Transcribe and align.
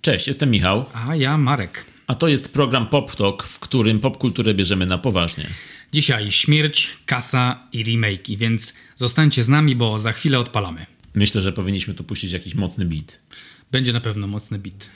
Cześć, 0.00 0.26
jestem 0.26 0.50
Michał, 0.50 0.84
A 0.94 1.16
ja 1.16 1.38
Marek. 1.38 1.84
a 2.06 2.14
to 2.14 2.28
jest 2.28 2.52
program 2.52 2.86
Pop 2.86 3.16
Talk, 3.16 3.42
w 3.42 3.58
którym 3.58 4.00
popkulturę 4.00 4.54
bierzemy 4.54 4.86
na 4.86 4.98
poważnie. 4.98 5.46
Dzisiaj 5.92 6.30
śmierć, 6.32 6.90
kasa 7.06 7.68
i 7.72 7.84
remake'i, 7.84 8.36
więc 8.36 8.74
zostańcie 8.96 9.42
z 9.42 9.48
nami, 9.48 9.76
bo 9.76 9.98
za 9.98 10.12
chwilę 10.12 10.38
odpalamy. 10.38 10.86
Myślę, 11.14 11.42
że 11.42 11.52
powinniśmy 11.52 11.94
tu 11.94 12.04
puścić 12.04 12.32
jakiś 12.32 12.54
mocny 12.54 12.84
beat. 12.84 13.18
Będzie 13.72 13.92
na 13.92 14.00
pewno 14.00 14.26
mocny 14.26 14.58
beat. 14.58 14.90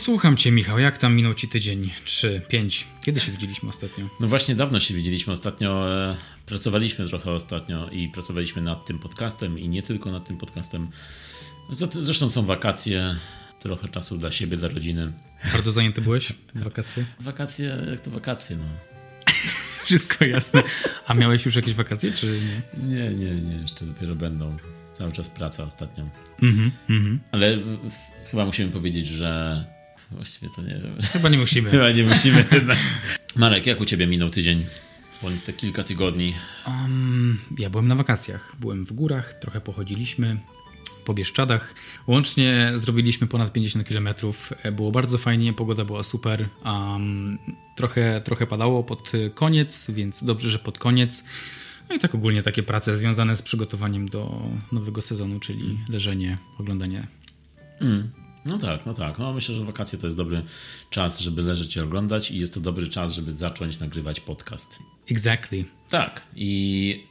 Słucham 0.00 0.36
cię, 0.36 0.52
Michał. 0.52 0.78
Jak 0.78 0.98
tam 0.98 1.14
minął 1.14 1.34
ci 1.34 1.48
tydzień? 1.48 1.90
Trzy, 2.04 2.42
pięć. 2.48 2.86
Kiedy 3.04 3.20
się 3.20 3.32
widzieliśmy 3.32 3.68
ostatnio? 3.68 4.08
No 4.20 4.28
właśnie 4.28 4.54
dawno 4.54 4.80
się 4.80 4.94
widzieliśmy 4.94 5.32
ostatnio, 5.32 5.92
e, 5.92 6.16
pracowaliśmy 6.46 7.06
trochę 7.08 7.32
ostatnio 7.32 7.88
i 7.88 8.08
pracowaliśmy 8.08 8.62
nad 8.62 8.86
tym 8.86 8.98
podcastem 8.98 9.58
i 9.58 9.68
nie 9.68 9.82
tylko 9.82 10.10
nad 10.10 10.28
tym 10.28 10.36
podcastem. 10.36 10.88
Zresztą 11.90 12.30
są 12.30 12.44
wakacje, 12.44 13.16
trochę 13.60 13.88
czasu 13.88 14.18
dla 14.18 14.30
siebie, 14.30 14.56
dla 14.56 14.68
rodziny. 14.68 15.12
Bardzo 15.52 15.72
zajęty 15.72 16.00
byłeś 16.00 16.32
wakacje? 16.54 17.04
Wakacje, 17.20 17.86
jak 17.90 18.00
to 18.00 18.10
wakacje, 18.10 18.56
no. 18.56 18.64
Wszystko 19.84 20.24
jasne. 20.24 20.62
A 21.06 21.14
miałeś 21.14 21.46
już 21.46 21.56
jakieś 21.56 21.74
wakacje, 21.74 22.12
czy 22.12 22.26
nie? 22.26 22.88
Nie, 22.88 23.10
nie, 23.14 23.34
nie, 23.34 23.54
jeszcze 23.54 23.84
dopiero 23.84 24.14
będą. 24.14 24.56
Cały 24.92 25.12
czas 25.12 25.30
praca 25.30 25.64
ostatnio. 25.64 26.04
Mhm, 26.42 26.70
mhm. 26.90 27.20
Ale 27.32 27.54
y, 27.54 27.62
chyba 28.30 28.46
musimy 28.46 28.70
powiedzieć, 28.70 29.06
że 29.06 29.64
właściwie 30.12 30.52
to 30.56 30.62
nie 30.62 30.78
wiem. 30.82 30.96
Chyba 31.12 31.28
nie 31.28 31.38
musimy. 31.38 31.70
Chyba 31.80 31.90
nie 31.90 32.04
musimy. 32.04 32.44
Marek, 33.36 33.66
jak 33.66 33.80
u 33.80 33.84
ciebie 33.84 34.06
minął 34.06 34.30
tydzień? 34.30 34.58
Bądź 35.22 35.42
te 35.42 35.52
kilka 35.52 35.84
tygodni. 35.84 36.34
Um, 36.66 37.38
ja 37.58 37.70
byłem 37.70 37.88
na 37.88 37.94
wakacjach. 37.94 38.56
Byłem 38.60 38.84
w 38.84 38.92
górach, 38.92 39.34
trochę 39.34 39.60
pochodziliśmy 39.60 40.36
po 41.04 41.14
Bieszczadach. 41.14 41.74
Łącznie 42.06 42.72
zrobiliśmy 42.74 43.26
ponad 43.26 43.52
50 43.52 43.88
km. 43.88 44.08
Było 44.72 44.92
bardzo 44.92 45.18
fajnie, 45.18 45.52
pogoda 45.52 45.84
była 45.84 46.02
super. 46.02 46.48
Um, 46.64 47.38
trochę, 47.76 48.20
trochę 48.20 48.46
padało 48.46 48.84
pod 48.84 49.12
koniec, 49.34 49.90
więc 49.90 50.24
dobrze, 50.24 50.50
że 50.50 50.58
pod 50.58 50.78
koniec. 50.78 51.24
No 51.88 51.96
i 51.96 51.98
tak 51.98 52.14
ogólnie 52.14 52.42
takie 52.42 52.62
prace 52.62 52.96
związane 52.96 53.36
z 53.36 53.42
przygotowaniem 53.42 54.08
do 54.08 54.42
nowego 54.72 55.02
sezonu, 55.02 55.40
czyli 55.40 55.78
leżenie, 55.88 56.38
oglądanie. 56.58 57.06
Mm. 57.80 58.10
No 58.44 58.58
tak, 58.58 58.86
no 58.86 58.94
tak. 58.94 59.18
No 59.18 59.32
myślę, 59.32 59.54
że 59.54 59.64
wakacje 59.64 59.98
to 59.98 60.06
jest 60.06 60.16
dobry 60.16 60.42
czas, 60.90 61.20
żeby 61.20 61.42
leżeć 61.42 61.76
i 61.76 61.80
oglądać 61.80 62.30
i 62.30 62.38
jest 62.38 62.54
to 62.54 62.60
dobry 62.60 62.88
czas, 62.88 63.12
żeby 63.12 63.32
zacząć 63.32 63.80
nagrywać 63.80 64.20
podcast. 64.20 64.78
Exactly. 65.10 65.64
Tak. 65.90 66.24
I 66.36 67.04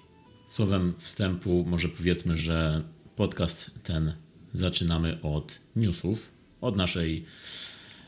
słowem 0.47 0.94
wstępu 0.97 1.66
może 1.67 1.89
powiedzmy, 1.89 2.38
że 2.38 2.83
podcast 3.16 3.71
ten 3.83 4.13
zaczynamy 4.53 5.21
od 5.21 5.61
newsów, 5.75 6.31
od 6.61 6.75
naszej, 6.75 7.25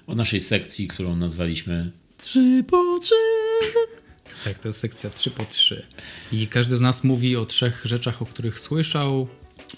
od 0.08 0.18
naszej 0.18 0.40
sekcji, 0.40 0.88
którą 0.88 1.16
nazwaliśmy 1.16 1.92
3 2.18 2.64
po 2.68 3.00
3. 3.02 3.16
Tak, 4.44 4.60
to 4.60 4.68
jest 4.68 4.80
sekcja 4.80 5.10
3 5.10 5.32
po 5.32 5.46
3. 5.46 5.86
I 6.32 6.48
każdy 6.48 6.78
z 6.78 6.82
nas 6.82 7.04
mówi 7.04 7.36
o 7.36 7.46
trzech 7.46 7.82
rzeczach, 7.86 8.22
o 8.22 8.26
których 8.26 8.60
słyszał, 8.60 9.28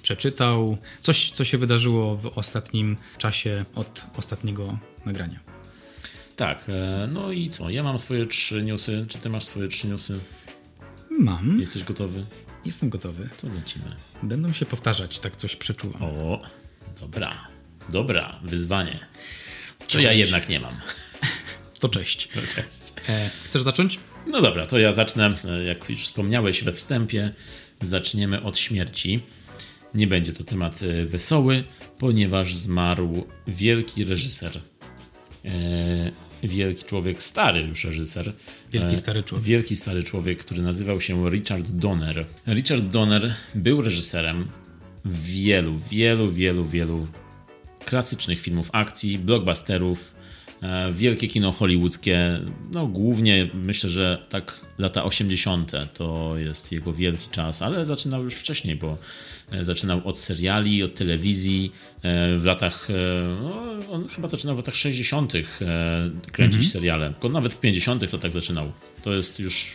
przeczytał, 0.02 0.78
coś, 1.02 1.32
co 1.32 1.46
się 1.46 1.58
wydarzyło 1.58 2.16
w 2.16 2.26
ostatnim 2.38 2.98
czasie 3.18 3.66
od 3.76 4.06
ostatniego 4.18 4.78
nagrania. 5.06 5.40
Tak, 6.36 6.66
e, 6.70 7.08
no 7.12 7.32
i 7.32 7.50
co? 7.50 7.70
Ja 7.70 7.84
mam 7.84 8.00
swoje 8.00 8.26
trzy 8.26 8.64
newsy. 8.64 9.06
Czy 9.10 9.18
ty 9.18 9.30
masz 9.30 9.44
swoje 9.44 9.68
trzy 9.68 9.88
newsy? 9.88 10.20
Mam, 11.20 11.60
Jesteś 11.60 11.84
gotowy? 11.84 12.26
jestem 12.66 12.90
gotowy. 12.90 13.30
To 13.42 13.48
lecimy. 13.48 13.86
Będą 14.24 14.54
się 14.54 14.66
powtarzać, 14.66 15.20
tak 15.20 15.36
coś 15.36 15.56
przeczuwam. 15.56 16.02
O, 16.04 16.42
dobra, 17.00 17.48
dobra, 17.90 18.40
wyzwanie. 18.44 19.00
To 19.88 20.00
ja 20.00 20.12
jednak 20.14 20.50
nie 20.50 20.60
mam. 20.60 20.76
To 21.80 21.90
cześć. 21.90 22.30
No, 22.36 22.42
cześć. 22.42 22.94
E, 23.10 23.30
chcesz 23.44 23.62
zacząć? 23.62 24.00
No 24.28 24.42
dobra, 24.42 24.66
to 24.66 24.80
ja 24.80 24.92
zacznę. 24.92 25.36
E, 25.46 25.64
Jak 25.64 25.90
już 25.90 26.00
wspomniałeś 26.04 26.64
we 26.64 26.74
wstępie, 26.74 27.34
zaczniemy 27.82 28.44
od 28.44 28.58
śmierci. 28.60 29.20
Nie 29.96 30.08
będzie 30.08 30.34
to 30.34 30.44
temat 30.44 30.82
e, 30.84 31.06
wesoły, 31.06 31.64
ponieważ 32.00 32.56
zmarł 32.56 33.28
wielki 33.48 34.04
reżyser. 34.04 34.62
E, 35.46 36.12
wielki 36.44 36.84
człowiek, 36.84 37.24
stary 37.24 37.62
już 37.62 37.86
reżyser. 37.86 38.34
Wielki 38.72 38.94
E, 38.94 38.96
stary 38.96 39.24
człowiek. 39.24 39.48
Wielki 39.48 39.76
stary 39.76 40.04
człowiek, 40.04 40.40
który 40.40 40.62
nazywał 40.62 41.02
się 41.02 41.30
Richard 41.30 41.72
Donner. 41.72 42.26
Richard 42.48 42.84
Donner 42.84 43.36
był 43.56 43.82
reżyserem 43.82 44.48
wielu, 45.06 45.78
wielu, 45.78 46.32
wielu, 46.32 46.66
wielu 46.66 47.08
klasycznych 47.86 48.40
filmów 48.40 48.70
akcji, 48.74 49.18
blockbusterów, 49.18 50.16
wielkie 50.94 51.28
kino 51.28 51.52
hollywoodzkie. 51.52 52.40
No 52.72 52.88
głównie 52.88 53.50
myślę, 53.54 53.90
że 53.90 54.26
tak 54.30 54.62
lata 54.78 55.04
80. 55.04 55.72
to 55.94 56.34
jest 56.38 56.72
jego 56.72 56.94
wielki 56.94 57.30
czas, 57.32 57.62
ale 57.62 57.86
zaczynał 57.86 58.24
już 58.24 58.36
wcześniej, 58.36 58.76
bo 58.76 58.98
e, 59.52 59.64
zaczynał 59.64 60.02
od 60.08 60.18
seriali, 60.20 60.84
od 60.84 60.96
telewizji. 60.96 61.72
e, 62.04 62.38
W 62.38 62.46
latach, 62.46 62.88
e, 62.90 62.94
no, 63.44 63.64
on 63.92 64.08
chyba 64.08 64.28
zaczynał 64.28 64.56
w 64.56 64.60
latach 64.60 64.76
60. 64.76 65.34
e, 65.36 65.42
kręcić 66.32 66.72
seriale. 66.72 67.10
Tylko 67.10 67.30
Nawet 67.30 67.54
w 67.54 67.60
50. 67.60 68.12
to 68.12 68.18
tak 68.18 68.32
zaczynał. 68.32 68.72
To 69.02 69.14
jest 69.14 69.40
już 69.40 69.74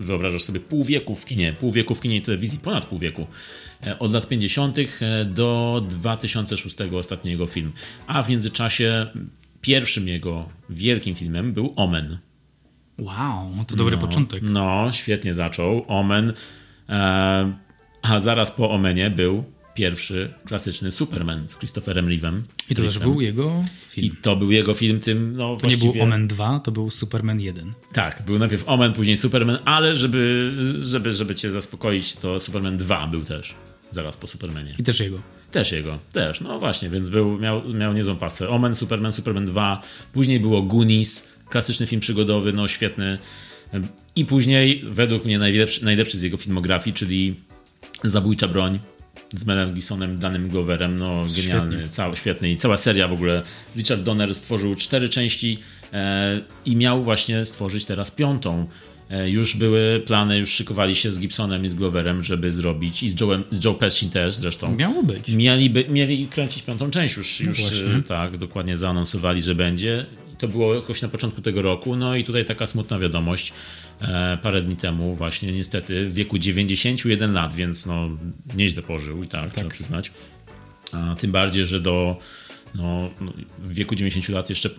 wyobrażasz 0.00 0.42
sobie 0.42 0.60
pół 0.60 0.84
wieku 0.84 1.14
w 1.14 1.24
kinie, 1.24 1.52
pół 1.52 1.70
wieku 1.70 1.94
w 1.94 2.00
kinie 2.00 2.16
i 2.16 2.20
telewizji, 2.22 2.58
ponad 2.58 2.86
pół 2.86 2.98
wieku. 2.98 3.26
E, 3.86 3.98
Od 3.98 4.12
lat 4.12 4.28
50. 4.28 4.78
e, 4.78 5.24
do 5.24 5.82
2006 5.90 6.76
ostatni 6.92 7.30
jego 7.30 7.46
film. 7.46 7.72
A 8.06 8.22
w 8.22 8.28
międzyczasie 8.28 9.06
pierwszym 9.60 10.08
jego 10.08 10.48
wielkim 10.70 11.14
filmem 11.14 11.52
był 11.52 11.72
Omen. 11.76 12.18
Wow, 12.98 13.64
to 13.66 13.76
dobry 13.76 13.96
no, 13.96 14.02
początek. 14.02 14.42
No, 14.42 14.88
świetnie 14.92 15.34
zaczął. 15.34 15.84
Omen. 15.88 16.32
E, 16.88 17.52
a 18.02 18.18
zaraz 18.18 18.50
po 18.50 18.70
Omenie 18.70 19.10
był 19.10 19.44
pierwszy 19.74 20.34
klasyczny 20.44 20.90
Superman 20.90 21.48
z 21.48 21.58
Christopherem 21.58 22.06
Reeve'em. 22.06 22.40
I 22.70 22.74
to 22.74 22.82
też 22.82 22.98
był 22.98 23.20
jego 23.20 23.64
film. 23.88 24.06
I 24.06 24.10
to 24.10 24.36
był 24.36 24.50
jego 24.50 24.74
film 24.74 25.00
tym, 25.00 25.36
no 25.36 25.56
To 25.56 25.66
nie 25.66 25.76
właściwie... 25.76 25.92
był 25.92 26.02
Omen 26.02 26.28
2, 26.28 26.60
to 26.60 26.72
był 26.72 26.90
Superman 26.90 27.40
1. 27.40 27.72
Tak, 27.92 28.22
był 28.26 28.38
najpierw 28.38 28.68
Omen, 28.68 28.92
później 28.92 29.16
Superman, 29.16 29.58
ale 29.64 29.94
żeby, 29.94 30.52
żeby, 30.80 31.12
żeby 31.12 31.34
cię 31.34 31.50
zaspokoić, 31.50 32.16
to 32.16 32.40
Superman 32.40 32.76
2 32.76 33.06
był 33.06 33.24
też 33.24 33.54
zaraz 33.90 34.16
po 34.16 34.26
Supermanie. 34.26 34.72
I 34.78 34.82
też 34.82 35.00
jego. 35.00 35.22
Też 35.50 35.72
jego, 35.72 35.98
też, 36.12 36.40
no 36.40 36.58
właśnie, 36.58 36.88
więc 36.90 37.08
był, 37.08 37.38
miał, 37.38 37.68
miał 37.74 37.92
niezłą 37.92 38.16
pasę. 38.16 38.48
Omen, 38.48 38.74
Superman, 38.74 39.12
Superman 39.12 39.44
2, 39.44 39.82
później 40.12 40.40
było 40.40 40.62
Goonies, 40.62 41.34
klasyczny 41.48 41.86
film 41.86 42.00
przygodowy, 42.00 42.52
no 42.52 42.68
świetny. 42.68 43.18
I 44.16 44.24
później, 44.24 44.84
według 44.88 45.24
mnie, 45.24 45.38
najlepszy, 45.38 45.84
najlepszy 45.84 46.18
z 46.18 46.22
jego 46.22 46.36
filmografii, 46.36 46.94
czyli 46.94 47.34
Zabójcza 48.04 48.48
broń 48.48 48.80
z 49.34 49.46
Melem 49.46 49.74
Gibsonem, 49.74 50.18
Danym 50.18 50.48
Gloverem, 50.48 50.98
no 50.98 51.26
genialny, 51.36 51.72
Świetnie. 51.72 51.88
cały, 51.88 52.16
świetny 52.16 52.50
i 52.50 52.56
cała 52.56 52.76
seria 52.76 53.08
w 53.08 53.12
ogóle. 53.12 53.42
Richard 53.76 54.02
Donner 54.02 54.34
stworzył 54.34 54.74
cztery 54.74 55.08
części 55.08 55.58
e, 55.92 56.40
i 56.64 56.76
miał 56.76 57.02
właśnie 57.02 57.44
stworzyć 57.44 57.84
teraz 57.84 58.10
piątą. 58.10 58.66
E, 59.10 59.30
już 59.30 59.56
były 59.56 60.02
plany, 60.06 60.38
już 60.38 60.50
szykowali 60.50 60.96
się 60.96 61.10
z 61.10 61.20
Gibsonem 61.20 61.64
i 61.64 61.68
z 61.68 61.74
Gloverem, 61.74 62.24
żeby 62.24 62.50
zrobić 62.50 63.02
i 63.02 63.08
z 63.08 63.14
Joe'em, 63.14 63.42
z 63.50 63.64
Joe 63.64 63.74
Pesci 63.74 64.10
też 64.10 64.34
zresztą. 64.34 64.76
Miało 64.76 65.02
być. 65.02 65.28
Mieliby, 65.28 65.84
mieli 65.88 66.26
kręcić 66.26 66.62
piątą 66.62 66.90
część 66.90 67.16
już, 67.16 67.40
już 67.40 67.60
właśnie. 67.60 67.96
e, 67.96 68.02
tak, 68.02 68.36
dokładnie 68.36 68.76
zaanonsowali, 68.76 69.42
że 69.42 69.54
będzie. 69.54 70.06
To 70.38 70.48
było 70.48 70.74
jakoś 70.74 71.02
na 71.02 71.08
początku 71.08 71.42
tego 71.42 71.62
roku. 71.62 71.96
No 71.96 72.16
i 72.16 72.24
tutaj 72.24 72.44
taka 72.44 72.66
smutna 72.66 72.98
wiadomość. 72.98 73.52
E, 74.00 74.38
parę 74.42 74.62
dni 74.62 74.76
temu 74.76 75.14
właśnie 75.14 75.52
niestety 75.52 76.06
w 76.06 76.14
wieku 76.14 76.38
91 76.38 77.32
lat, 77.32 77.54
więc 77.54 77.86
no 77.86 78.08
nieźle 78.56 78.82
pożył 78.82 79.24
i 79.24 79.28
tak, 79.28 79.54
trzeba 79.54 79.70
przyznać. 79.70 80.12
A 80.92 81.14
tym 81.14 81.32
bardziej, 81.32 81.66
że 81.66 81.80
do 81.80 82.18
no, 82.74 83.10
no, 83.20 83.32
w 83.58 83.72
wieku 83.72 83.94
90 83.94 84.28
lat 84.28 84.50
jeszcze 84.50 84.70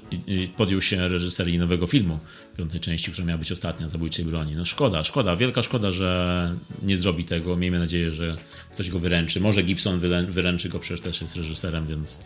podjął 0.57 0.81
się 0.81 1.07
reżyserii 1.07 1.57
nowego 1.57 1.87
filmu, 1.87 2.19
piątej 2.57 2.79
części, 2.79 3.11
która 3.11 3.27
miała 3.27 3.37
być 3.37 3.51
ostatnia, 3.51 3.87
Zabójczej 3.87 4.25
broni. 4.25 4.55
No 4.55 4.65
szkoda, 4.65 5.03
szkoda, 5.03 5.35
wielka 5.35 5.61
szkoda, 5.61 5.91
że 5.91 6.55
nie 6.83 6.97
zrobi 6.97 7.23
tego. 7.23 7.55
Miejmy 7.55 7.79
nadzieję, 7.79 8.13
że 8.13 8.37
ktoś 8.73 8.89
go 8.89 8.99
wyręczy. 8.99 9.41
Może 9.41 9.63
Gibson 9.63 9.99
wyręczy 10.29 10.69
go, 10.69 10.79
przecież 10.79 11.01
też 11.01 11.21
jest 11.21 11.35
reżyserem, 11.35 11.87
więc 11.87 12.23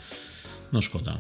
no 0.74 0.82
szkoda. 0.82 1.20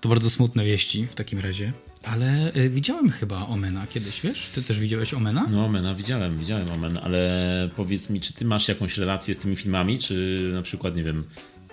To 0.00 0.08
bardzo 0.08 0.30
smutne 0.30 0.64
wieści 0.64 1.06
w 1.06 1.14
takim 1.14 1.38
razie. 1.38 1.72
Ale 2.02 2.54
y, 2.56 2.70
widziałem 2.70 3.10
chyba 3.10 3.46
Omena 3.46 3.86
kiedyś, 3.86 4.20
wiesz? 4.20 4.50
Ty 4.54 4.62
też 4.62 4.78
widziałeś 4.78 5.14
Omena? 5.14 5.46
No, 5.50 5.64
Omena 5.64 5.94
widziałem, 5.94 6.38
widziałem 6.38 6.70
Omen, 6.70 6.98
ale 7.02 7.70
powiedz 7.76 8.10
mi, 8.10 8.20
czy 8.20 8.32
ty 8.32 8.44
masz 8.44 8.68
jakąś 8.68 8.98
relację 8.98 9.34
z 9.34 9.38
tymi 9.38 9.56
filmami, 9.56 9.98
czy 9.98 10.50
na 10.54 10.62
przykład, 10.62 10.96
nie 10.96 11.04
wiem, 11.04 11.24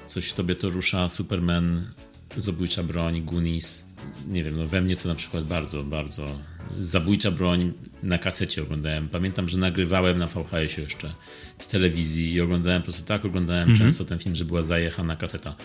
coś 0.10 0.28
w 0.28 0.34
tobie 0.34 0.56
to 0.56 0.70
rusza, 0.70 1.10
Superman, 1.10 1.92
Zabójcza 2.38 2.84
Broń, 2.84 3.26
Goonies, 3.26 3.90
nie 4.28 4.44
wiem, 4.44 4.58
no 4.58 4.68
we 4.68 4.82
mnie 4.82 4.96
to 4.96 5.10
na 5.10 5.16
przykład 5.16 5.44
bardzo, 5.44 5.84
bardzo. 5.84 6.40
Zabójcza 6.78 7.32
Broń 7.32 7.74
na 8.04 8.18
kasecie 8.18 8.64
oglądałem. 8.64 9.08
Pamiętam, 9.10 9.50
że 9.50 9.58
nagrywałem 9.58 10.18
na 10.18 10.28
VHS-ie 10.28 10.84
jeszcze 10.84 11.14
z 11.60 11.68
telewizji 11.68 12.34
i 12.34 12.42
oglądałem, 12.42 12.82
po 12.82 12.84
prostu 12.84 13.06
tak 13.06 13.26
oglądałem 13.26 13.78
często 13.78 14.06
ten 14.06 14.20
film, 14.20 14.36
że 14.36 14.46
była 14.46 14.62
zajechana 14.62 15.16
kaseta. 15.16 15.56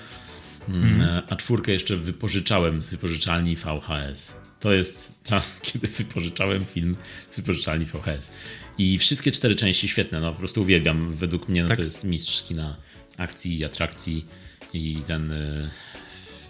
Mm, 0.69 1.23
A 1.29 1.37
czwórkę 1.37 1.73
jeszcze 1.73 1.97
wypożyczałem 1.97 2.82
z 2.82 2.90
wypożyczalni 2.90 3.56
VHS. 3.56 4.40
To 4.61 4.73
jest 4.73 5.23
czas, 5.23 5.56
kiedy 5.73 5.87
wypożyczałem 5.87 6.64
film 6.64 6.97
z 7.29 7.37
wypożyczalni 7.37 7.87
VHS. 7.87 8.31
I 8.79 8.99
wszystkie 8.99 9.32
cztery 9.32 9.55
części 9.55 9.88
świetne, 9.88 10.20
no 10.20 10.32
po 10.32 10.38
prostu 10.38 10.62
uwielbiam. 10.62 11.12
Według 11.12 11.49
mnie 11.49 11.62
no, 11.62 11.69
Tak. 11.69 11.76
to 11.76 11.85
jest 11.85 12.05
mistrz 12.05 12.43
kina 12.43 12.76
akcji 13.16 13.58
i 13.58 13.64
atrakcji 13.64 14.26
i 14.72 15.02
ten... 15.06 15.32
y, 15.32 15.70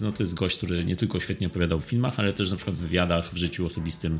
No 0.00 0.12
to 0.12 0.22
jest 0.22 0.34
gość, 0.34 0.56
który 0.56 0.84
nie 0.84 0.96
tylko 0.96 1.20
świetnie 1.20 1.46
opowiadał 1.46 1.81
w 1.81 1.84
filmach, 1.84 2.20
ale 2.20 2.32
też 2.32 2.50
na 2.50 2.56
przykład 2.56 2.76
w 2.76 2.81
wywiadach, 2.81 3.34
w 3.34 3.37
życiu 3.37 3.66
osobistym 3.66 4.19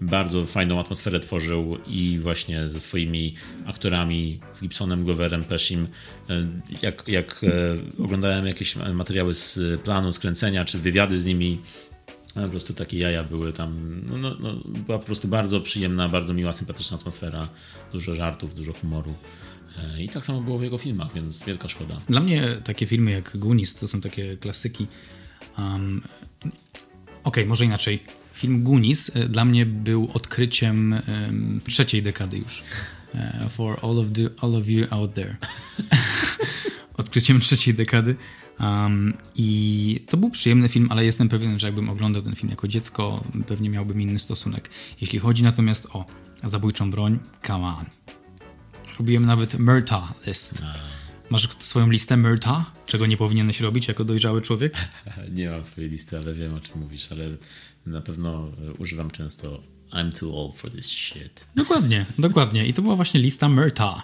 bardzo 0.00 0.44
fajną 0.46 0.80
atmosferę 0.80 1.20
tworzył 1.20 1.78
i 1.86 2.18
właśnie 2.18 2.68
ze 2.68 2.80
swoimi 2.80 3.34
aktorami, 3.66 4.40
z 4.52 4.62
Gibsonem, 4.62 5.04
Gloverem, 5.04 5.44
Peshim. 5.44 5.88
y, 6.30 6.46
Jak, 6.82 7.04
jak 7.08 7.40
e, 7.44 8.02
oglądałem 8.04 8.46
jakieś 8.46 8.76
materiały 8.76 9.34
z 9.34 9.60
planu 9.80 10.12
skręcenia, 10.12 10.64
czy 10.64 10.78
wywiady 10.78 11.18
z 11.18 11.26
nimi, 11.26 11.60
a 12.36 12.40
po 12.40 12.48
prostu 12.48 12.74
takie 12.74 12.98
jaja 12.98 13.24
były 13.24 13.52
tam. 13.52 14.00
No, 14.10 14.16
no, 14.18 14.36
no, 14.40 14.54
była 14.64 14.98
po 14.98 15.06
prostu 15.06 15.28
bardzo 15.28 15.60
przyjemna, 15.60 16.08
bardzo 16.08 16.34
miła, 16.34 16.52
sympatyczna 16.52 16.96
atmosfera, 16.96 17.48
dużo 17.92 18.14
żartów, 18.14 18.54
dużo 18.54 18.72
humoru. 18.72 19.14
E, 19.78 20.02
I 20.02 20.08
tak 20.08 20.24
samo 20.24 20.40
było 20.40 20.58
w 20.58 20.62
jego 20.62 20.78
filmach, 20.78 21.14
więc 21.14 21.44
wielka 21.44 21.68
szkoda. 21.68 22.00
Dla 22.08 22.20
mnie 22.20 22.48
takie 22.64 22.86
filmy 22.86 23.10
jak 23.10 23.36
Goonies 23.38 23.74
to 23.74 23.88
są 23.88 24.00
takie 24.00 24.36
klasyki. 24.36 24.86
Um, 25.58 26.02
Okej, 27.24 27.46
może 27.46 27.64
inaczej. 27.64 28.02
Film 28.32 28.64
Goonies 28.64 29.16
e, 29.16 29.28
dla 29.28 29.44
mnie 29.44 29.66
był 29.66 30.10
odkryciem 30.14 30.92
em, 30.92 31.60
trzeciej 31.66 32.02
dekady 32.02 32.38
już. 32.38 32.62
E, 33.14 33.48
for 33.50 33.78
all 33.82 33.98
of, 33.98 34.06
the, 34.12 34.30
all 34.40 34.54
of 34.54 34.68
you 34.68 34.86
out 34.90 35.14
there. 35.14 35.36
odkryciem 36.96 37.40
trzeciej 37.40 37.74
dekady. 37.74 38.16
Um, 38.60 39.14
I 39.34 40.00
to 40.08 40.16
był 40.16 40.30
przyjemny 40.30 40.68
film, 40.68 40.86
ale 40.90 41.04
jestem 41.04 41.28
pewien, 41.28 41.58
że 41.58 41.66
jakbym 41.66 41.90
oglądał 41.90 42.22
ten 42.22 42.34
film 42.34 42.50
jako 42.50 42.68
dziecko, 42.68 43.24
pewnie 43.46 43.70
miałbym 43.70 44.00
inny 44.00 44.18
stosunek. 44.18 44.70
Jeśli 45.00 45.18
chodzi 45.18 45.42
natomiast 45.42 45.86
o 45.92 46.04
zabójczą 46.44 46.90
broń, 46.90 47.18
come 47.46 47.66
on. 47.66 47.84
Robiłem 48.98 49.26
nawet 49.26 49.58
Murta 49.58 50.14
list. 50.26 50.62
Masz 51.30 51.48
swoją 51.58 51.90
listę 51.90 52.16
Murta? 52.16 52.64
Czego 52.86 53.06
nie 53.06 53.16
powinieneś 53.16 53.60
robić 53.60 53.88
jako 53.88 54.04
dojrzały 54.04 54.42
człowiek? 54.42 54.74
Nie 55.32 55.50
mam 55.50 55.64
swojej 55.64 55.90
listy, 55.90 56.18
ale 56.18 56.34
wiem 56.34 56.54
o 56.54 56.60
czym 56.60 56.80
mówisz, 56.80 57.12
ale 57.12 57.24
na 57.86 58.00
pewno 58.00 58.48
e, 58.68 58.72
używam 58.72 59.10
często 59.10 59.62
I'm 59.92 60.18
too 60.18 60.40
old 60.44 60.56
for 60.56 60.70
this 60.70 60.86
shit. 60.86 61.46
Dokładnie, 61.56 62.06
dokładnie. 62.18 62.66
I 62.66 62.72
to 62.74 62.82
była 62.82 62.96
właśnie 62.96 63.20
lista 63.20 63.48
Murta. 63.48 64.02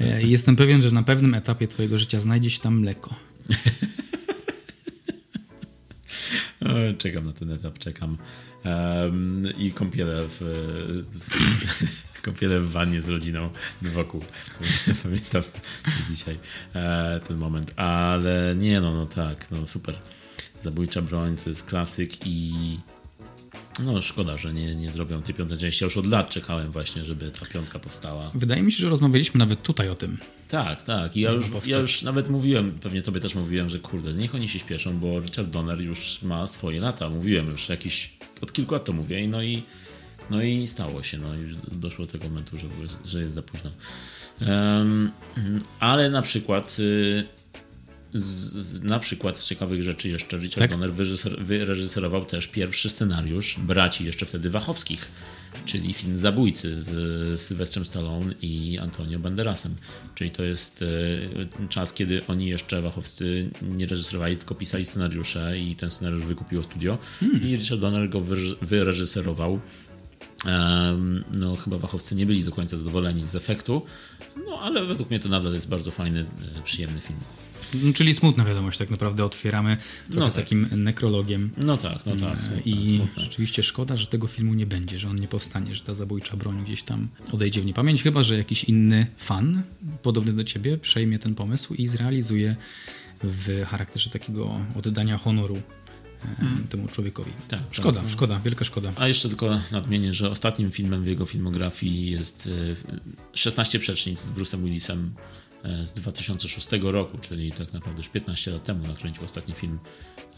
E, 0.00 0.22
Jestem 0.22 0.56
pewien, 0.56 0.82
że 0.82 0.90
na 0.90 1.02
pewnym 1.02 1.34
etapie 1.34 1.66
twojego 1.68 1.98
życia 1.98 2.20
znajdzie 2.20 2.50
się 2.50 2.60
tam 2.60 2.78
mleko. 2.80 3.14
O, 6.60 6.92
Czekam 6.98 7.26
na 7.26 7.32
ten 7.32 7.52
etap, 7.52 7.78
czekam. 7.78 8.16
Em, 8.64 9.42
I 9.58 9.72
kąpiele 9.72 10.26
w, 10.28 10.38
z, 11.10 11.32
kąpiele 12.20 12.60
w 12.60 12.70
wannie 12.70 13.00
z 13.00 13.08
rodziną 13.08 13.50
wokół. 13.82 14.24
Pamiętam 15.02 15.42
dzisiaj 16.10 16.38
e, 16.74 17.20
ten 17.28 17.38
moment. 17.38 17.72
Ale 17.76 18.54
nie, 18.58 18.80
no, 18.80 18.94
no 18.94 19.06
tak, 19.06 19.50
no 19.50 19.66
super. 19.66 19.98
Zabójcza 20.60 21.02
broń 21.02 21.36
to 21.36 21.50
jest 21.50 21.66
klasyk 21.66 22.26
i 22.26 22.78
no 23.84 24.02
szkoda, 24.02 24.36
że 24.36 24.54
nie, 24.54 24.74
nie 24.74 24.92
zrobią 24.92 25.22
tej 25.22 25.34
piątej 25.34 25.58
części. 25.58 25.84
Ja 25.84 25.86
już 25.86 25.96
od 25.96 26.06
lat 26.06 26.30
czekałem 26.30 26.72
właśnie, 26.72 27.04
żeby 27.04 27.30
ta 27.30 27.46
piątka 27.46 27.78
powstała. 27.78 28.30
Wydaje 28.34 28.62
mi 28.62 28.72
się, 28.72 28.78
że 28.78 28.88
rozmawialiśmy 28.88 29.38
nawet 29.38 29.62
tutaj 29.62 29.88
o 29.88 29.94
tym. 29.94 30.18
Tak, 30.48 30.82
tak. 30.84 31.16
I 31.16 31.20
ja 31.20 31.32
już, 31.32 31.48
powstać. 31.48 31.70
ja 31.70 31.78
już 31.78 32.02
nawet 32.02 32.28
mówiłem, 32.28 32.72
pewnie 32.72 33.02
tobie 33.02 33.20
też 33.20 33.34
mówiłem, 33.34 33.70
że 33.70 33.78
kurde, 33.78 34.12
niech 34.12 34.34
oni 34.34 34.48
się 34.48 34.58
śpieszą, 34.58 34.98
bo 34.98 35.20
Richard 35.20 35.48
Donner 35.48 35.80
już 35.80 36.22
ma 36.22 36.46
swoje 36.46 36.80
lata. 36.80 37.10
Mówiłem 37.10 37.48
już 37.48 37.68
jakiś, 37.68 38.12
od 38.40 38.52
kilku 38.52 38.74
lat 38.74 38.84
to 38.84 38.92
mówię, 38.92 39.20
i 39.20 39.28
no 39.28 39.42
i, 39.42 39.62
no 40.30 40.42
i 40.42 40.66
stało 40.66 41.02
się. 41.02 41.18
No 41.18 41.34
i 41.34 41.38
doszło 41.72 42.06
do 42.06 42.12
tego 42.12 42.24
momentu, 42.24 42.58
że, 42.58 42.66
że 43.04 43.22
jest 43.22 43.34
za 43.34 43.42
późno. 43.42 43.70
Em, 44.40 45.10
ale 45.80 46.10
na 46.10 46.22
przykład 46.22 46.76
y, 46.78 47.24
z, 48.14 48.82
na 48.82 48.98
przykład 48.98 49.38
z 49.38 49.44
ciekawych 49.44 49.82
rzeczy 49.82 50.08
jeszcze 50.08 50.36
Richard 50.36 50.58
Tak. 50.58 50.70
Donner 50.70 50.92
wyreżyser, 50.92 51.44
wyreżyserował 51.44 52.26
też 52.26 52.46
pierwszy 52.46 52.90
scenariusz 52.90 53.58
braci 53.58 54.04
jeszcze 54.04 54.26
wtedy 54.26 54.50
Wachowskich, 54.50 55.08
czyli 55.64 55.92
film 55.92 56.16
Zabójcy 56.16 56.82
z 56.82 57.40
Sylwestrem 57.40 57.84
Stallone 57.84 58.34
i 58.42 58.78
Antonio 58.78 59.18
Banderasem. 59.18 59.74
Czyli 60.14 60.30
to 60.30 60.42
jest 60.42 60.82
e, 61.62 61.68
czas, 61.68 61.92
kiedy 61.92 62.26
oni 62.26 62.46
jeszcze 62.46 62.82
Wachowscy 62.82 63.50
nie 63.62 63.86
reżyserowali, 63.86 64.36
tylko 64.36 64.54
pisali 64.54 64.84
scenariusze 64.84 65.58
i 65.58 65.76
ten 65.76 65.90
scenariusz 65.90 66.24
wykupiło 66.24 66.64
studio 66.64 66.98
i 67.42 67.56
Richard 67.56 67.80
Donner 67.80 68.08
go 68.08 68.20
wyreż- 68.20 68.56
wyreżyserował. 68.62 69.60
No, 71.38 71.56
chyba 71.56 71.78
Wachowcy 71.78 72.14
nie 72.14 72.26
byli 72.26 72.44
do 72.44 72.52
końca 72.52 72.76
zadowoleni 72.76 73.24
z 73.26 73.34
efektu, 73.34 73.82
no 74.46 74.60
ale 74.60 74.84
według 74.86 75.10
mnie 75.10 75.20
to 75.20 75.28
nadal 75.28 75.54
jest 75.54 75.68
bardzo 75.68 75.90
fajny, 75.90 76.26
e, 76.58 76.62
przyjemny 76.62 77.00
film. 77.00 77.18
No, 77.74 77.92
Czyli 77.92 78.14
smutna 78.14 78.44
wiadomość, 78.44 78.78
tak 78.78 78.90
naprawdę 78.90 79.24
otwieramy 79.24 79.76
No 80.10 80.26
tak. 80.26 80.34
takim 80.34 80.66
nekrologiem. 80.76 81.50
No 81.64 81.76
tak, 81.76 82.06
no 82.06 82.16
tak. 82.16 82.38
E, 82.44 82.60
I 82.64 83.00
rzeczywiście 83.16 83.62
szkoda, 83.62 83.96
że 83.96 84.06
tego 84.06 84.26
filmu 84.26 84.54
nie 84.54 84.66
będzie, 84.66 84.98
że 84.98 85.08
on 85.08 85.16
nie 85.16 85.28
powstanie, 85.28 85.74
że 85.74 85.84
ta 85.84 85.94
zabójcza 85.94 86.36
broń 86.36 86.64
gdzieś 86.64 86.82
tam 86.82 87.08
odejdzie 87.32 87.60
w 87.60 87.64
niepamięć, 87.66 88.02
chyba 88.02 88.22
że 88.22 88.36
jakiś 88.36 88.64
inny 88.64 89.06
fan, 89.16 89.62
podobny 90.02 90.32
do 90.32 90.44
ciebie, 90.44 90.78
przejmie 90.78 91.18
ten 91.18 91.34
pomysł 91.34 91.74
i 91.74 91.86
zrealizuje 91.88 92.56
w 93.22 93.64
charakterze 93.66 94.10
takiego 94.10 94.60
oddania 94.76 95.18
honoru 95.18 95.62
e, 96.24 96.68
temu 96.68 96.88
człowiekowi. 96.88 97.30
Tak, 97.48 97.60
szkoda, 97.70 98.00
tak. 98.00 98.10
szkoda, 98.10 98.40
wielka 98.44 98.64
szkoda. 98.64 98.92
A 98.96 99.08
jeszcze 99.08 99.28
tylko 99.28 99.60
nadmienię, 99.72 100.12
że 100.12 100.30
ostatnim 100.30 100.70
filmem 100.70 101.04
w 101.04 101.06
jego 101.06 101.26
filmografii 101.26 102.10
jest 102.10 102.50
e, 103.32 103.36
16 103.36 103.78
przecznic 103.78 104.20
z 104.20 104.32
Bruce'em 104.32 104.62
Willisem 104.64 105.14
e, 105.62 105.86
z 105.86 105.92
2006 105.92 106.68
roku, 106.82 107.18
czyli 107.18 107.52
tak 107.52 107.72
naprawdę 107.72 108.00
już 108.00 108.08
15 108.08 108.50
lat 108.50 108.64
temu 108.64 108.86
nakręcił 108.86 109.24
ostatni 109.24 109.54
film. 109.54 109.78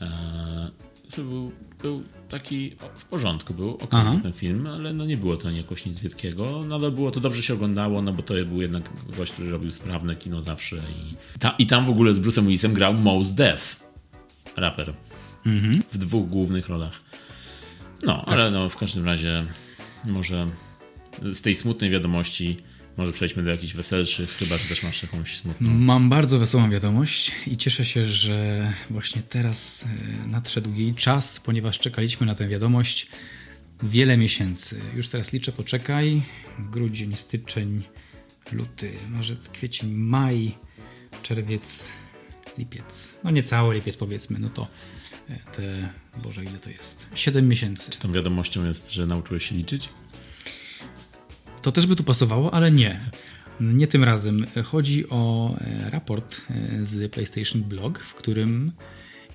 E, 0.01 0.71
To 1.17 1.23
był, 1.23 1.53
był 1.83 2.03
taki 2.29 2.77
w 2.95 3.05
porządku, 3.05 3.55
był 3.55 3.71
ok 3.71 3.91
ten 4.23 4.33
film, 4.33 4.67
ale 4.67 4.93
no 4.93 5.05
nie 5.07 5.17
było 5.17 5.37
to 5.37 5.51
jakoś 5.51 5.87
nic 5.87 5.99
wielkiego, 5.99 6.65
no 6.69 6.75
ale 6.75 6.91
było 6.91 7.11
to 7.11 7.21
dobrze 7.21 7.43
się 7.43 7.55
oglądało, 7.55 8.03
no 8.03 8.13
bo 8.13 8.23
to 8.23 8.35
był 8.35 8.63
jednak 8.63 8.83
gość, 9.17 9.33
który 9.33 9.51
robił 9.51 9.71
sprawne 9.71 10.17
kino 10.17 10.43
zawsze 10.43 10.77
i, 10.77 11.39
ta, 11.39 11.55
i 11.59 11.67
tam 11.67 11.87
w 11.87 11.91
ogóle 11.91 12.15
z 12.15 12.21
Bruce'em 12.21 12.43
Willisem 12.43 12.75
grał 12.75 12.95
Mos 12.95 13.33
Def, 13.33 13.81
raper, 14.57 14.95
w 15.93 15.99
dwóch 15.99 16.29
głównych 16.29 16.69
rolach. 16.69 17.03
No, 18.03 18.25
ale 18.25 18.51
no, 18.51 18.69
w 18.69 18.77
każdym 18.77 19.05
razie 19.05 19.47
może 20.05 20.51
z 21.23 21.41
tej 21.41 21.55
smutnej 21.55 21.91
wiadomości 21.91 22.57
może 22.97 23.13
przejdźmy 23.13 23.43
do 23.43 23.51
jakichś 23.51 23.73
weselszych, 23.73 24.31
chyba 24.31 24.59
że 24.59 24.69
też 24.69 24.83
masz 24.83 25.03
jakąś 25.03 25.37
smutną. 25.37 25.71
Mam 25.71 26.09
bardzo 26.09 26.39
wesołą 26.39 26.71
wiadomość 26.71 27.33
i 27.47 27.57
cieszę 27.57 27.85
się, 27.85 28.05
że 28.05 28.73
właśnie 28.91 29.23
teraz 29.23 29.85
e, 30.25 30.27
nadszedł 30.27 30.75
jej 30.75 30.95
czas, 30.95 31.41
ponieważ 31.41 31.79
czekaliśmy 31.79 32.27
na 32.27 32.35
tę 32.35 32.49
wiadomość 32.49 33.07
wiele 33.83 34.17
miesięcy. 34.17 34.81
Już 34.97 35.09
teraz 35.09 35.33
liczę, 35.33 35.53
poczekaj. 35.53 36.23
Grudzień, 36.59 37.17
styczeń, 37.17 37.83
luty, 38.53 38.91
marzec, 39.11 39.49
kwiecień, 39.49 39.91
maj, 39.91 40.55
czerwiec, 41.23 41.93
lipiec. 42.59 43.15
No 43.25 43.31
nie 43.31 43.43
cały 43.43 43.75
lipiec 43.75 43.97
powiedzmy, 43.97 44.39
no 44.39 44.49
to 44.49 44.69
te, 45.53 45.89
Boże 46.23 46.45
ile 46.45 46.59
to 46.59 46.71
jest? 46.71 47.07
Siedem 47.15 47.49
miesięcy. 47.49 47.91
Tą 47.99 48.13
wiadomością 48.13 48.65
jest, 48.65 48.93
że 48.93 49.07
nauczyłeś 49.07 49.45
się 49.49 49.55
liczyć? 49.55 49.89
To 51.63 51.73
też 51.73 51.87
by 51.87 51.97
tu 51.97 52.05
pasowało, 52.05 52.55
ale 52.55 52.71
nie. 52.71 53.01
Nie 53.61 53.87
tym 53.87 54.05
razem. 54.05 54.47
Chodzi 54.65 55.09
o 55.09 55.55
e, 55.61 55.91
raport 55.91 56.41
e, 56.51 56.85
z 56.85 57.13
PlayStation 57.13 57.63
Blog, 57.63 57.99
w 57.99 58.15
którym 58.15 58.73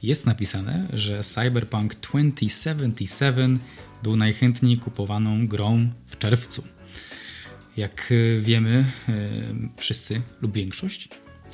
jest 0.03 0.25
napisane, 0.25 0.87
że 0.93 1.23
Cyberpunk 1.23 1.95
2077 1.95 3.59
był 4.03 4.15
najchętniej 4.15 4.77
kupowaną 4.77 5.47
grą 5.47 5.89
w 6.07 6.17
czerwcu. 6.17 6.63
Jak 7.77 8.11
e, 8.11 8.41
wiemy, 8.41 8.85
wszyscy 9.77 10.21
lub 10.41 10.53
większość, 10.53 11.09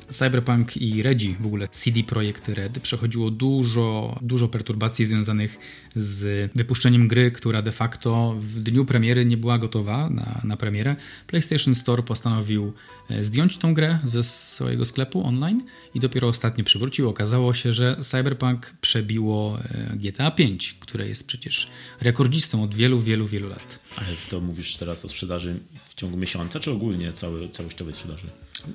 Cyberpunk 0.08 0.76
i 0.76 1.02
Redzi, 1.02 1.36
w 1.40 1.46
ogóle 1.46 1.68
CD 1.68 2.02
Projekt 2.02 2.48
Red, 2.48 2.80
przechodziło 2.80 3.30
dużo, 3.30 4.18
dużo 4.22 4.48
perturbacji 4.48 5.06
związanych 5.06 5.58
z 5.96 6.52
wypuszczeniem 6.52 7.08
gry, 7.08 7.30
która 7.30 7.62
de 7.62 7.72
facto 7.72 8.36
w 8.40 8.60
dniu 8.60 8.84
premiery 8.84 9.24
nie 9.24 9.36
była 9.36 9.58
gotowa 9.58 10.10
na, 10.10 10.40
na 10.44 10.56
premierę. 10.56 10.96
PlayStation 11.26 11.74
Store 11.74 12.02
postanowił 12.02 12.72
e, 13.10 13.22
zdjąć 13.22 13.58
tą 13.58 13.74
grę 13.74 13.98
ze 14.04 14.22
swojego 14.22 14.84
sklepu 14.84 15.26
online 15.26 15.62
i 15.94 16.00
dopiero 16.00 16.28
ostatnio 16.28 16.64
przywrócił. 16.64 17.08
Okazało 17.08 17.54
się, 17.54 17.72
że 17.72 17.96
Cyberpunk 18.00 18.74
przebiło 18.80 19.58
e, 19.58 19.96
GTA 19.96 20.30
V, 20.30 20.44
które 20.80 21.08
jest 21.08 21.26
przecież 21.26 21.70
rekordzistą 22.00 22.62
od 22.62 22.74
wielu, 22.74 23.00
wielu, 23.00 23.26
wielu 23.26 23.48
lat. 23.48 23.78
Ale 23.96 24.08
to 24.30 24.40
mówisz 24.40 24.76
teraz 24.76 25.04
o 25.04 25.08
sprzedaży 25.08 25.58
w 25.84 25.94
ciągu 25.94 26.16
miesiąca, 26.16 26.60
czy 26.60 26.70
ogólnie 26.70 27.12
cały, 27.12 27.48
całościowej 27.48 27.94
sprzedaży? 27.94 28.26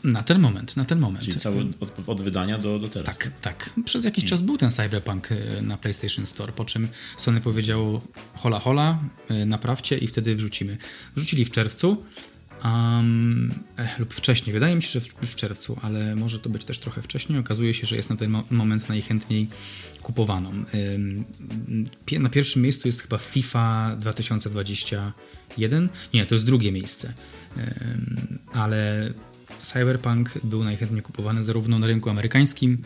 Na 0.03 0.23
ten 0.23 0.39
moment, 0.39 0.77
na 0.77 0.85
ten 0.85 0.99
moment. 0.99 1.25
Czyli 1.25 1.39
cały 1.39 1.65
od, 1.79 2.09
od 2.09 2.21
wydania 2.21 2.57
do, 2.57 2.79
do 2.79 2.89
teraz. 2.89 3.17
Tak, 3.17 3.31
tak. 3.41 3.69
Przez 3.85 4.05
jakiś 4.05 4.25
czas 4.25 4.41
był 4.41 4.57
ten 4.57 4.71
Cyberpunk 4.71 5.31
e, 5.31 5.61
na 5.61 5.77
PlayStation 5.77 6.25
Store, 6.25 6.53
po 6.53 6.65
czym 6.65 6.87
Sony 7.17 7.41
powiedziało 7.41 8.01
hola 8.35 8.59
hola, 8.59 8.99
e, 9.29 9.45
naprawcie 9.45 9.97
i 9.97 10.07
wtedy 10.07 10.35
wrzucimy. 10.35 10.77
Wrzucili 11.15 11.45
w 11.45 11.51
czerwcu 11.51 12.03
um, 12.63 13.53
lub 13.99 14.13
wcześniej, 14.13 14.53
wydaje 14.53 14.75
mi 14.75 14.81
się, 14.81 14.89
że 14.89 15.01
w, 15.01 15.07
w, 15.07 15.35
czerwcu, 15.35 15.79
ale 15.81 16.15
może 16.15 16.39
to 16.39 16.49
być 16.49 16.65
też 16.65 16.79
trochę 16.79 17.01
wcześniej. 17.01 17.39
Okazuje 17.39 17.73
się, 17.73 17.87
że 17.87 17.95
jest 17.95 18.09
na 18.09 18.15
ten 18.15 18.29
mo 18.29 18.43
moment 18.51 18.89
najchętniej 18.89 19.47
kupowaną. 20.01 20.49
Um, 20.49 21.25
na 22.19 22.29
pierwszym 22.29 22.61
miejscu 22.61 22.87
jest 22.87 23.01
chyba 23.01 23.17
FIFA 23.17 23.95
2021. 23.99 25.89
Nie, 26.13 26.25
to 26.25 26.35
jest 26.35 26.45
drugie 26.45 26.71
miejsce. 26.71 27.13
Um, 27.57 28.39
ale 28.53 29.09
Cyberpunk 29.59 30.39
był 30.43 30.63
najchętniej 30.63 31.01
kupowany 31.01 31.43
zarówno 31.43 31.79
na 31.79 31.87
rynku 31.87 32.09
amerykańskim, 32.09 32.77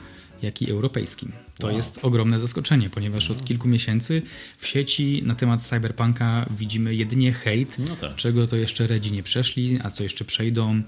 jak 0.42 0.62
i 0.62 0.72
europejskim. 0.72 1.32
To 1.58 1.68
wow. 1.68 1.76
jest 1.76 2.00
ogromne 2.02 2.40
zaskoczenie, 2.40 2.90
ponieważ 2.90 3.32
od 3.32 3.46
kilku 3.46 3.68
miesięcy 3.68 4.22
w 4.58 4.68
sieci 4.68 5.24
na 5.26 5.36
temat 5.36 5.62
Cyberpunka 5.62 6.46
widzimy 6.58 6.96
jedynie 6.96 7.34
hejt, 7.34 7.80
no 7.80 7.96
tak. 7.96 8.16
czego 8.16 8.48
to 8.48 8.56
jeszcze 8.56 8.88
Redzi 8.88 9.12
nie 9.12 9.24
przeszli, 9.24 9.80
a 9.84 9.92
co 9.92 10.04
jeszcze 10.04 10.26
przejdą. 10.26 10.82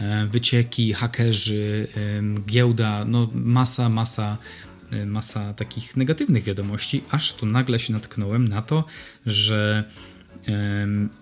E, 0.00 0.26
wycieki, 0.26 0.92
hakerzy, 0.92 1.86
giełda, 2.46 3.04
no 3.04 3.28
masa, 3.34 3.88
masa 3.88 4.36
e, 4.90 5.06
masa 5.06 5.54
takich 5.54 5.96
negatywnych 5.96 6.44
wiadomości, 6.44 7.02
aż 7.10 7.32
tu 7.32 7.46
nagle 7.46 7.78
się 7.78 7.92
natknąłem 7.92 8.48
na 8.48 8.62
to, 8.62 8.84
że 9.26 9.84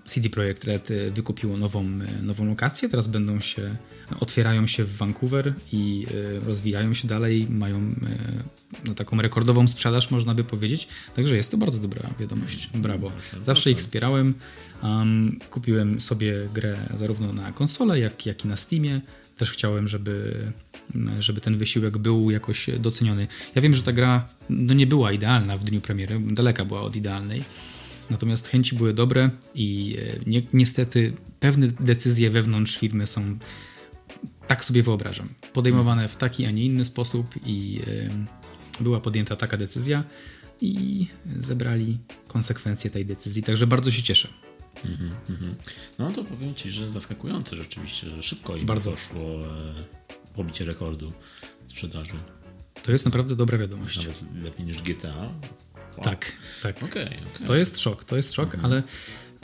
CD 0.04 0.30
Projekt 0.30 0.64
Red 0.64 0.90
e, 0.90 1.10
wykupiło 1.10 1.56
nową, 1.56 1.84
e, 1.84 2.22
nową 2.22 2.46
lokację. 2.46 2.88
Teraz 2.88 3.06
będą 3.06 3.40
się, 3.40 3.76
otwierają 4.20 4.66
się 4.66 4.84
w 4.84 4.96
Vancouver 4.96 5.54
i 5.72 6.06
e, 6.36 6.40
rozwijają 6.40 6.94
się 6.94 7.08
dalej. 7.08 7.46
Mają 7.50 7.94
no, 8.84 8.94
taką 8.94 9.22
rekordową 9.22 9.68
sprzedaż, 9.68 10.10
można 10.10 10.34
by 10.34 10.44
powiedzieć. 10.44 10.88
Także 11.14 11.36
jest 11.36 11.50
to 11.50 11.56
bardzo 11.56 11.80
dobra 11.80 12.10
wiadomość. 12.20 12.70
Brawo. 12.74 13.12
Zawsze 13.42 13.70
ich 13.70 13.78
wspierałem. 13.78 14.34
Um, 14.82 15.38
kupiłem 15.50 16.00
sobie 16.00 16.48
grę 16.54 16.76
zarówno 16.94 17.32
na 17.32 17.52
konsolę, 17.52 18.00
jak, 18.00 18.26
jak 18.26 18.44
i 18.44 18.48
na 18.48 18.56
Steamie. 18.56 19.00
Też 19.36 19.52
chciałem, 19.52 19.88
żeby, 19.88 20.34
żeby 21.18 21.40
ten 21.40 21.58
wysiłek 21.58 21.98
był 21.98 22.30
jakoś 22.30 22.70
doceniony. 22.78 23.26
Ja 23.54 23.62
wiem, 23.62 23.76
że 23.76 23.82
ta 23.82 23.92
gra 23.92 24.28
no, 24.50 24.74
nie 24.74 24.86
była 24.86 25.12
idealna 25.12 25.58
w 25.58 25.64
dniu 25.64 25.80
premiery, 25.80 26.20
daleka 26.20 26.64
była 26.64 26.80
od 26.80 26.96
idealnej 26.96 27.44
Natomiast 28.10 28.48
chęci 28.48 28.76
były 28.76 28.94
dobre 28.94 29.30
i 29.54 29.96
e, 30.26 30.30
ni 30.30 30.48
niestety 30.52 31.12
pewne 31.40 31.66
decyzje 31.66 32.30
wewnątrz 32.30 32.78
firmy 32.78 33.06
są, 33.06 33.38
tak 34.46 34.64
sobie 34.64 34.82
wyobrażam, 34.82 35.28
podejmowane 35.52 36.08
w 36.08 36.16
taki, 36.16 36.46
a 36.46 36.50
nie 36.50 36.64
inny 36.64 36.84
sposób 36.84 37.34
i 37.46 37.80
y, 37.88 38.82
była 38.82 39.00
podjęta 39.00 39.36
taka 39.36 39.56
decyzja 39.56 40.04
i 40.60 41.06
zebrali 41.40 41.98
konsekwencje 42.28 42.90
tej 42.90 43.06
decyzji. 43.06 43.42
Także 43.42 43.66
bardzo 43.66 43.90
się 43.90 44.02
cieszę. 44.02 44.28
Mm 44.84 44.96
-hmm. 44.96 45.54
No 45.98 46.12
to 46.12 46.24
powiem 46.24 46.54
Ci, 46.54 46.70
że 46.70 46.90
zaskakujące 46.90 47.56
rzeczywiście, 47.56 48.10
że 48.10 48.22
szybko 48.22 48.56
im 48.56 48.66
bardzo 48.66 48.96
szło 48.96 49.20
e, 49.20 50.34
pobicie 50.34 50.64
rekordu 50.64 51.12
sprzedaży. 51.66 52.14
To 52.82 52.92
jest 52.92 53.04
naprawdę 53.04 53.36
dobra 53.36 53.58
wiadomość. 53.58 53.96
Nawet 53.96 54.24
lepiej 54.42 54.66
niż 54.66 54.82
GTA, 54.82 55.30
tak, 56.04 56.32
tak. 56.62 56.82
Okay, 56.82 57.06
okay. 57.06 57.46
To 57.46 57.54
jest 57.54 57.78
szok, 57.78 58.04
to 58.04 58.16
jest 58.16 58.32
szok, 58.32 58.54
mhm. 58.54 58.64
ale 58.64 58.82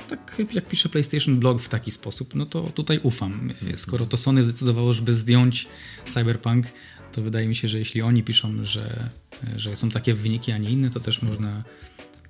tak 0.08 0.42
jak 0.52 0.66
pisze 0.66 0.88
PlayStation 0.88 1.40
Blog 1.40 1.62
w 1.62 1.68
taki 1.68 1.90
sposób, 1.90 2.34
no 2.34 2.46
to 2.46 2.62
tutaj 2.62 3.00
ufam. 3.02 3.52
Skoro 3.76 4.06
to 4.06 4.16
Sony 4.16 4.42
zdecydowało, 4.42 4.92
żeby 4.92 5.14
zdjąć 5.14 5.68
Cyberpunk, 6.04 6.66
to 7.12 7.22
wydaje 7.22 7.48
mi 7.48 7.54
się, 7.54 7.68
że 7.68 7.78
jeśli 7.78 8.02
oni 8.02 8.22
piszą, 8.22 8.64
że, 8.64 9.08
że 9.56 9.76
są 9.76 9.90
takie 9.90 10.14
wyniki, 10.14 10.52
a 10.52 10.58
nie 10.58 10.70
inne, 10.70 10.90
to 10.90 11.00
też 11.00 11.22
można 11.22 11.64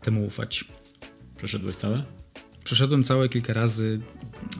temu 0.02 0.26
ufać. 0.26 0.64
Przeszedłeś 1.36 1.76
całe? 1.76 2.04
Przeszedłem 2.64 3.04
całe 3.04 3.28
kilka 3.28 3.52
razy. 3.52 4.00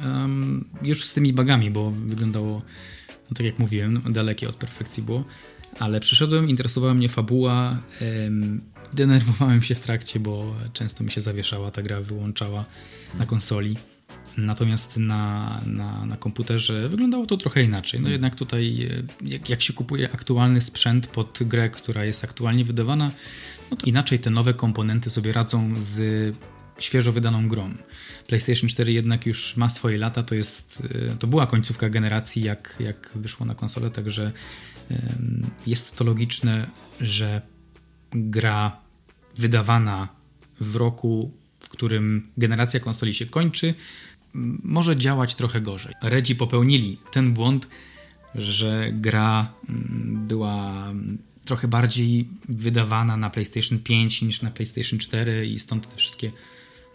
Um, 0.04 0.64
już 0.82 1.04
z 1.04 1.14
tymi 1.14 1.32
bagami, 1.32 1.70
bo 1.70 1.90
wyglądało, 1.90 2.62
no 3.08 3.36
tak 3.36 3.46
jak 3.46 3.58
mówiłem, 3.58 4.02
dalekie 4.10 4.48
od 4.48 4.56
perfekcji 4.56 5.02
było. 5.02 5.24
Ale 5.78 6.00
przyszedłem, 6.00 6.48
interesowała 6.48 6.94
mnie 6.94 7.08
fabuła. 7.08 7.78
Denerwowałem 8.92 9.62
się 9.62 9.74
w 9.74 9.80
trakcie, 9.80 10.20
bo 10.20 10.54
często 10.72 11.04
mi 11.04 11.10
się 11.10 11.20
zawieszała 11.20 11.70
ta 11.70 11.82
gra, 11.82 12.00
wyłączała 12.00 12.64
na 13.18 13.26
konsoli. 13.26 13.76
Natomiast 14.36 14.96
na, 14.96 15.60
na, 15.66 16.06
na 16.06 16.16
komputerze 16.16 16.88
wyglądało 16.88 17.26
to 17.26 17.36
trochę 17.36 17.62
inaczej. 17.62 18.00
No 18.00 18.08
jednak 18.08 18.34
tutaj, 18.34 18.88
e, 18.90 19.28
jak, 19.28 19.48
jak 19.48 19.62
się 19.62 19.72
kupuje 19.72 20.12
aktualny 20.12 20.60
sprzęt 20.60 21.06
pod 21.06 21.38
grę, 21.42 21.70
która 21.70 22.04
jest 22.04 22.24
aktualnie 22.24 22.64
wydawana, 22.64 23.10
no 23.70 23.76
to 23.76 23.86
inaczej 23.86 24.18
te 24.18 24.30
nowe 24.30 24.54
komponenty 24.54 25.10
sobie 25.10 25.32
radzą 25.32 25.74
z 25.78 26.34
świeżo 26.78 27.12
wydaną 27.12 27.48
grą. 27.48 27.74
PlayStation 28.26 28.68
4 28.68 28.92
jednak 28.92 29.26
już 29.26 29.56
ma 29.56 29.68
swoje 29.68 29.98
lata, 29.98 30.22
to 30.22 30.34
jest, 30.34 30.82
e, 31.10 31.16
to 31.16 31.26
była 31.26 31.46
końcówka 31.46 31.90
generacji, 31.90 32.42
jak, 32.42 32.76
jak 32.80 33.10
wyszło 33.14 33.46
na 33.46 33.54
konsolę, 33.54 33.90
także 33.90 34.32
jest 35.66 35.96
to 35.96 36.04
logiczne, 36.04 36.66
że 37.00 37.42
gra 38.10 38.81
wydawana 39.42 40.08
w 40.60 40.76
roku, 40.76 41.32
w 41.60 41.68
którym 41.68 42.28
generacja 42.36 42.80
konsoli 42.80 43.14
się 43.14 43.26
kończy, 43.26 43.74
może 44.62 44.96
działać 44.96 45.34
trochę 45.34 45.60
gorzej. 45.60 45.94
Redzi 46.02 46.36
popełnili 46.36 46.96
ten 47.12 47.32
błąd, 47.32 47.68
że 48.34 48.90
gra 48.92 49.52
była 50.28 50.92
trochę 51.44 51.68
bardziej 51.68 52.28
wydawana 52.48 53.16
na 53.16 53.30
PlayStation 53.30 53.78
5 53.78 54.22
niż 54.22 54.42
na 54.42 54.50
PlayStation 54.50 54.98
4 54.98 55.46
i 55.46 55.58
stąd 55.58 55.90
te 55.90 55.96
wszystkie, 55.96 56.32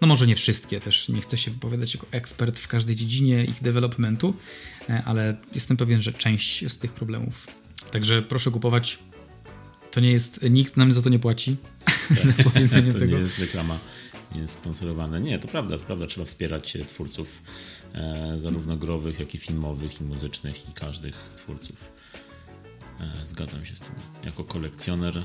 no 0.01 0.07
może 0.07 0.27
nie 0.27 0.35
wszystkie, 0.35 0.79
też 0.79 1.09
nie 1.09 1.21
chcę 1.21 1.37
się 1.37 1.51
wypowiadać 1.51 1.93
jako 1.93 2.07
ekspert 2.11 2.59
w 2.59 2.67
każdej 2.67 2.95
dziedzinie 2.95 3.45
ich 3.45 3.63
developmentu, 3.63 4.33
e, 4.89 5.03
ale 5.05 5.37
jestem 5.55 5.77
pewien, 5.77 6.01
że 6.01 6.13
część 6.13 6.71
z 6.71 6.77
tych 6.77 6.93
problemów. 6.93 7.47
Także 7.91 8.21
proszę 8.21 8.51
kupować 8.51 8.99
to 9.91 9.99
nie 9.99 10.11
jest, 10.11 10.39
nikt 10.49 10.77
nam 10.77 10.93
za 10.93 11.01
to 11.01 11.09
nie 11.09 11.19
płaci. 11.19 11.55
za 12.37 12.43
powiedzenie 12.43 12.93
to 12.93 12.99
tego. 12.99 13.17
nie 13.17 13.23
jest 13.23 13.39
reklama, 13.39 13.79
jest 14.35 14.53
sponsorowane. 14.53 15.21
Nie, 15.21 15.39
to 15.39 15.47
prawda, 15.47 15.77
to 15.77 15.83
prawda. 15.83 16.07
Trzeba 16.07 16.25
wspierać 16.25 16.77
twórców 16.87 17.41
e, 17.93 18.33
zarówno 18.35 18.77
growych, 18.77 19.19
jak 19.19 19.35
i 19.35 19.37
filmowych, 19.37 20.01
i 20.01 20.03
muzycznych, 20.03 20.69
i 20.69 20.73
każdych 20.73 21.15
twórców. 21.35 21.91
E, 22.99 23.27
zgadzam 23.27 23.65
się 23.65 23.75
z 23.75 23.79
tym. 23.79 23.95
Jako 24.25 24.43
kolekcjoner 24.43 25.23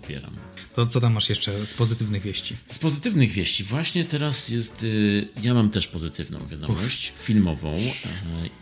popieram. 0.00 0.36
To 0.74 0.86
co 0.86 1.00
tam 1.00 1.12
masz 1.12 1.28
jeszcze 1.28 1.66
z 1.66 1.74
pozytywnych 1.74 2.22
wieści? 2.22 2.56
Z 2.68 2.78
pozytywnych 2.78 3.30
wieści. 3.30 3.64
Właśnie 3.64 4.04
teraz 4.04 4.48
jest. 4.48 4.84
Y, 4.84 5.28
ja 5.42 5.54
mam 5.54 5.70
też 5.70 5.88
pozytywną 5.88 6.46
wiadomość 6.46 7.12
Uf. 7.16 7.22
filmową. 7.22 7.74
E, 7.74 8.08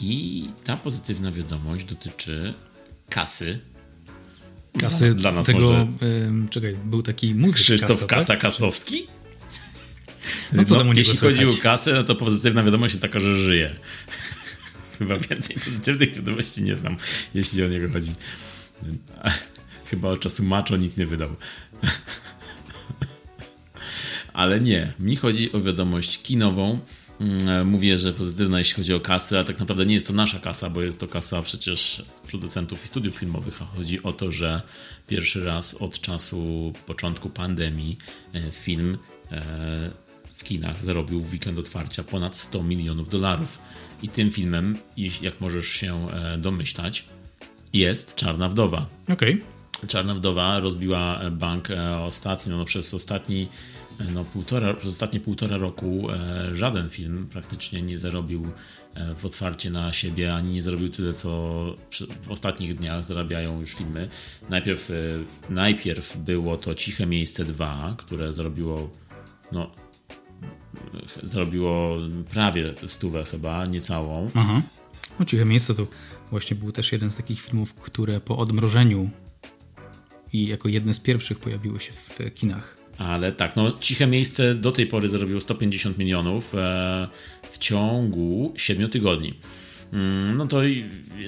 I 0.01 0.45
ta 0.65 0.77
pozytywna 0.77 1.31
wiadomość 1.33 1.85
dotyczy 1.85 2.55
kasy 3.09 3.61
kasy 4.81 5.15
dla 5.15 5.33
nas 5.33 5.47
tego, 5.47 5.61
może. 5.61 5.87
czekaj, 6.51 6.77
był 6.85 7.03
taki 7.03 7.35
muzyk 7.35 7.63
Krzysztof 7.63 8.01
Kasa, 8.01 8.07
Kasa 8.07 8.27
tak? 8.27 8.41
Kasowski? 8.41 9.07
No 10.53 10.65
co 10.65 10.75
no, 10.75 10.81
tam 10.81 10.97
Jeśli 10.97 11.19
chodzi 11.19 11.47
o 11.47 11.53
kasę, 11.63 11.93
no 11.95 12.05
to 12.05 12.15
pozytywna 12.15 12.63
wiadomość 12.63 12.95
jest 12.95 13.03
taka, 13.03 13.19
że 13.19 13.39
żyje. 13.39 13.75
Chyba 14.99 15.17
więcej 15.19 15.57
pozytywnych 15.65 16.15
wiadomości 16.15 16.63
nie 16.63 16.77
znam, 16.77 16.97
jeśli 17.35 17.65
o 17.65 17.69
niego 17.69 17.93
chodzi. 17.93 18.11
Chyba 19.91 20.09
od 20.09 20.21
czasu 20.21 20.45
Macho 20.45 20.77
nic 20.77 20.97
nie 20.97 21.07
wydał. 21.07 21.37
Ale 24.33 24.61
nie, 24.61 24.93
mi 24.99 25.17
chodzi 25.17 25.53
o 25.53 25.61
wiadomość 25.61 26.23
kinową, 26.23 26.79
mówię, 27.65 27.99
że 27.99 28.13
pozytywna 28.13 28.59
jeśli 28.59 28.75
chodzi 28.75 28.95
o 28.95 29.01
kasę, 29.01 29.41
a 29.41 29.45
tak 29.45 29.59
naprawdę 29.59 29.87
nie 29.87 29.95
jest 29.95 30.07
to 30.07 30.13
nasza 30.13 30.39
kasa, 30.39 30.71
bo 30.71 30.83
jest 30.83 31.01
to 31.01 31.09
kasa 31.09 31.43
przecież 31.43 32.05
producentów 32.29 32.85
i 32.85 32.89
studiów 32.89 33.15
filmowych, 33.15 33.63
a 33.63 33.65
chodzi 33.65 34.03
o 34.03 34.13
to, 34.13 34.31
że 34.31 34.63
pierwszy 35.07 35.45
raz 35.45 35.75
od 35.75 36.01
czasu 36.01 36.73
początku 36.87 37.31
pandemii 37.31 37.99
e, 38.35 38.53
film 38.53 38.99
e, 39.33 39.91
w 40.33 40.45
kinach 40.45 40.83
zarobił 40.83 41.21
w 41.21 41.33
weekend 41.33 41.59
otwarcia 41.59 42.03
ponad 42.03 42.37
100 42.37 42.63
milionów 42.63 43.09
dolarów. 43.09 43.59
I 44.03 44.09
tym 44.09 44.31
filmem, 44.31 44.79
jak 45.23 45.41
możesz 45.41 45.69
się 45.69 46.09
e, 46.09 46.39
domyślać, 46.39 47.05
jest 47.73 48.15
Czarna 48.15 48.49
Wdowa. 48.49 48.87
Okej. 49.13 49.43
Czarna 49.89 50.15
Wdowa 50.15 50.61
rozbiła 50.61 51.21
bank 51.31 51.71
e, 51.71 51.99
ostatnio, 51.99 52.57
no 52.57 52.65
przez 52.65 52.95
ostatni 52.95 53.43
e, 53.43 53.49
no, 54.15 54.25
półtora, 54.25 54.75
przez 54.75 54.91
ostatnie 54.91 55.21
półtora 55.21 55.57
roku 55.57 56.11
e, 56.11 56.55
żaden 56.55 56.89
film 56.89 57.27
praktycznie 57.31 57.83
nie 57.83 57.99
zarobił 57.99 58.47
e, 58.95 59.15
w 59.15 59.27
otwarcie 59.27 59.71
na 59.71 59.93
siebie, 59.93 60.35
ani 60.35 60.51
nie 60.51 60.63
zarobił 60.63 60.89
tyle, 60.89 61.13
co 61.13 61.31
w 62.23 62.31
ostatnich 62.31 62.75
dniach 62.75 63.05
zarabiają 63.05 63.61
już 63.61 63.75
filmy. 63.75 64.09
Najpierw, 64.51 64.91
e, 64.91 64.95
najpierw 65.51 66.17
było 66.17 66.57
to 66.57 66.75
Ciche 66.75 67.07
Miejsce 67.07 67.45
2, 67.45 67.95
które 67.99 68.33
zarobiło 68.33 68.91
no, 69.53 69.71
zarobiło 71.23 71.97
prawie 72.31 72.75
stówę 72.87 73.25
chyba, 73.25 73.65
niecałą. 73.65 74.31
Aha. 74.35 74.63
No, 75.19 75.25
Ciche 75.25 75.45
Miejsce 75.45 75.75
to 75.75 75.87
właśnie 76.31 76.57
był 76.57 76.73
też 76.73 76.93
jeden 76.93 77.11
z 77.11 77.17
takich 77.17 77.41
filmów, 77.41 77.75
które 77.75 78.21
po 78.21 78.37
odmrożeniu 78.39 79.11
i 80.33 80.47
jako 80.47 80.69
jedne 80.69 80.95
z 80.95 81.01
pierwszych 81.01 81.39
pojawiły 81.39 81.81
się 81.81 81.93
w 81.93 82.35
kinach. 82.35 82.84
Ale 82.99 83.33
tak, 83.33 83.57
no 83.57 83.73
Ciche 83.81 84.07
Miejsce 84.07 84.55
do 84.55 84.73
tej 84.73 84.87
pory 84.87 85.09
zarobiło 85.09 85.41
150 85.41 85.99
milionów 85.99 86.55
e, 86.55 87.09
w 87.51 87.59
ciągu 87.59 88.53
7 88.57 88.91
tygodni. 88.91 89.35
Mm, 89.95 90.37
No 90.37 90.47
to 90.47 90.61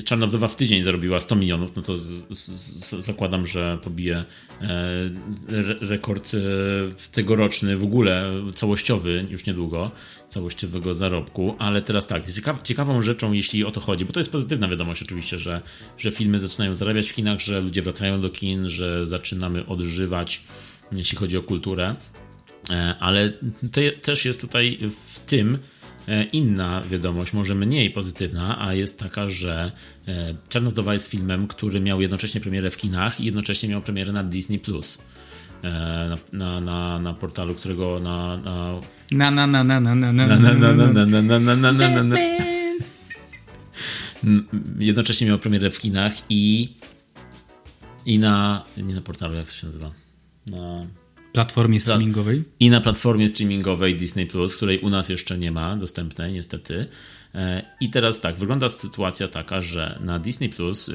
Czarna 0.05 0.27
Wdowa 0.27 0.49
w 0.49 0.57
tydzień 0.57 0.83
zarobiła 0.83 1.21
100 1.21 1.37
milionów, 1.37 1.77
no 1.77 1.83
to 1.83 1.97
z, 1.97 2.05
z, 2.31 2.49
z, 2.85 3.05
zakładam, 3.05 3.47
że 3.47 3.79
pobije 3.83 4.17
e, 4.17 4.65
re, 5.49 5.77
rekord 5.81 6.33
e, 6.35 6.39
tegoroczny 7.13 7.77
w 7.77 7.85
ogóle, 7.85 8.33
całościowy, 8.55 9.27
już 9.31 9.47
niedługo, 9.47 9.91
całościowego 10.29 10.95
zarobku, 10.95 11.57
ale 11.59 11.83
teraz 11.83 12.07
tak, 12.07 12.31
ciekaw, 12.33 12.63
ciekawą 12.63 13.01
rzeczą, 13.01 13.33
jeśli 13.33 13.65
o 13.65 13.71
to 13.71 13.81
chodzi, 13.81 14.05
bo 14.05 14.13
to 14.13 14.21
jest 14.21 14.33
pozytywna 14.33 14.69
wiadomość 14.69 15.03
oczywiście, 15.03 15.39
że, 15.39 15.63
że 15.99 16.11
filmy 16.11 16.39
zaczynają 16.39 16.75
zarabiać 16.75 17.11
w 17.11 17.15
kinach, 17.15 17.41
że 17.41 17.61
ludzie 17.61 17.83
wracają 17.83 18.21
do 18.21 18.31
kin, 18.31 18.69
że 18.69 19.07
zaczynamy 19.07 19.67
odżywać, 19.67 20.43
jeśli 20.93 21.19
chodzi 21.19 21.37
o 21.37 21.43
kulturę, 21.43 21.97
E, 22.71 22.95
ale 23.01 23.33
te, 23.73 23.93
też 23.93 24.25
jest 24.25 24.41
tutaj 24.41 24.79
w 25.07 25.21
tym 25.21 25.59
e, 26.09 26.25
inna 26.25 26.83
wiadomość, 26.91 27.33
może 27.33 27.55
mniej 27.55 27.91
pozytywna, 27.91 28.67
a 28.67 28.75
jest 28.75 28.99
taka, 28.99 29.29
że 29.29 29.73
e, 30.09 30.35
Czarna 30.49 30.71
Wdowa 30.71 30.93
jest 30.93 31.11
filmem, 31.11 31.49
który 31.49 31.81
miał 31.81 32.01
jednocześnie 32.01 32.41
premierę 32.41 32.71
w 32.71 32.77
kinach 32.77 33.21
i 33.21 33.25
jednocześnie 33.25 33.69
miał 33.69 33.83
premierę 33.83 34.13
na 34.13 34.23
Disney+. 34.23 34.59
Plus. 34.59 35.05
Na, 35.63 36.19
na, 36.33 36.61
na, 36.61 37.01
na 37.01 37.15
portalu, 37.15 37.55
którego 37.55 38.01
na, 38.01 38.37
na 38.37 38.81
Na, 39.13 39.31
na, 39.31 39.47
na, 39.47 39.65
na, 39.65 39.81
na, 39.81 39.95
na, 39.95 40.13
na, 40.13 40.27
na, 40.27 40.37
na, 40.37 40.63
na, 40.63 40.73
na, 40.73 41.07
na, 41.07 41.21
na, 41.23 41.41
na, 41.41 41.57
na, 41.57 41.73
na, 41.73 41.89
na, 41.89 42.03
na. 42.03 42.17
Mm, 44.25 44.47
Jednocześnie 44.79 45.27
miał 45.27 45.39
premierę 45.39 45.71
w 45.71 45.79
kinach 45.79 46.13
i 46.29 46.69
i 48.07 48.19
na 48.19 48.65
nie 48.77 48.95
na 48.95 49.01
portalu, 49.01 49.35
jak 49.35 49.47
to 49.47 49.53
się 49.53 49.67
nazywa? 49.67 50.06
Na 50.47 50.87
Platformie 51.37 51.81
streamingowej. 51.81 52.45
i 52.61 52.71
na 52.71 52.81
platformie 52.81 53.29
streamingowej 53.29 53.97
Disney 53.97 54.27
Plus, 54.27 54.57
której 54.57 54.79
u 54.79 54.91
nas 54.91 55.09
jeszcze 55.09 55.39
nie 55.39 55.51
ma 55.51 55.77
dostępnej, 55.77 56.33
niestety. 56.33 56.87
E, 57.35 57.63
I 57.81 57.91
teraz 57.91 58.21
tak, 58.21 58.37
wygląda 58.37 58.69
sytuacja 58.69 59.29
taka, 59.29 59.61
że 59.61 59.99
na 60.01 60.19
Disney 60.19 60.49
Plus 60.49 60.89
e, 60.89 60.93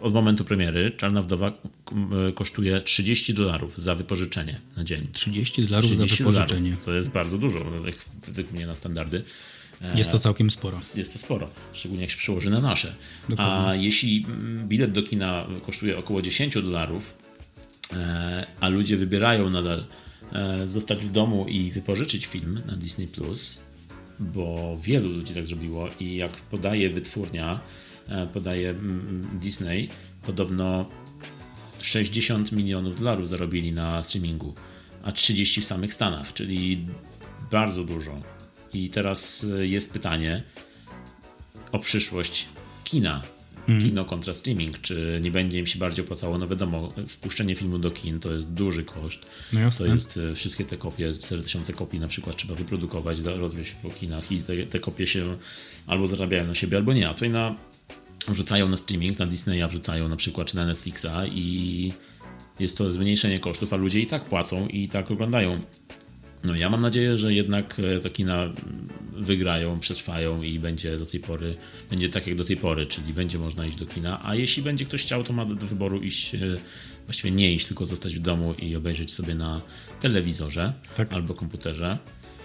od 0.00 0.14
momentu 0.14 0.44
premiery 0.44 0.90
Czarna 0.90 1.22
Wdowa 1.22 1.48
e, 1.48 2.32
kosztuje 2.32 2.80
30 2.80 3.34
dolarów 3.34 3.78
za 3.78 3.94
wypożyczenie 3.94 4.60
na 4.76 4.84
dzień. 4.84 5.08
30 5.12 5.66
dolarów 5.66 5.90
za 5.90 6.04
30 6.04 6.24
wypożyczenie. 6.24 6.76
co 6.80 6.94
jest 6.94 7.10
bardzo 7.10 7.38
dużo, 7.38 7.64
według, 7.64 7.96
według 8.26 8.52
mnie 8.52 8.66
na 8.66 8.74
standardy. 8.74 9.22
Jest 9.96 10.12
to 10.12 10.18
całkiem 10.18 10.50
sporo. 10.50 10.80
Jest 10.96 11.12
to 11.12 11.18
sporo, 11.18 11.50
szczególnie 11.72 12.02
jak 12.02 12.10
się 12.10 12.16
przełoży 12.18 12.50
na 12.50 12.60
nasze. 12.60 12.94
A 13.26 13.30
Dokładnie. 13.30 13.84
jeśli 13.84 14.26
mm, 14.28 14.68
bilet 14.68 14.92
do 14.92 15.02
kina 15.02 15.46
kosztuje 15.66 15.98
około 15.98 16.22
10 16.22 16.54
dolarów, 16.54 17.14
a 18.60 18.68
ludzie 18.68 18.96
wybierają 18.96 19.50
nadal 19.50 19.84
e, 20.32 20.68
zostać 20.68 21.00
w 21.00 21.10
domu 21.10 21.46
i 21.48 21.70
wypożyczyć 21.70 22.26
film 22.26 22.62
na 22.66 22.76
Disney 22.76 23.06
Plus, 23.06 23.60
bo 24.18 24.76
wielu 24.80 25.08
ludzi 25.08 25.34
tak 25.34 25.46
zrobiło 25.46 25.88
i 26.00 26.16
jak 26.16 26.32
podaje 26.32 26.90
wytwórnia, 26.90 27.60
e, 28.08 28.26
podaje 28.26 28.70
mm, 28.70 29.38
Disney, 29.40 29.88
podobno 30.22 30.88
60 31.80 32.52
milionów 32.52 32.98
dolarów 33.00 33.28
zarobili 33.28 33.72
na 33.72 34.02
streamingu, 34.02 34.54
a 35.02 35.12
30 35.12 35.60
w 35.60 35.64
samych 35.64 35.94
Stanach, 35.94 36.32
czyli 36.32 36.86
bardzo 37.50 37.84
dużo. 37.84 38.22
I 38.72 38.90
teraz 38.90 39.46
e, 39.58 39.66
jest 39.66 39.92
pytanie 39.92 40.42
o 41.72 41.78
przyszłość 41.78 42.48
kina. 42.84 43.22
Kino 43.78 44.04
kontra 44.04 44.34
streaming. 44.34 44.80
Czy 44.80 45.20
nie 45.24 45.30
będzie 45.30 45.58
im 45.58 45.66
się 45.66 45.78
bardziej 45.78 46.04
opłacało? 46.04 46.38
No 46.38 46.48
wiadomo, 46.48 46.92
wpuszczenie 47.06 47.54
filmu 47.54 47.78
do 47.78 47.90
kin 47.90 48.20
to 48.20 48.32
jest 48.32 48.52
duży 48.52 48.84
koszt. 48.84 49.26
No 49.52 49.60
jasne. 49.60 49.86
To 49.86 49.92
jest 49.92 50.16
e, 50.30 50.34
wszystkie 50.34 50.64
te 50.64 50.76
kopie, 50.76 51.12
4000 51.12 51.72
kopii 51.72 52.00
na 52.00 52.08
przykład 52.08 52.36
trzeba 52.36 52.54
wyprodukować, 52.54 53.18
rozwieźć 53.20 53.72
po 53.72 53.90
kinach 53.90 54.32
i 54.32 54.42
te, 54.42 54.66
te 54.66 54.78
kopie 54.78 55.06
się 55.06 55.36
albo 55.86 56.06
zarabiają 56.06 56.46
na 56.46 56.54
siebie, 56.54 56.76
albo 56.76 56.92
nie. 56.92 57.08
A 57.08 57.14
tutaj 57.14 57.30
na, 57.30 57.54
wrzucają 58.28 58.68
na 58.68 58.76
streaming, 58.76 59.18
na 59.18 59.26
Disneya 59.26 59.68
wrzucają 59.68 60.08
na 60.08 60.16
przykład, 60.16 60.46
czy 60.46 60.56
na 60.56 60.66
Netflixa 60.66 61.26
i 61.32 61.92
jest 62.58 62.78
to 62.78 62.90
zmniejszenie 62.90 63.38
kosztów, 63.38 63.72
a 63.72 63.76
ludzie 63.76 64.00
i 64.00 64.06
tak 64.06 64.24
płacą 64.24 64.68
i 64.68 64.88
tak 64.88 65.10
oglądają. 65.10 65.60
No 66.44 66.54
ja 66.56 66.70
mam 66.70 66.80
nadzieję, 66.80 67.16
że 67.16 67.34
jednak 67.34 67.76
e, 67.96 68.00
te 68.00 68.10
kina 68.10 68.52
wygrają, 69.12 69.80
przetrwają 69.80 70.42
i 70.42 70.58
będzie 70.58 70.98
do 70.98 71.06
tej 71.06 71.20
pory, 71.20 71.56
będzie 71.90 72.08
tak 72.08 72.26
jak 72.26 72.36
do 72.36 72.44
tej 72.44 72.56
pory, 72.56 72.86
czyli 72.86 73.12
będzie 73.12 73.38
można 73.38 73.66
iść 73.66 73.76
do 73.76 73.86
kina, 73.86 74.20
a 74.24 74.34
jeśli 74.34 74.62
będzie 74.62 74.84
ktoś 74.84 75.02
chciał, 75.02 75.24
to 75.24 75.32
ma 75.32 75.44
do, 75.44 75.54
do 75.54 75.66
wyboru 75.66 76.00
iść, 76.02 76.34
e, 76.34 76.38
właściwie 77.04 77.30
nie 77.30 77.54
iść, 77.54 77.66
tylko 77.66 77.86
zostać 77.86 78.14
w 78.14 78.20
domu 78.20 78.54
i 78.54 78.76
obejrzeć 78.76 79.12
sobie 79.12 79.34
na 79.34 79.62
telewizorze 80.00 80.72
Tak. 80.96 81.12
albo 81.12 81.34
komputerze. 81.34 81.98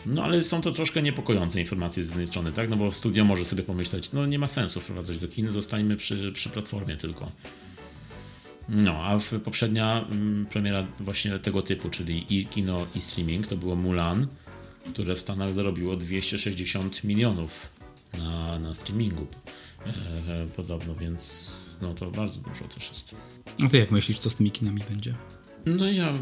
No 0.05 0.23
ale 0.23 0.41
są 0.41 0.62
to 0.62 0.71
troszkę 0.71 1.01
niepokojące 1.01 1.60
informacje 1.60 2.03
z 2.03 2.08
jednej 2.08 2.27
strony, 2.27 2.51
tak? 2.51 2.69
No 2.69 2.75
bo 2.77 2.91
studio 2.91 3.25
może 3.25 3.45
sobie 3.45 3.63
pomyśleć, 3.63 4.12
no 4.12 4.25
nie 4.25 4.39
ma 4.39 4.47
sensu 4.47 4.81
wprowadzać 4.81 5.17
do 5.17 5.27
kin, 5.27 5.51
zostańmy 5.51 5.95
przy, 5.95 6.31
przy 6.31 6.49
platformie 6.49 6.97
tylko. 6.97 7.31
No, 8.69 9.04
a 9.04 9.19
w 9.19 9.34
poprzednia 9.43 10.06
mm, 10.12 10.45
premiera 10.45 10.88
właśnie 10.99 11.39
tego 11.39 11.62
typu, 11.62 11.89
czyli 11.89 12.39
i 12.39 12.45
kino, 12.45 12.86
i 12.95 13.01
streaming, 13.01 13.47
to 13.47 13.58
było 13.58 13.75
Mulan, 13.75 14.28
które 14.93 15.15
w 15.15 15.19
Stanach 15.19 15.54
zarobiło 15.54 15.95
260 15.95 17.04
milionów 17.04 17.69
na, 18.17 18.60
na 18.60 18.73
streamingu 18.73 19.28
e, 19.86 19.89
e, 19.89 20.47
podobno, 20.56 20.95
więc 20.95 21.51
no 21.82 21.93
to 21.93 22.12
bardzo 22.12 22.41
dużo 22.41 22.65
też 22.65 22.89
jest. 22.89 23.15
No 23.60 23.69
to 23.69 23.78
jak 23.78 23.91
myślisz, 23.91 24.17
co 24.17 24.30
z 24.30 24.36
tymi 24.36 24.51
kinami 24.51 24.82
będzie? 24.89 25.13
No 25.65 25.91
ja 25.91 26.13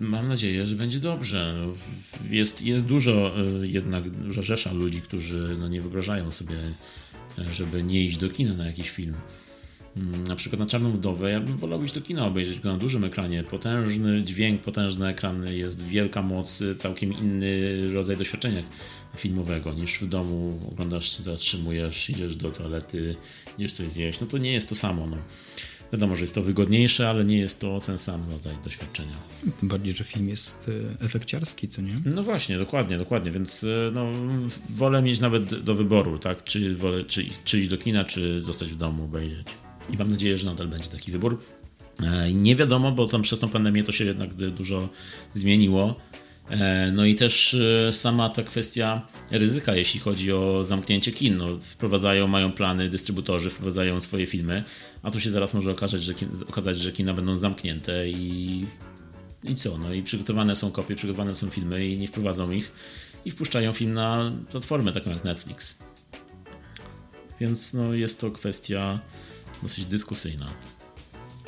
mam 0.00 0.28
nadzieję, 0.28 0.66
że 0.66 0.76
będzie 0.76 1.00
dobrze. 1.00 1.66
Jest, 2.30 2.62
jest 2.62 2.86
dużo 2.86 3.32
e, 3.36 3.66
jednak, 3.66 4.10
duża 4.10 4.42
rzesza 4.42 4.72
ludzi, 4.72 5.00
którzy 5.00 5.56
no, 5.60 5.68
nie 5.68 5.80
wyobrażają 5.80 6.30
sobie, 6.30 6.56
żeby 7.50 7.82
nie 7.82 8.04
iść 8.04 8.16
do 8.16 8.30
kina 8.30 8.54
na 8.54 8.66
jakiś 8.66 8.90
film. 8.90 9.14
Mm, 9.98 10.24
Na 10.24 10.36
przykład 10.36 10.60
na 10.60 10.66
Czarną 10.66 10.92
Wdowę, 10.92 11.30
ja 11.30 11.40
bym 11.40 11.56
wolał 11.56 11.82
iść 11.84 11.94
do 11.94 12.00
kina, 12.00 12.26
obejrzeć 12.26 12.60
go 12.60 12.72
na 12.72 12.78
dużym 12.78 13.04
ekranie. 13.04 13.44
Potężny 13.44 14.24
dźwięk, 14.24 14.60
potężny 14.62 15.06
ekran, 15.08 15.46
jest 15.46 15.84
wielka 15.86 16.22
moc, 16.22 16.62
całkiem 16.76 17.12
inny 17.12 17.72
rodzaj 17.92 18.16
doświadczenia 18.16 18.62
filmowego 19.16 19.74
niż 19.74 19.94
w 19.98 20.08
domu. 20.08 20.60
Oglądasz, 20.72 21.16
zatrzymujesz, 21.18 22.10
idziesz 22.10 22.36
do 22.36 22.50
toalety, 22.50 23.16
idziesz 23.58 23.72
coś 23.72 23.90
zjeść. 23.90 24.20
No 24.20 24.26
to 24.26 24.38
nie 24.38 24.52
jest 24.52 24.68
to 24.68 24.74
samo. 24.74 25.06
No. 25.06 25.16
Wiadomo, 25.92 26.16
że 26.16 26.22
jest 26.24 26.34
to 26.34 26.42
wygodniejsze, 26.42 27.08
ale 27.10 27.24
nie 27.24 27.38
jest 27.38 27.60
to 27.60 27.80
ten 27.80 27.98
sam 27.98 28.30
rodzaj 28.30 28.56
doświadczenia. 28.64 29.14
Tym 29.60 29.68
bardziej, 29.68 29.92
że 29.92 30.04
film 30.04 30.28
jest 30.28 30.70
e, 31.00 31.04
efekciarski, 31.04 31.68
co 31.68 31.82
nie? 31.82 31.92
No 32.04 32.22
właśnie, 32.22 32.58
dokładnie, 32.58 32.98
dokładnie, 32.98 33.30
więc 33.30 33.64
e, 33.64 33.90
no, 33.94 34.06
wolę 34.70 35.02
mieć 35.02 35.20
nawet 35.20 35.62
do 35.62 35.74
wyboru, 35.74 36.18
tak, 36.18 36.44
czy, 36.44 36.74
wolę, 36.74 37.04
czy, 37.04 37.24
czy 37.44 37.60
iść 37.60 37.68
do 37.68 37.78
kina, 37.78 38.04
czy 38.04 38.40
zostać 38.40 38.68
w 38.68 38.76
domu, 38.76 39.04
obejrzeć. 39.04 39.46
I 39.90 39.96
mam 39.96 40.08
nadzieję, 40.10 40.38
że 40.38 40.46
nadal 40.46 40.68
będzie 40.68 40.90
taki 40.90 41.10
wybór. 41.10 41.40
E, 42.02 42.32
Nie 42.32 42.56
wiadomo, 42.56 42.92
bo 42.92 43.06
tam 43.06 43.22
przez 43.22 43.40
tą 43.40 43.48
pandemię 43.48 43.84
to 43.84 43.92
się 43.92 44.04
jednak 44.04 44.34
dużo 44.34 44.88
zmieniło. 45.34 45.94
E, 46.50 46.92
No 46.92 47.04
i 47.04 47.14
też 47.14 47.54
e, 47.54 47.92
sama 47.92 48.28
ta 48.30 48.42
kwestia 48.42 49.06
ryzyka, 49.30 49.74
jeśli 49.74 50.00
chodzi 50.00 50.32
o 50.32 50.64
zamknięcie 50.64 51.12
kin. 51.12 51.36
No, 51.36 51.46
wprowadzają, 51.60 52.26
mają 52.26 52.52
plany, 52.52 52.88
dystrybutorzy 52.88 53.50
wprowadzają 53.50 54.00
swoje 54.00 54.26
filmy, 54.26 54.64
a 55.02 55.10
tu 55.10 55.20
się 55.20 55.30
zaraz 55.30 55.54
może 55.54 55.70
okazać, 55.70 56.02
że, 56.02 56.14
okazać, 56.48 56.78
że 56.78 56.92
kina 56.92 57.14
będą 57.14 57.36
zamknięte 57.36 58.08
i 58.08 58.66
i 59.44 59.54
co? 59.54 59.78
No 59.78 59.92
i 59.94 60.02
przygotowane 60.02 60.56
są 60.56 60.70
kopie, 60.70 60.96
przygotowane 60.96 61.34
są 61.34 61.50
filmy 61.50 61.86
i 61.86 61.98
nie 61.98 62.08
wprowadzą 62.08 62.50
ich 62.50 62.72
i 63.24 63.30
wpuszczają 63.30 63.72
film 63.72 63.94
na 63.94 64.32
platformę 64.50 64.92
taką 64.92 65.10
jak 65.10 65.24
Netflix. 65.24 65.78
Więc 67.40 67.74
no 67.74 67.94
jest 67.94 68.20
to 68.20 68.30
kwestia 68.30 69.00
dosyć 69.62 69.84
dyskusyjna. 69.84 70.50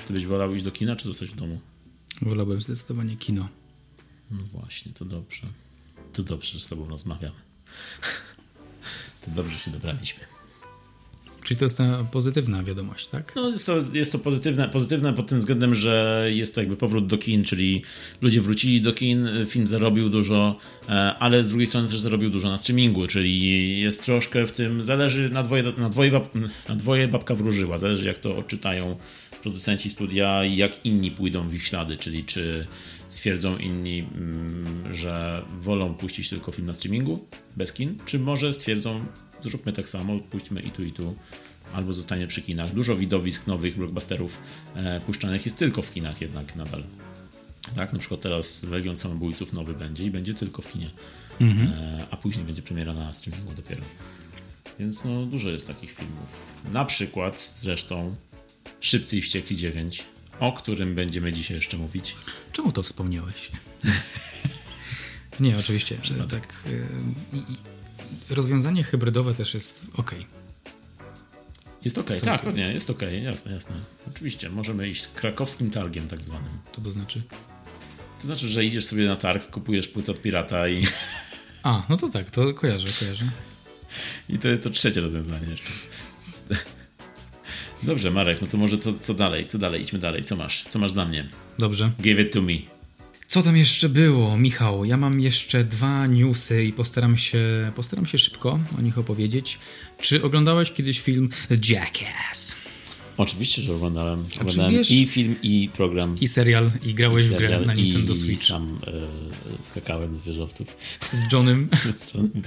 Ty 0.07 0.13
byś 0.13 0.27
wolał 0.27 0.55
iść 0.55 0.65
do 0.65 0.71
kina, 0.71 0.97
czy 0.97 1.05
zostać 1.09 1.31
w 1.31 1.35
domu? 1.35 1.61
Wolałbym 2.23 2.63
zdecydowanie 2.63 3.17
kino. 3.17 3.49
No 4.31 4.43
właśnie, 4.43 4.93
to 4.93 5.05
dobrze. 5.05 5.47
To 6.13 6.23
dobrze, 6.23 6.53
że 6.53 6.65
z 6.65 6.69
tobą 6.69 6.89
rozmawiam. 6.89 7.33
To 9.25 9.31
dobrze 9.31 9.59
się 9.59 9.71
dobraliśmy. 9.71 10.25
Czyli 11.45 11.59
to 11.59 11.65
jest 11.65 11.79
ta 11.79 12.05
pozytywna 12.13 12.65
wiadomość, 12.65 13.09
tak? 13.09 13.37
No, 13.37 13.49
jest 13.49 13.67
to, 13.67 13.77
jest 13.93 14.13
to 14.13 14.19
pozytywne, 14.19 14.69
pozytywne 14.69 15.13
pod 15.13 15.27
tym 15.27 15.39
względem, 15.39 15.75
że 15.75 16.27
jest 16.31 16.55
to 16.55 16.61
jakby 16.61 16.77
powrót 16.77 17.07
do 17.07 17.19
kin, 17.19 17.45
czyli 17.45 17.83
ludzie 18.21 18.41
wrócili 18.41 18.83
do 18.83 18.93
kin, 18.93 19.29
film 19.47 19.67
zarobił 19.67 20.11
dużo, 20.11 20.59
e, 20.89 20.93
ale 21.19 21.45
z 21.45 21.49
drugiej 21.49 21.67
strony 21.67 21.89
też 21.89 21.99
zarobił 21.99 22.31
dużo 22.31 22.49
na 22.49 22.59
streamingu, 22.59 23.07
czyli 23.07 23.81
jest 23.81 24.05
troszkę 24.05 24.47
w 24.47 24.53
tym, 24.53 24.85
zależy, 24.85 25.31
na 25.31 25.43
dwoje, 25.43 25.63
na 25.63 25.89
dwoje, 25.89 26.21
na 26.69 26.77
dwoje 26.77 27.09
babka 27.09 27.35
wróżyła, 27.35 27.79
zależy 27.79 28.07
jak 28.07 28.19
to 28.19 28.37
odczytają 28.37 28.97
producenci 29.43 29.91
studia 29.91 30.45
i 30.45 30.57
jak 30.57 30.85
inni 30.87 31.11
pójdą 31.11 31.49
w 31.49 31.55
ich 31.55 31.67
ślady, 31.67 31.97
czyli 31.97 32.25
czy 32.25 32.67
stwierdzą 33.09 33.57
inni, 33.57 33.99
mm, 33.99 34.95
że 34.95 35.43
wolą 35.61 35.95
puścić 35.95 36.29
tylko 36.29 36.53
film 36.53 36.67
na 36.67 36.75
streamingu 36.75 37.27
bez 37.57 37.73
kin, 37.73 37.99
czy 38.07 38.19
może 38.19 38.53
stwierdzą, 38.53 39.05
zróbmy 39.43 39.73
tak 39.73 39.89
samo, 39.89 40.19
puśćmy 40.19 40.61
i 40.61 40.71
tu, 40.71 40.85
i 40.85 40.93
tu, 40.93 41.15
albo 41.73 41.93
zostanie 41.93 42.27
przy 42.27 42.43
kinach. 42.43 42.75
Dużo 42.75 42.97
widowisk 42.97 43.47
nowych 43.47 43.77
blockbusterów 43.77 44.43
e, 44.75 45.01
puszczanych 45.01 45.45
jest 45.45 45.59
tylko 45.59 45.83
w 45.83 45.93
kinach 45.93 46.21
jednak 46.21 46.57
nadal. 46.57 46.85
Tak, 47.77 47.93
na 47.93 47.99
przykład 47.99 48.21
teraz 48.21 48.63
Legion 48.63 48.97
Samobójców 48.97 49.53
nowy 49.53 49.75
będzie 49.75 50.05
i 50.05 50.11
będzie 50.11 50.35
tylko 50.35 50.63
w 50.63 50.73
kinie, 50.73 50.91
mhm. 51.41 51.69
e, 51.69 52.07
a 52.11 52.17
później 52.17 52.47
będzie 52.47 52.63
premiera 52.63 52.95
na 52.95 53.13
streamingu 53.13 53.55
dopiero. 53.55 53.83
Więc 54.79 55.05
no, 55.05 55.27
dużo 55.27 55.51
jest 55.51 55.67
takich 55.67 55.91
filmów. 55.91 56.61
Na 56.73 56.85
przykład 56.85 57.53
zresztą 57.57 58.17
Szybcy 58.81 59.17
i 59.17 59.23
Wściekli 59.23 59.57
9, 59.57 60.05
o 60.41 60.53
którym 60.53 60.95
będziemy 60.95 61.33
dzisiaj 61.33 61.57
jeszcze 61.57 61.77
mówić. 61.77 62.17
Czemu 62.53 62.73
to 62.73 62.83
wspomniałeś? 62.83 63.51
Nie, 65.41 65.57
oczywiście. 65.59 65.97
Tak. 66.31 66.65
Y, 66.67 66.87
rozwiązanie 68.31 68.85
hybrydowe 68.85 69.35
też 69.35 69.55
jest 69.55 69.83
ok. 69.95 70.15
Jest 71.85 71.99
ok, 71.99 72.11
Co 72.19 72.25
tak, 72.25 72.43
pewnie, 72.43 72.73
jest 72.73 72.91
ok, 72.91 73.03
jasne, 73.23 73.53
jasne. 73.53 73.77
Oczywiście, 74.11 74.51
możemy 74.51 74.89
iść 74.89 75.07
krakowskim 75.07 75.71
targiem 75.71 76.09
tak 76.09 76.23
zwanym. 76.23 76.53
Co 76.73 76.81
to 76.81 76.91
znaczy? 76.91 77.23
To 78.21 78.27
znaczy, 78.27 78.49
że 78.49 78.65
idziesz 78.65 78.85
sobie 78.85 79.07
na 79.07 79.17
targ, 79.17 79.51
kupujesz 79.51 79.89
płytę 79.89 80.13
od 80.13 80.23
pirata 80.23 80.69
i... 80.69 80.87
A, 81.63 81.87
no 81.89 81.97
to 81.97 82.09
tak, 82.09 82.31
to 82.31 82.55
kojarzę, 82.55 82.89
kojarzę. 83.01 83.25
I 84.29 84.39
to 84.39 84.49
jest 84.49 84.63
to 84.63 84.71
trzecie 84.71 85.01
rozwiązanie 85.01 85.51
jeszcze. 85.51 85.69
Dobrze, 87.83 88.11
Marek, 88.11 88.41
no 88.43 88.47
to 88.47 88.57
może 88.57 88.79
co, 88.79 88.99
co 88.99 89.15
dalej? 89.15 89.47
Co 89.47 89.59
dalej? 89.59 89.83
Idźmy 89.83 89.99
dalej. 89.99 90.23
Co 90.23 90.37
masz? 90.37 90.65
Co 90.65 90.79
masz 90.79 90.93
dla 90.93 91.05
mnie? 91.05 91.29
Dobrze. 91.59 91.91
Give 92.01 92.21
it 92.21 92.33
to 92.33 92.43
me. 92.43 92.80
Co 93.31 93.43
tam 93.43 93.57
jeszcze 93.57 93.89
było, 93.89 94.37
Michał? 94.37 94.85
Ja 94.85 94.97
mam 94.97 95.21
jeszcze 95.21 95.65
dwa 95.65 96.07
newsy 96.07 96.65
i 96.65 96.73
postaram 96.73 97.17
się, 97.17 97.73
postaram 97.75 98.07
się 98.07 98.19
szybko 98.19 98.59
o 98.79 98.81
nich 98.81 98.99
opowiedzieć. 98.99 99.59
Czy 100.01 100.23
oglądałeś 100.23 100.73
kiedyś 100.73 101.01
film 101.01 101.29
Jackass? 101.69 102.57
Oczywiście, 103.17 103.63
że 103.63 103.75
oglądałem. 103.75 104.25
Oglądałem 104.41 104.73
wiesz, 104.73 104.91
i 104.91 105.07
film, 105.07 105.37
i 105.43 105.71
program. 105.77 106.17
I 106.21 106.29
serial, 106.29 106.71
i 106.83 106.95
grałeś 106.95 107.25
i 107.25 107.29
serial, 107.29 107.53
w 107.53 107.57
grę 107.57 107.67
na 107.67 107.75
Nintendo 107.75 108.13
i 108.13 108.17
Switch. 108.17 108.43
I 108.43 108.47
sam 108.47 108.79
e, 108.87 108.93
skakałem 109.63 110.17
z 110.17 110.25
wieżowców. 110.25 110.77
Z 111.13 111.33
Johnem. 111.33 111.69
z 111.99 112.15
Johnem. 112.15 112.43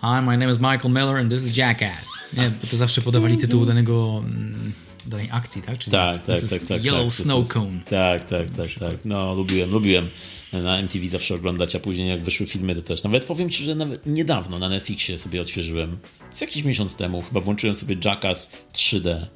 Hi, 0.00 0.22
my 0.22 0.36
name 0.36 0.52
is 0.52 0.58
Michael 0.58 0.90
Miller 0.90 1.16
and 1.16 1.30
this 1.30 1.44
is 1.44 1.56
Jackass. 1.56 2.08
Nie, 2.36 2.50
bo 2.62 2.66
to 2.66 2.76
zawsze 2.76 3.02
podawali 3.02 3.36
tytuł 3.36 3.66
danego 3.66 4.24
mm, 4.26 4.72
danej 5.08 5.28
akcji, 5.32 5.62
tak? 5.62 5.78
Czyli 5.78 5.92
tak, 5.92 6.22
tak, 6.22 6.36
tak, 6.50 6.66
tak. 6.66 6.84
Yellow 6.84 7.16
tak, 7.16 7.26
Snow 7.26 7.38
jest, 7.38 7.52
Cone. 7.52 7.80
Tak, 7.90 8.24
tak, 8.24 8.50
tak, 8.50 8.68
tak. 8.78 9.04
No, 9.04 9.34
lubiłem, 9.34 9.70
lubiłem 9.70 10.08
na 10.52 10.78
MTV 10.78 11.08
zawsze 11.08 11.34
oglądać, 11.34 11.76
a 11.76 11.80
później 11.80 12.08
jak 12.08 12.24
wyszły 12.24 12.46
filmy 12.46 12.74
to 12.74 12.82
też. 12.82 13.02
Nawet 13.02 13.24
powiem 13.24 13.50
Ci, 13.50 13.64
że 13.64 13.74
nawet 13.74 14.06
niedawno 14.06 14.58
na 14.58 14.68
Netflixie 14.68 15.18
sobie 15.18 15.40
odświeżyłem. 15.40 15.98
Z 16.30 16.40
jakiś 16.40 16.64
miesiąc 16.64 16.96
temu 16.96 17.22
chyba 17.22 17.40
włączyłem 17.40 17.74
sobie 17.74 17.96
Jackass 18.04 18.52
3D. 18.74 19.26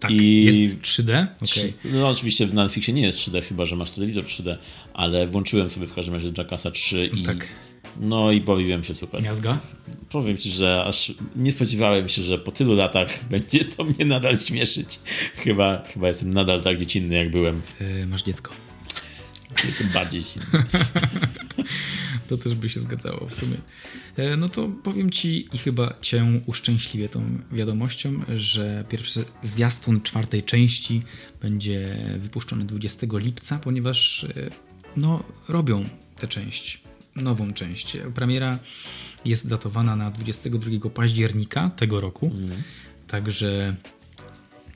Tak, 0.00 0.10
I 0.10 0.44
jest 0.44 0.78
3D? 0.78 1.26
Okay. 1.42 1.72
No 1.84 2.08
oczywiście 2.08 2.46
w 2.46 2.54
Netflixie 2.54 2.94
nie 2.94 3.02
jest 3.02 3.18
3D, 3.18 3.42
chyba 3.42 3.64
że 3.64 3.76
masz 3.76 3.90
telewizor 3.90 4.24
3D, 4.24 4.56
ale 4.94 5.26
włączyłem 5.26 5.70
sobie 5.70 5.86
w 5.86 5.94
każdym 5.94 6.14
razie 6.14 6.32
Jackassa 6.38 6.70
3 6.70 7.10
i 7.14 7.22
tak. 7.22 7.48
No 8.00 8.32
i 8.32 8.40
bawiłem 8.40 8.84
się 8.84 8.94
super. 8.94 9.22
Miazga? 9.22 9.58
Powiem 10.08 10.36
ci, 10.36 10.50
że 10.50 10.84
aż 10.84 11.12
nie 11.36 11.52
spodziewałem 11.52 12.08
się, 12.08 12.22
że 12.22 12.38
po 12.38 12.50
tylu 12.50 12.74
latach 12.74 13.08
będzie 13.30 13.64
to 13.64 13.84
mnie 13.84 14.04
nadal 14.04 14.38
śmieszyć. 14.38 15.00
Chyba, 15.34 15.84
chyba 15.84 16.08
jestem 16.08 16.30
nadal 16.30 16.60
tak 16.60 16.76
dziecinny, 16.76 17.14
jak 17.14 17.30
byłem. 17.30 17.62
Yy, 17.80 18.06
masz 18.06 18.22
dziecko. 18.22 18.52
Jestem 19.64 19.88
bardziej 19.88 20.24
silny. 20.24 20.46
to 22.28 22.36
też 22.36 22.54
by 22.54 22.68
się 22.68 22.80
zgadzało 22.80 23.26
w 23.26 23.34
sumie. 23.34 23.56
E, 24.16 24.36
no 24.36 24.48
to 24.48 24.68
powiem 24.82 25.10
ci 25.10 25.48
i 25.52 25.58
chyba 25.58 25.94
cię 26.00 26.40
uszczęśliwię 26.46 27.08
tą 27.08 27.38
wiadomością, 27.52 28.20
że 28.36 28.84
pierwszy 28.88 29.24
zwiastun 29.42 30.00
czwartej 30.02 30.42
części 30.42 31.02
będzie 31.42 31.96
wypuszczony 32.18 32.64
20 32.64 33.06
lipca, 33.12 33.58
ponieważ 33.58 34.24
e, 34.24 34.50
no, 34.96 35.22
robią 35.48 35.84
tę 36.16 36.28
część 36.28 36.80
nową 37.16 37.52
część. 37.52 37.96
Premiera 38.14 38.58
jest 39.24 39.48
datowana 39.48 39.96
na 39.96 40.10
22 40.10 40.90
października 40.90 41.70
tego 41.70 42.00
roku, 42.00 42.32
mm. 42.34 42.62
także 43.06 43.76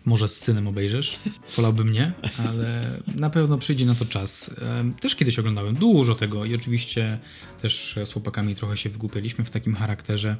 może 0.05 0.29
z 0.29 0.37
synem 0.37 0.68
obejrzysz. 0.68 1.18
Wolałbym 1.57 1.92
nie, 1.92 2.12
ale 2.38 2.90
na 3.16 3.31
pewno 3.31 3.59
przyjdzie 3.59 3.87
na 3.87 3.94
to 3.94 4.05
czas. 4.05 4.55
Też 5.01 5.16
kiedyś 5.16 5.38
oglądałem 5.38 5.75
dużo 5.75 6.14
tego 6.14 6.44
i 6.44 6.55
oczywiście 6.55 7.18
też 7.62 7.99
z 8.05 8.12
chłopakami 8.12 8.55
trochę 8.55 8.77
się 8.77 8.90
wygłupialiśmy 8.90 9.44
w 9.44 9.51
takim 9.51 9.75
charakterze. 9.75 10.37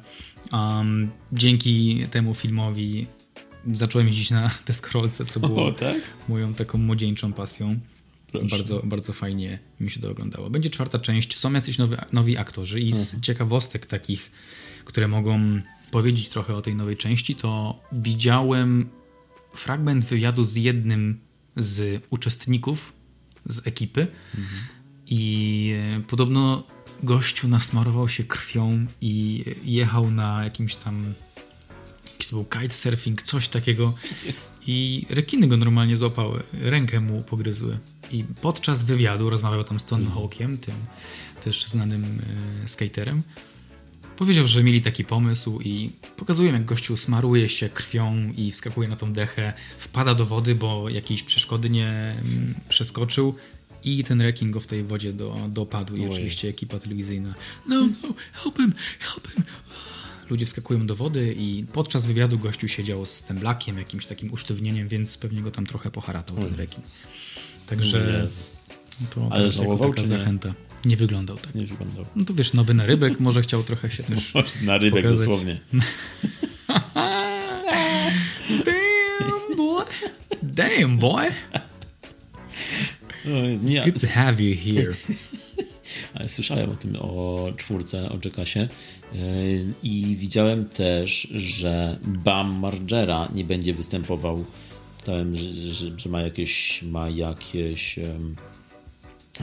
Um, 0.51 1.09
dzięki 1.33 2.05
temu 2.11 2.33
filmowi 2.33 3.07
zacząłem 3.73 4.07
jeździć 4.07 4.31
na 4.31 4.51
deskorolce, 4.67 5.25
co 5.25 5.39
było 5.39 5.65
o, 5.65 5.71
tak? 5.71 5.97
moją 6.29 6.53
taką 6.53 6.77
młodzieńczą 6.77 7.33
pasją. 7.33 7.79
Bardzo, 8.49 8.81
bardzo 8.83 9.13
fajnie 9.13 9.59
mi 9.79 9.89
się 9.89 9.99
to 9.99 10.11
oglądało. 10.11 10.49
Będzie 10.49 10.69
czwarta 10.69 10.99
część, 10.99 11.37
są 11.37 11.53
jacyś 11.53 11.77
nowi, 11.77 11.95
nowi 12.11 12.37
aktorzy 12.37 12.79
i 12.79 12.93
z 12.93 13.01
mhm. 13.01 13.21
ciekawostek 13.23 13.85
takich, 13.85 14.31
które 14.85 15.07
mogą 15.07 15.61
powiedzieć 15.91 16.29
trochę 16.29 16.55
o 16.55 16.61
tej 16.61 16.75
nowej 16.75 16.97
części, 16.97 17.35
to 17.35 17.79
widziałem 17.91 18.89
fragment 19.53 20.05
wywiadu 20.05 20.43
z 20.43 20.55
jednym 20.55 21.19
z 21.55 22.03
uczestników 22.09 22.93
z 23.45 23.67
ekipy 23.67 24.07
mhm. 24.37 24.61
i 25.07 25.73
e, 25.97 26.01
podobno 26.01 26.63
gościu 27.03 27.47
nasmarował 27.47 28.09
się 28.09 28.23
krwią 28.23 28.85
i 29.01 29.43
jechał 29.63 30.11
na 30.11 30.43
jakimś 30.43 30.75
tam 30.75 31.13
jakiś 32.11 32.27
to 32.27 32.35
był 32.35 32.45
kitesurfing, 32.45 33.21
coś 33.21 33.47
takiego 33.47 33.93
i 34.67 35.05
rekiny 35.09 35.47
go 35.47 35.57
normalnie 35.57 35.97
złapały, 35.97 36.43
rękę 36.53 37.01
mu 37.01 37.21
pogryzły. 37.21 37.77
I 38.11 38.23
podczas 38.41 38.83
wywiadu 38.83 39.29
rozmawiał 39.29 39.63
tam 39.63 39.79
z 39.79 39.85
Tony 39.85 40.11
Hawkiem, 40.11 40.57
tym 40.57 40.75
też 41.43 41.67
znanym 41.67 42.21
e, 42.63 42.67
skaterem. 42.67 43.23
Powiedział, 44.17 44.47
że 44.47 44.63
mieli 44.63 44.81
taki 44.81 45.05
pomysł 45.05 45.59
i 45.61 45.89
pokazują, 46.17 46.53
jak 46.53 46.65
gościu 46.65 46.97
smaruje 46.97 47.49
się 47.49 47.69
krwią 47.69 48.33
i 48.37 48.51
wskakuje 48.51 48.89
na 48.89 48.95
tą 48.95 49.13
dechę, 49.13 49.53
wpada 49.77 50.15
do 50.15 50.25
wody, 50.25 50.55
bo 50.55 50.89
jakiejś 50.89 51.23
przeszkody 51.23 51.69
nie 51.69 51.87
mm, 51.87 52.55
przeskoczył 52.69 53.35
i 53.83 54.03
ten 54.03 54.21
rekin 54.21 54.51
go 54.51 54.59
w 54.59 54.67
tej 54.67 54.83
wodzie 54.83 55.13
do, 55.13 55.37
dopadł. 55.49 55.95
I 55.95 56.05
oczywiście 56.05 56.47
ekipa 56.47 56.79
telewizyjna 56.79 57.33
no, 57.67 57.89
no, 58.03 58.13
help 58.33 58.57
him, 58.57 58.73
help 58.99 59.27
him. 59.27 59.43
Ludzie 60.29 60.45
wskakują 60.45 60.87
do 60.87 60.95
wody 60.95 61.35
i 61.37 61.65
podczas 61.73 62.05
wywiadu 62.05 62.39
gościu 62.39 62.67
siedział 62.67 63.05
z 63.05 63.21
temblakiem, 63.21 63.77
jakimś 63.77 64.05
takim 64.05 64.33
usztywnieniem, 64.33 64.87
więc 64.87 65.17
pewnie 65.17 65.41
go 65.41 65.51
tam 65.51 65.65
trochę 65.65 65.91
poharatał 65.91 66.37
ten 66.37 66.55
rekin. 66.55 66.83
Także 67.67 68.27
to 69.09 69.27
Ale 69.31 69.49
żałował, 69.49 69.93
taka 69.93 70.07
zachęta. 70.07 70.53
Nie 70.85 70.97
wyglądał 70.97 71.37
tak. 71.37 71.55
Nie 71.55 71.65
wyglądał. 71.65 72.05
No 72.15 72.25
to 72.25 72.33
wiesz, 72.33 72.53
nowy 72.53 72.73
narybek, 72.73 73.19
może 73.19 73.41
chciał 73.41 73.63
trochę 73.63 73.91
się 73.91 74.03
też 74.13 74.33
Na 74.61 74.77
rybek 74.77 75.03
pokazać. 75.05 75.27
dosłownie. 75.27 75.59
Damn 78.65 79.55
boy. 79.57 79.85
Damn 80.43 80.97
boy. 80.97 81.31
No, 83.25 83.41
nie, 83.63 83.81
It's 83.81 83.85
good 83.85 84.01
to 84.01 84.07
have 84.07 84.41
you 84.43 84.55
here. 84.55 84.93
Ale 86.13 86.29
słyszałem 86.29 86.69
o 86.69 86.75
tym, 86.75 86.95
o 86.99 87.47
czwórce, 87.57 88.09
o 88.09 88.17
Jackasie 88.25 88.59
e, 88.59 88.67
i 89.83 90.15
widziałem 90.19 90.69
też, 90.69 91.27
że 91.35 91.99
Bam 92.03 92.59
Margera 92.59 93.27
nie 93.35 93.45
będzie 93.45 93.73
występował 93.73 94.45
Czytałem, 95.05 95.35
że, 95.35 95.53
że, 95.53 95.99
że, 95.99 96.09
ma 96.09 96.21
jakieś, 96.21 96.83
ma 96.83 97.09
jakieś 97.09 97.97
um, 97.97 98.35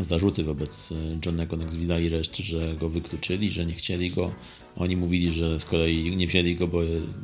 zarzuty 0.00 0.44
wobec 0.44 0.92
e, 0.92 0.94
Johnego 1.26 1.56
Knoxville'a 1.56 2.02
i 2.02 2.08
reszty, 2.08 2.42
że 2.42 2.74
go 2.74 2.88
wykluczyli, 2.88 3.50
że 3.50 3.66
nie 3.66 3.74
chcieli 3.74 4.10
go. 4.10 4.32
Oni 4.76 4.96
mówili, 4.96 5.32
że 5.32 5.60
z 5.60 5.64
kolei 5.64 6.16
nie 6.16 6.26
wzięli 6.26 6.56
go, 6.56 6.68
bo, 6.68 6.80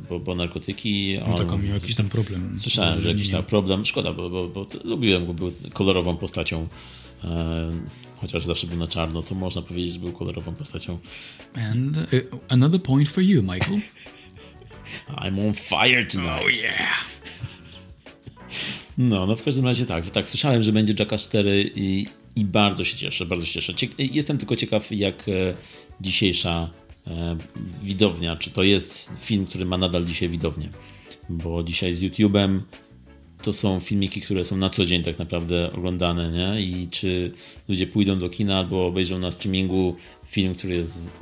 bo, 0.09 0.19
bo 0.19 0.35
narkotyki. 0.35 1.19
No 1.27 1.37
tak, 1.37 1.51
on 1.51 1.63
miał 1.63 1.73
jakiś 1.73 1.95
tam 1.95 2.09
problem. 2.09 2.59
Słyszałem, 2.59 3.01
że 3.01 3.07
jakiś 3.07 3.29
tam 3.29 3.43
problem. 3.43 3.85
Szkoda, 3.85 4.13
bo, 4.13 4.29
bo, 4.29 4.47
bo 4.47 4.67
lubiłem 4.83 5.25
go, 5.25 5.33
był 5.33 5.51
kolorową 5.73 6.17
postacią. 6.17 6.67
E, 7.23 7.71
chociaż 8.17 8.45
zawsze 8.45 8.67
był 8.67 8.77
na 8.77 8.87
czarno, 8.87 9.21
to 9.21 9.35
można 9.35 9.61
powiedzieć, 9.61 9.93
że 9.93 9.99
był 9.99 10.11
kolorową 10.11 10.55
postacią. 10.55 10.99
And 11.55 11.97
uh, 11.97 12.39
another 12.49 12.83
point 12.83 13.09
for 13.09 13.23
you, 13.23 13.43
Michael. 13.43 13.79
I'm 15.23 15.47
on 15.47 15.53
fire 15.53 16.05
tonight. 16.05 16.41
Oh 16.41 16.49
yeah! 16.49 17.18
No, 18.99 19.25
no 19.25 19.35
w 19.35 19.43
każdym 19.43 19.65
razie 19.65 19.85
tak, 19.85 20.09
tak, 20.09 20.29
słyszałem, 20.29 20.63
że 20.63 20.71
będzie 20.71 20.93
Jackass 20.99 21.23
4 21.23 21.71
i, 21.75 22.05
i 22.35 22.45
bardzo 22.45 22.83
się 22.83 22.97
cieszę, 22.97 23.25
bardzo 23.25 23.45
się 23.45 23.53
cieszę. 23.53 23.73
Cie 23.73 23.87
jestem 23.97 24.37
tylko 24.37 24.55
ciekaw, 24.55 24.91
jak 24.91 25.29
e, 25.29 25.53
dzisiejsza 26.01 26.69
e, 27.07 27.37
widownia, 27.83 28.35
czy 28.35 28.49
to 28.51 28.63
jest 28.63 29.11
film, 29.19 29.45
który 29.45 29.65
ma 29.65 29.77
nadal 29.77 30.05
dzisiaj 30.05 30.29
widownię, 30.29 30.69
bo 31.29 31.63
dzisiaj 31.63 31.93
z 31.93 32.03
YouTube'em 32.03 32.59
to 33.41 33.53
są 33.53 33.79
filmiki, 33.79 34.21
które 34.21 34.45
są 34.45 34.57
na 34.57 34.69
co 34.69 34.85
dzień 34.85 35.03
tak 35.03 35.19
naprawdę 35.19 35.73
oglądane, 35.73 36.31
nie? 36.31 36.61
I 36.61 36.87
czy 36.87 37.31
ludzie 37.67 37.87
pójdą 37.87 38.19
do 38.19 38.29
kina 38.29 38.57
albo 38.57 38.87
obejrzą 38.87 39.19
na 39.19 39.31
streamingu 39.31 39.95
film, 40.25 40.55
który 40.55 40.75
jest, 40.75 41.13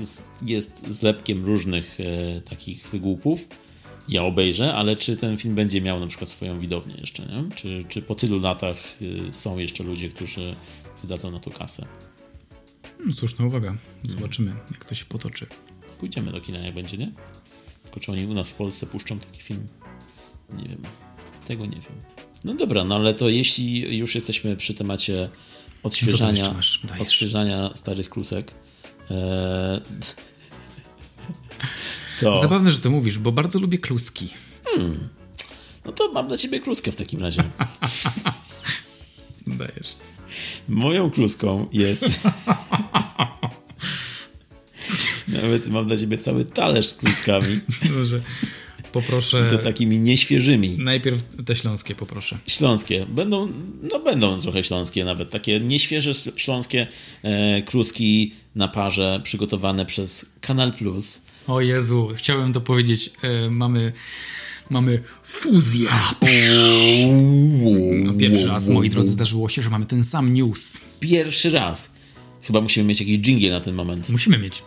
jest 0.45 0.87
zlepkiem 0.87 1.45
różnych 1.45 1.99
e, 1.99 2.41
takich 2.41 2.87
wygłupów, 2.87 3.47
ja 4.09 4.23
obejrzę, 4.23 4.73
ale 4.73 4.95
czy 4.95 5.17
ten 5.17 5.37
film 5.37 5.55
będzie 5.55 5.81
miał 5.81 5.99
na 5.99 6.07
przykład 6.07 6.29
swoją 6.29 6.59
widownię 6.59 6.95
jeszcze, 6.97 7.25
nie? 7.25 7.55
Czy, 7.55 7.83
czy 7.89 8.01
po 8.01 8.15
tylu 8.15 8.39
latach 8.39 8.77
y, 9.01 9.33
są 9.33 9.57
jeszcze 9.57 9.83
ludzie, 9.83 10.09
którzy 10.09 10.55
wydadzą 11.01 11.31
na 11.31 11.39
to 11.39 11.51
kasę? 11.51 11.85
No 13.05 13.13
słuszna 13.13 13.45
uwaga. 13.45 13.75
Zobaczymy, 14.03 14.53
jak 14.71 14.85
to 14.85 14.95
się 14.95 15.05
potoczy. 15.05 15.47
Pójdziemy 15.99 16.31
do 16.31 16.41
kina, 16.41 16.59
jak 16.59 16.75
będzie, 16.75 16.97
nie? 16.97 17.11
Tylko 17.83 17.99
czy 17.99 18.11
oni 18.11 18.25
u 18.25 18.33
nas 18.33 18.51
w 18.51 18.53
Polsce 18.53 18.85
puszczą 18.85 19.19
taki 19.19 19.41
film? 19.41 19.67
Nie 20.53 20.63
wiem. 20.63 20.81
Tego 21.45 21.65
nie 21.65 21.75
wiem. 21.75 21.93
No 22.43 22.53
dobra, 22.53 22.83
no 22.83 22.95
ale 22.95 23.13
to 23.13 23.29
jeśli 23.29 23.97
już 23.97 24.15
jesteśmy 24.15 24.55
przy 24.55 24.73
temacie 24.73 25.29
odświeżania, 25.83 26.55
odświeżania 26.99 27.71
starych 27.75 28.09
klusek, 28.09 28.53
e, 29.11 29.81
to... 32.19 32.41
Zabawne, 32.41 32.71
że 32.71 32.79
to 32.79 32.89
mówisz, 32.89 33.19
bo 33.19 33.31
bardzo 33.31 33.59
lubię 33.59 33.77
kluski. 33.77 34.29
Hmm. 34.65 35.09
No 35.85 35.91
to 35.91 36.11
mam 36.11 36.27
dla 36.27 36.37
ciebie 36.37 36.59
kluskę 36.59 36.91
w 36.91 36.95
takim 36.95 37.19
razie. 37.19 37.43
Dajesz. 39.47 39.95
Moją 40.69 41.11
kluską 41.11 41.67
jest... 41.71 42.05
Nawet 45.27 45.67
mam 45.67 45.87
dla 45.87 45.97
ciebie 45.97 46.17
cały 46.17 46.45
talerz 46.45 46.85
z 46.85 46.93
kluskami. 46.93 47.59
Może 47.99 48.21
poproszę. 48.91 49.47
To 49.49 49.57
takimi 49.57 49.99
nieświeżymi. 49.99 50.77
Najpierw 50.77 51.23
te 51.45 51.55
śląskie 51.55 51.95
poproszę. 51.95 52.37
Śląskie. 52.47 53.05
Będą, 53.09 53.53
no 53.91 53.99
będą 53.99 54.39
trochę 54.39 54.63
śląskie 54.63 55.05
nawet. 55.05 55.29
Takie 55.29 55.59
nieświeże 55.59 56.13
śląskie 56.35 56.87
e, 57.23 57.61
kluski 57.61 58.33
na 58.55 58.67
parze 58.67 59.21
przygotowane 59.23 59.85
przez 59.85 60.25
Kanal 60.41 60.73
Plus. 60.73 61.21
O 61.47 61.61
Jezu, 61.61 62.09
chciałem 62.15 62.53
to 62.53 62.61
powiedzieć. 62.61 63.09
E, 63.21 63.49
mamy 63.49 63.93
mamy 64.69 65.01
fuzję. 65.23 65.89
No, 68.03 68.13
pierwszy 68.13 68.47
raz, 68.47 68.69
moi 68.69 68.89
drodzy, 68.89 69.11
zdarzyło 69.11 69.49
się, 69.49 69.61
że 69.61 69.69
mamy 69.69 69.85
ten 69.85 70.03
sam 70.03 70.33
news. 70.33 70.81
Pierwszy 70.99 71.49
raz. 71.49 71.93
Chyba 72.41 72.61
musimy 72.61 72.85
mieć 72.85 72.99
jakiś 72.99 73.19
jingle 73.19 73.49
na 73.49 73.59
ten 73.59 73.75
moment. 73.75 74.09
Musimy 74.09 74.37
mieć. 74.37 74.63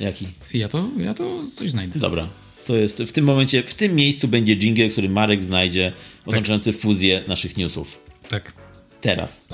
Jaki? 0.00 0.28
Ja 0.54 0.68
to, 0.68 0.88
ja 0.96 1.14
to 1.14 1.46
coś 1.46 1.70
znajdę. 1.70 2.00
Dobra. 2.00 2.28
To 2.66 2.76
jest 2.76 3.02
w 3.02 3.12
tym 3.12 3.24
momencie, 3.24 3.62
w 3.62 3.74
tym 3.74 3.94
miejscu 3.94 4.28
będzie 4.28 4.56
jingle, 4.56 4.88
który 4.88 5.08
Marek 5.08 5.44
znajdzie, 5.44 5.92
oznaczający 6.26 6.72
tak. 6.72 6.80
fuzję 6.80 7.24
naszych 7.28 7.56
newsów. 7.56 7.98
Tak. 8.28 8.52
Teraz. 9.00 9.44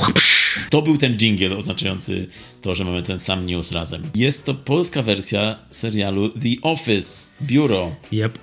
To 0.71 0.83
był 0.83 0.97
ten 0.97 1.17
jingle 1.17 1.57
oznaczający 1.57 2.29
to, 2.63 2.75
że 2.75 2.85
mamy 2.85 3.03
ten 3.03 3.19
sam 3.19 3.47
news 3.47 3.73
razem. 3.73 4.03
Jest 4.15 4.45
to 4.45 4.55
polska 4.55 5.03
wersja 5.03 5.59
serialu 5.71 6.31
The 6.31 6.63
Office, 6.63 7.31
Biuro. 7.43 7.97
Yep. 8.13 8.39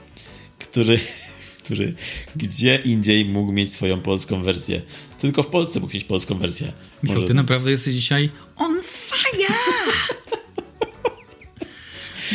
Który, 0.60 0.99
który 1.63 1.93
gdzie 2.36 2.76
indziej 2.76 3.26
mógł 3.26 3.52
mieć 3.52 3.71
swoją 3.71 4.02
polską 4.02 4.43
wersję. 4.43 4.82
Tylko 5.19 5.43
w 5.43 5.47
Polsce 5.47 5.80
mógł 5.80 5.93
mieć 5.93 6.04
polską 6.04 6.38
wersję. 6.38 6.71
Michał, 7.04 7.15
Może... 7.15 7.28
ty 7.28 7.34
naprawdę 7.34 7.71
jesteś 7.71 7.95
dzisiaj 7.95 8.30
on 8.56 8.82
fire! 8.84 9.54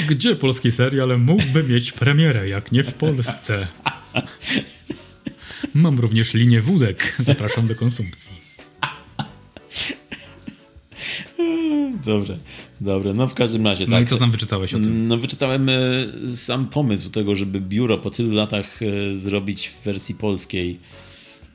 Gdzie 0.08 0.36
polski 0.36 0.70
serial 0.70 1.20
mógłby 1.20 1.64
mieć 1.64 1.92
premierę, 1.92 2.48
jak 2.48 2.72
nie 2.72 2.84
w 2.84 2.94
Polsce? 2.94 3.66
Mam 5.74 6.00
również 6.00 6.34
linię 6.34 6.60
wódek. 6.60 7.16
Zapraszam 7.18 7.66
do 7.66 7.74
konsumpcji. 7.74 8.47
Dobre, 12.08 12.36
dobre. 12.80 13.14
No 13.14 13.26
w 13.26 13.34
każdym 13.34 13.66
razie 13.66 13.84
tak. 13.84 13.90
No 13.90 14.00
i 14.00 14.06
co 14.06 14.16
tam 14.16 14.30
wyczytałeś 14.30 14.74
o 14.74 14.78
tym? 14.78 15.08
No 15.08 15.16
wyczytałem 15.16 15.68
e, 15.68 15.74
sam 16.34 16.66
pomysł 16.66 17.10
tego, 17.10 17.34
żeby 17.34 17.60
biuro 17.60 17.98
po 17.98 18.10
tylu 18.10 18.34
latach 18.34 18.80
e, 18.82 19.14
zrobić 19.14 19.68
w 19.68 19.84
wersji 19.84 20.14
polskiej. 20.14 20.80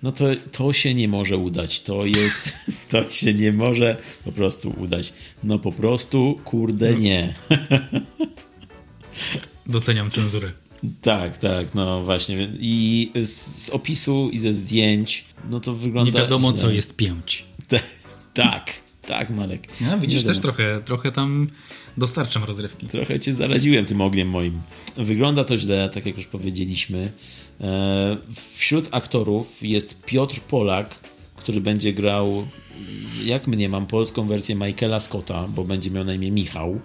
No 0.03 0.11
to, 0.11 0.25
to 0.51 0.73
się 0.73 0.93
nie 0.93 1.07
może 1.07 1.37
udać. 1.37 1.81
To 1.81 2.05
jest, 2.05 2.53
to 2.91 3.09
się 3.09 3.33
nie 3.33 3.53
może 3.53 3.97
po 4.25 4.31
prostu 4.31 4.73
udać. 4.77 5.13
No 5.43 5.59
po 5.59 5.71
prostu, 5.71 6.39
kurde, 6.45 6.91
no. 6.91 6.99
nie. 6.99 7.33
Doceniam 9.65 10.11
cenzurę. 10.11 10.51
Tak, 11.01 11.37
tak, 11.37 11.75
no 11.75 12.01
właśnie. 12.01 12.49
I 12.59 13.11
z, 13.15 13.65
z 13.65 13.69
opisu 13.69 14.29
i 14.29 14.37
ze 14.37 14.53
zdjęć, 14.53 15.25
no 15.49 15.59
to 15.59 15.73
wygląda. 15.73 16.11
Nie 16.11 16.19
wiadomo, 16.19 16.49
źle. 16.49 16.59
co 16.59 16.71
jest 16.71 16.95
pięć. 16.95 17.45
tak, 18.33 18.82
tak, 19.07 19.29
Marek. 19.29 19.67
No, 19.81 19.99
widzisz, 19.99 20.23
też 20.23 20.39
trochę, 20.39 20.81
trochę 20.85 21.11
tam 21.11 21.47
dostarczam 21.97 22.43
rozrywki. 22.43 22.87
Trochę 22.87 23.19
cię 23.19 23.33
zaraziłem 23.33 23.85
tym 23.85 24.01
ogniem 24.01 24.29
moim. 24.29 24.61
Wygląda 24.97 25.43
to 25.43 25.57
źle, 25.57 25.89
tak 25.89 26.05
jak 26.05 26.17
już 26.17 26.25
powiedzieliśmy. 26.25 27.11
E, 27.61 28.17
wśród 28.53 28.87
aktorów 28.91 29.63
jest 29.63 30.03
Piotr 30.05 30.39
Polak, 30.39 30.99
który 31.35 31.61
będzie 31.61 31.93
grał, 31.93 32.47
jak 33.25 33.47
mnie 33.47 33.69
mam, 33.69 33.85
polską 33.85 34.27
wersję 34.27 34.55
Michaela 34.55 34.99
Scotta, 34.99 35.47
bo 35.47 35.63
będzie 35.63 35.91
miał 35.91 36.03
na 36.03 36.13
imię 36.13 36.31
Michał. 36.31 36.79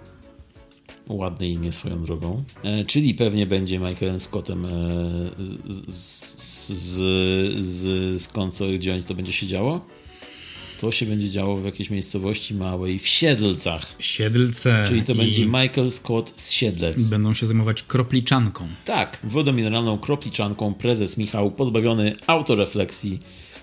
Ładne 1.07 1.47
imię 1.49 1.71
swoją 1.71 2.03
drogą. 2.03 2.43
E, 2.63 2.85
czyli 2.85 3.13
pewnie 3.13 3.45
będzie 3.45 3.79
Michaelem 3.79 4.19
Scottem 4.19 4.65
e, 4.65 4.69
z, 5.87 5.87
z, 5.87 6.67
z, 6.67 7.63
z, 7.63 8.21
skąd, 8.21 8.59
gdzie 8.75 8.93
oni 8.93 9.03
to 9.03 9.15
będzie 9.15 9.33
się 9.33 9.47
działo? 9.47 9.85
To 10.79 10.91
się 10.91 11.05
będzie 11.05 11.29
działo 11.29 11.57
w 11.57 11.65
jakiejś 11.65 11.89
miejscowości 11.89 12.53
małej 12.53 12.99
w 12.99 13.07
Siedlcach. 13.07 13.95
Siedlce. 13.99 14.83
Czyli 14.87 15.03
to 15.03 15.15
będzie 15.15 15.45
Michael 15.45 15.91
Scott 15.91 16.33
z 16.35 16.51
Siedlec. 16.51 17.09
Będą 17.09 17.33
się 17.33 17.45
zajmować 17.45 17.83
kropliczanką. 17.83 18.67
Tak, 18.85 19.19
wodą 19.23 19.53
mineralną 19.53 19.97
kropliczanką 19.97 20.73
prezes 20.73 21.17
Michał 21.17 21.51
pozbawiony 21.51 22.13
autorefleksji 22.27 23.19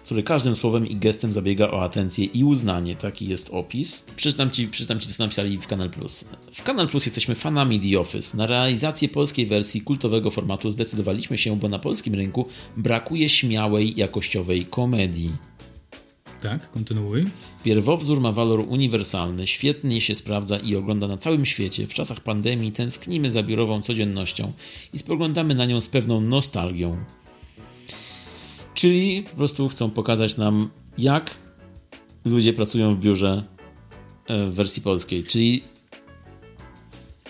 który 0.07 0.23
każdym 0.23 0.57
słowem 0.57 0.87
i 0.87 0.97
gestem 0.97 1.33
zabiega 1.33 1.71
o 1.71 1.83
atencję 1.83 2.25
i 2.25 2.45
uznanie. 2.45 2.97
Taki 2.97 3.29
jest 3.29 3.51
opis. 3.53 4.07
Przeczytam 4.17 4.51
ci, 4.51 4.69
przeczytam 4.69 5.01
ci 5.01 5.09
co 5.09 5.25
napisali 5.25 5.59
w 5.59 5.67
Kanal 5.67 5.91
Plus. 5.91 6.29
W 6.53 6.63
Kanal 6.63 6.89
Plus 6.89 7.07
jesteśmy 7.07 7.35
fanami 7.35 7.81
The 7.81 8.01
Office. 8.01 8.37
Na 8.37 8.47
realizację 8.47 9.09
polskiej 9.09 9.47
wersji 9.47 9.81
kultowego 9.81 10.31
formatu 10.31 10.71
zdecydowaliśmy 10.71 11.39
się, 11.39 11.59
bo 11.59 11.69
na 11.69 11.79
polskim 11.79 12.15
rynku 12.15 12.47
brakuje 12.77 13.29
śmiałej, 13.29 13.95
jakościowej 13.97 14.65
komedii. 14.65 15.33
Tak, 16.49 16.71
kontynuuj. 16.71 17.27
Pierwowzór 17.65 18.21
ma 18.21 18.33
walor 18.33 18.61
uniwersalny, 18.69 19.47
świetnie 19.47 20.01
się 20.01 20.15
sprawdza 20.15 20.59
i 20.59 20.77
ogląda 20.77 21.09
na 21.09 21.17
całym 21.17 21.47
świecie. 21.47 21.87
W 21.87 21.95
czasach 21.95 22.21
pandemii 22.21 22.73
tęsknimy 22.73 23.31
za 23.31 23.43
biurową 23.43 23.83
codziennością 23.83 24.53
i 24.93 24.99
spoglądamy 24.99 25.55
na 25.55 25.65
nią 25.65 25.81
z 25.81 25.89
pewną 25.89 26.21
nostalgią. 26.21 27.05
Czyli 28.75 29.23
po 29.23 29.37
prostu 29.37 29.69
chcą 29.69 29.91
pokazać 29.91 30.37
nam, 30.37 30.71
jak 30.99 31.39
ludzie 32.25 32.53
pracują 32.53 32.95
w 32.95 33.01
biurze 33.01 33.45
e, 34.27 34.47
w 34.47 34.55
wersji 34.55 34.83
polskiej. 34.83 35.25
Czyli. 35.25 35.63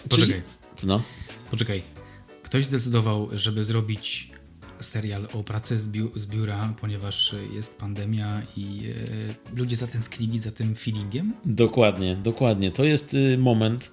Poczekaj. 0.09 0.43
Czyli, 0.77 0.89
no. 0.89 1.03
Poczekaj. 1.51 1.83
Ktoś 2.43 2.65
zdecydował, 2.65 3.29
żeby 3.33 3.65
zrobić 3.65 4.31
serial 4.81 5.29
o 5.33 5.43
pracy 5.43 5.79
z, 5.79 5.89
biu 5.89 6.11
z 6.15 6.27
biura, 6.27 6.75
ponieważ 6.81 7.35
jest 7.55 7.79
pandemia 7.79 8.43
i 8.57 8.83
e, 9.53 9.57
ludzie 9.57 9.77
zatęsknili 9.77 10.41
za 10.41 10.51
tym 10.51 10.75
feelingiem? 10.75 11.33
Dokładnie, 11.45 12.17
dokładnie. 12.17 12.71
To 12.71 12.85
jest 12.85 13.15
y, 13.15 13.39
moment 13.39 13.93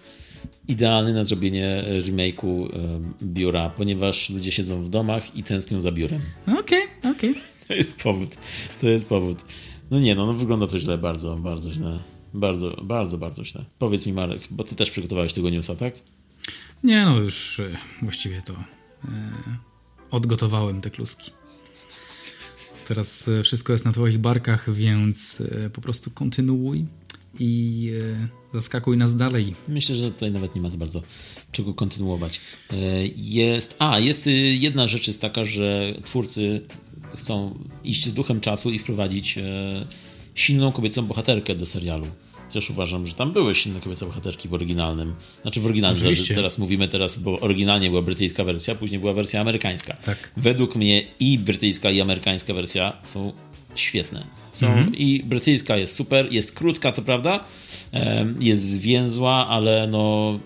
idealny 0.67 1.13
na 1.13 1.23
zrobienie 1.23 1.83
remake'u 1.87 2.65
y, 2.65 3.25
biura, 3.25 3.69
ponieważ 3.69 4.29
ludzie 4.29 4.51
siedzą 4.51 4.83
w 4.83 4.89
domach 4.89 5.35
i 5.35 5.43
tęsknią 5.43 5.81
za 5.81 5.91
biurem. 5.91 6.21
Okej, 6.43 6.83
okay, 6.99 7.11
okej. 7.11 7.31
Okay. 7.31 7.43
To 7.67 7.73
jest 7.73 8.03
powód. 8.03 8.37
To 8.81 8.87
jest 8.87 9.09
powód. 9.09 9.45
No 9.91 9.99
nie, 9.99 10.15
no, 10.15 10.25
no 10.25 10.33
wygląda 10.33 10.67
to 10.67 10.79
źle, 10.79 10.97
bardzo, 10.97 11.35
bardzo 11.35 11.73
źle. 11.73 11.99
Bardzo, 12.33 12.81
bardzo, 12.83 13.17
bardzo 13.17 13.45
źle. 13.45 13.65
Powiedz 13.79 14.05
mi 14.05 14.13
Marek, 14.13 14.41
bo 14.51 14.63
ty 14.63 14.75
też 14.75 14.91
przygotowałeś 14.91 15.33
tego 15.33 15.49
newsa, 15.49 15.75
tak? 15.75 15.93
Nie, 16.83 17.05
no 17.05 17.19
już 17.19 17.59
y, 17.59 17.75
właściwie 18.01 18.41
to... 18.41 18.53
Yy 19.03 19.72
odgotowałem 20.13 20.81
te 20.81 20.89
kluski. 20.89 21.31
Teraz 22.87 23.27
e, 23.27 23.43
wszystko 23.43 23.73
jest 23.73 23.85
na 23.85 23.91
Twoich 23.91 24.17
barkach, 24.17 24.73
więc 24.73 25.43
e, 25.65 25.69
po 25.69 25.81
prostu 25.81 26.11
kontynuuj 26.11 26.85
i 27.39 27.89
e, 28.13 28.27
zaskakuj 28.53 28.97
nas 28.97 29.17
dalej. 29.17 29.55
Myślę, 29.67 29.95
że 29.95 30.11
tutaj 30.11 30.31
nawet 30.31 30.55
nie 30.55 30.61
ma 30.61 30.69
za 30.69 30.77
bardzo 30.77 31.01
czego 31.51 31.73
kontynuować. 31.73 32.41
Jest, 33.15 33.75
a, 33.79 33.99
jest 33.99 34.27
y, 34.27 34.31
jedna 34.31 34.87
rzecz 34.87 35.07
jest 35.07 35.21
taka, 35.21 35.45
że 35.45 35.93
twórcy 36.03 36.61
chcą 37.15 37.59
iść 37.83 38.07
z 38.07 38.13
duchem 38.13 38.41
czasu 38.41 38.71
i 38.71 38.79
wprowadzić 38.79 39.39
silną 40.35 40.71
kobiecą 40.71 41.05
bohaterkę 41.05 41.55
do 41.55 41.65
serialu. 41.65 42.07
Chociaż 42.53 42.69
uważam, 42.69 43.05
że 43.07 43.13
tam 43.13 43.31
były 43.31 43.55
silne 43.55 43.79
kobiece 43.79 44.05
bohaterki 44.05 44.47
w 44.49 44.53
oryginalnym. 44.53 45.15
Znaczy 45.41 45.61
w 45.61 45.65
oryginalnym, 45.65 46.03
Oczywiście. 46.03 46.35
teraz 46.35 46.57
mówimy 46.57 46.87
teraz, 46.87 47.17
bo 47.17 47.39
oryginalnie 47.39 47.89
była 47.89 48.01
brytyjska 48.01 48.43
wersja, 48.43 48.75
później 48.75 48.99
była 48.99 49.13
wersja 49.13 49.41
amerykańska. 49.41 49.93
Tak. 50.05 50.31
Według 50.37 50.75
mnie 50.75 51.03
i 51.19 51.37
brytyjska 51.37 51.91
i 51.91 52.01
amerykańska 52.01 52.53
wersja 52.53 52.93
są 53.03 53.33
świetne. 53.75 54.23
Są, 54.53 54.91
I 54.97 55.23
brytyjska 55.25 55.77
jest 55.77 55.95
super, 55.95 56.33
jest 56.33 56.55
krótka 56.55 56.91
co 56.91 57.01
prawda, 57.01 57.43
jest 58.39 58.69
zwięzła, 58.69 59.47
ale 59.47 59.87
no 59.87 60.39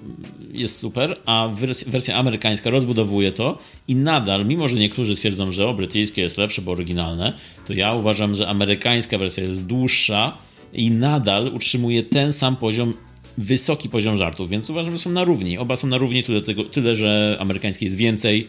jest 0.51 0.79
super, 0.79 1.17
a 1.25 1.49
wers- 1.55 1.89
wersja 1.89 2.15
amerykańska 2.15 2.69
rozbudowuje 2.69 3.31
to 3.31 3.59
i 3.87 3.95
nadal, 3.95 4.45
mimo 4.45 4.67
że 4.67 4.75
niektórzy 4.75 5.15
twierdzą, 5.15 5.51
że 5.51 5.67
o 5.67 5.73
brytyjskie 5.73 6.21
jest 6.21 6.37
lepsze, 6.37 6.61
bo 6.61 6.71
oryginalne, 6.71 7.33
to 7.65 7.73
ja 7.73 7.93
uważam, 7.93 8.35
że 8.35 8.47
amerykańska 8.47 9.17
wersja 9.17 9.43
jest 9.43 9.65
dłuższa 9.65 10.46
i 10.73 10.91
nadal 10.91 11.47
utrzymuje 11.55 12.03
ten 12.03 12.33
sam 12.33 12.55
poziom 12.55 12.93
wysoki 13.37 13.89
poziom 13.89 14.17
żartów, 14.17 14.49
więc 14.49 14.69
uważam, 14.69 14.91
że 14.93 14.99
są 14.99 15.09
na 15.09 15.23
równi. 15.23 15.57
Oba 15.57 15.75
są 15.75 15.87
na 15.87 15.97
równi, 15.97 16.23
tyle, 16.23 16.41
tego, 16.41 16.63
tyle 16.63 16.95
że 16.95 17.37
amerykańskie 17.39 17.85
jest 17.85 17.97
więcej, 17.97 18.47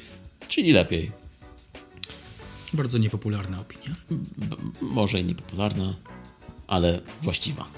czyli 0.48 0.72
lepiej. 0.72 1.11
Bardzo 2.72 2.98
niepopularna 2.98 3.61
opinia, 3.61 3.96
B- 4.38 4.57
może 4.81 5.20
i 5.20 5.24
niepopularna, 5.24 5.94
ale 6.66 7.00
właściwa. 7.22 7.68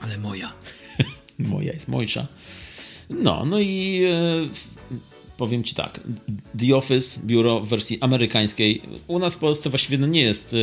ale 0.00 0.18
moja. 0.18 0.52
Moja 1.38 1.72
jest 1.72 1.88
mojsza. 1.88 2.26
No, 3.10 3.44
no 3.44 3.58
i 3.58 4.02
e, 4.04 4.48
powiem 5.38 5.64
ci 5.64 5.74
tak. 5.74 6.00
The 6.58 6.76
Office, 6.76 7.20
biuro 7.26 7.60
w 7.60 7.68
wersji 7.68 7.98
amerykańskiej, 8.00 8.82
u 9.06 9.18
nas 9.18 9.34
w 9.34 9.38
Polsce 9.38 9.70
właściwie 9.70 9.98
no 9.98 10.06
nie 10.06 10.22
jest 10.22 10.54
e, 10.54 10.56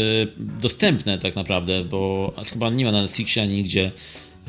dostępne 0.62 1.18
tak 1.18 1.36
naprawdę, 1.36 1.86
bo 1.86 2.34
chyba 2.48 2.70
nie 2.70 2.86
ma 2.86 2.92
na 2.92 3.02
Netflixie 3.02 3.42
ani 3.44 3.56
nigdzie. 3.56 3.92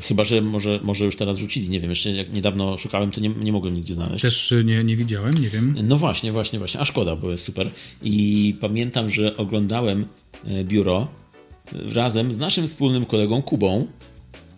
Chyba, 0.01 0.23
że 0.23 0.41
może, 0.41 0.79
może 0.83 1.05
już 1.05 1.15
teraz 1.15 1.37
wrzucili, 1.37 1.69
nie 1.69 1.79
wiem, 1.79 1.89
jeszcze 1.89 2.11
jak 2.11 2.33
niedawno 2.33 2.77
szukałem, 2.77 3.11
to 3.11 3.21
nie, 3.21 3.29
nie 3.29 3.51
mogłem 3.51 3.73
nigdzie 3.73 3.93
znaleźć. 3.93 4.21
Też 4.21 4.51
y, 4.51 4.63
nie, 4.63 4.83
nie 4.83 4.95
widziałem, 4.95 5.33
nie 5.33 5.49
wiem. 5.49 5.75
No 5.83 5.97
właśnie, 5.97 6.31
właśnie, 6.31 6.59
właśnie. 6.59 6.79
A 6.79 6.85
szkoda, 6.85 7.15
bo 7.15 7.31
jest 7.31 7.43
super. 7.43 7.69
I 8.03 8.55
pamiętam, 8.61 9.09
że 9.09 9.37
oglądałem 9.37 10.05
e, 10.45 10.63
biuro 10.63 11.07
razem 11.71 12.31
z 12.31 12.37
naszym 12.37 12.67
wspólnym 12.67 13.05
kolegą 13.05 13.41
Kubą. 13.41 13.87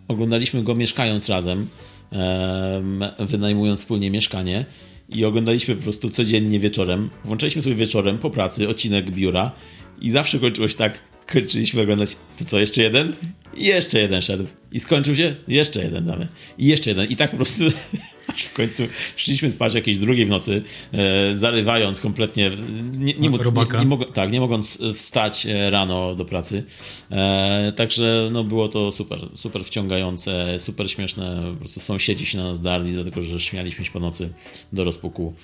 Oglądaliśmy 0.08 0.62
go 0.62 0.74
mieszkając 0.74 1.28
razem, 1.28 1.68
em, 2.10 3.04
wynajmując 3.18 3.80
wspólnie 3.80 4.10
mieszkanie. 4.10 4.66
I 5.10 5.24
oglądaliśmy 5.24 5.76
po 5.76 5.82
prostu 5.82 6.10
codziennie 6.10 6.60
wieczorem. 6.60 7.10
Włączaliśmy 7.24 7.62
sobie 7.62 7.74
wieczorem 7.74 8.18
po 8.18 8.30
pracy 8.30 8.68
odcinek 8.68 9.10
biura 9.10 9.52
i 10.00 10.10
zawsze 10.10 10.38
kończyło 10.38 10.68
się 10.68 10.76
tak, 10.76 10.98
kończyliśmy 11.32 11.82
oglądać, 11.82 12.16
to 12.38 12.44
co, 12.44 12.60
jeszcze 12.60 12.82
jeden? 12.82 13.12
I 13.56 13.64
jeszcze 13.64 14.00
jeden 14.00 14.22
szedł. 14.22 14.46
I 14.72 14.80
skończył 14.80 15.16
się, 15.16 15.36
jeszcze 15.48 15.82
jeden 15.84 16.06
damy. 16.06 16.28
I 16.58 16.66
jeszcze 16.66 16.90
jeden. 16.90 17.08
I 17.08 17.16
tak 17.16 17.30
po 17.30 17.36
prostu 17.36 17.64
aż 18.34 18.42
w 18.42 18.52
końcu 18.52 18.82
szliśmy 19.16 19.50
spać 19.50 19.74
jakieś 19.74 19.98
drugiej 19.98 20.26
w 20.26 20.28
nocy, 20.28 20.62
e, 20.92 21.34
zarywając 21.34 22.00
kompletnie, 22.00 22.50
nie, 22.92 23.14
nie, 23.14 23.30
móc, 23.30 23.42
nie, 23.44 23.78
nie, 23.78 23.86
mog, 23.86 24.12
tak, 24.12 24.32
nie 24.32 24.40
mogąc 24.40 24.82
wstać 24.94 25.46
e, 25.46 25.70
rano 25.70 26.14
do 26.14 26.24
pracy. 26.24 26.64
E, 27.10 27.72
także 27.76 28.28
no, 28.32 28.44
było 28.44 28.68
to 28.68 28.92
super, 28.92 29.28
super 29.34 29.64
wciągające, 29.64 30.58
super 30.58 30.90
śmieszne. 30.90 31.42
Po 31.52 31.58
prostu 31.58 31.80
sąsiedzi 31.80 32.26
się 32.26 32.38
na 32.38 32.44
nas 32.44 32.60
darli, 32.60 32.94
dlatego 32.94 33.22
że 33.22 33.40
śmialiśmy 33.40 33.84
się 33.84 33.90
po 33.90 34.00
nocy 34.00 34.32
do 34.72 34.84
rozpuku. 34.84 35.34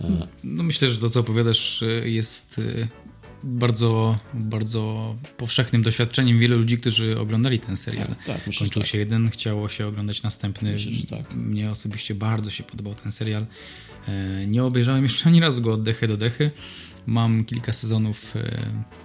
E, 0.00 0.26
No 0.44 0.62
myślę, 0.62 0.90
że 0.90 0.98
to, 0.98 1.10
co 1.10 1.20
opowiadasz, 1.20 1.82
y, 1.82 2.10
jest 2.10 2.60
bardzo, 3.44 4.18
bardzo 4.34 5.14
powszechnym 5.36 5.82
doświadczeniem 5.82 6.38
wielu 6.38 6.58
ludzi, 6.58 6.78
którzy 6.78 7.18
oglądali 7.20 7.58
ten 7.58 7.76
serial. 7.76 8.08
Tak, 8.08 8.24
tak, 8.24 8.46
myślę, 8.46 8.64
Kończył 8.66 8.82
tak. 8.82 8.90
się 8.90 8.98
jeden, 8.98 9.30
chciało 9.30 9.68
się 9.68 9.86
oglądać 9.86 10.22
następny. 10.22 10.72
Myślę, 10.72 11.18
tak. 11.18 11.34
Mnie 11.34 11.70
osobiście 11.70 12.14
bardzo 12.14 12.50
się 12.50 12.62
podobał 12.64 12.94
ten 12.94 13.12
serial. 13.12 13.46
E, 14.08 14.46
Nie 14.46 14.64
obejrzałem 14.64 15.02
jeszcze 15.04 15.26
ani 15.26 15.40
razu 15.40 15.62
go 15.62 15.72
od 15.72 15.82
dechy 15.82 16.08
do 16.08 16.16
dechy. 16.16 16.50
Mam 17.06 17.44
kilka 17.44 17.72
sezonów 17.72 18.36
e, 18.36 18.50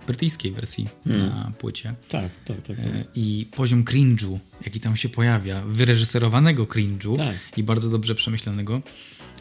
brytyjskiej 0.07 0.51
wersji 0.51 0.87
Hmm. 1.03 1.27
na 1.27 1.51
płycie. 1.59 1.93
tak, 2.09 2.29
tak, 2.45 2.61
tak. 2.61 2.79
E, 2.79 3.05
I 3.15 3.47
poziom 3.55 3.83
cringe'u, 3.83 4.39
jaki 4.65 4.79
tam 4.79 4.95
się 4.97 5.09
pojawia, 5.09 5.61
wyreżyserowanego 5.65 6.65
cringe'u 6.65 7.17
Tak. 7.17 7.35
i 7.57 7.63
bardzo 7.63 7.89
dobrze 7.89 8.15
przemyślanego, 8.15 8.81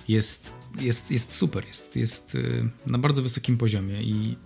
jest, 0.09 0.52
jest, 0.80 1.11
jest 1.11 1.32
super. 1.32 1.66
Jest, 1.66 1.96
jest 1.96 2.37
na 2.87 2.98
bardzo 2.98 3.22
wysokim 3.22 3.56
poziomie 3.59 4.02
i 4.02 4.37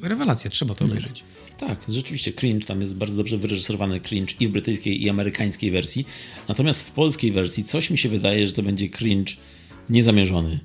rewelacja, 0.00 0.50
trzeba 0.50 0.74
to 0.74 0.84
obejrzeć. 0.84 1.24
Tak, 1.58 1.78
rzeczywiście 1.88 2.32
cringe, 2.32 2.66
tam 2.66 2.80
jest 2.80 2.96
bardzo 2.96 3.16
dobrze 3.16 3.38
wyreżyserowany 3.38 4.00
cringe 4.00 4.34
i 4.40 4.48
w 4.48 4.50
brytyjskiej 4.50 5.02
i 5.02 5.10
amerykańskiej 5.10 5.70
wersji. 5.70 6.06
Natomiast 6.48 6.88
w 6.88 6.92
polskiej 6.92 7.32
wersji 7.32 7.64
coś 7.64 7.90
mi 7.90 7.98
się 7.98 8.08
wydaje, 8.08 8.46
że 8.46 8.52
to 8.52 8.62
będzie 8.62 8.88
cringe 8.88 9.32
niezamierzony. 9.90 10.60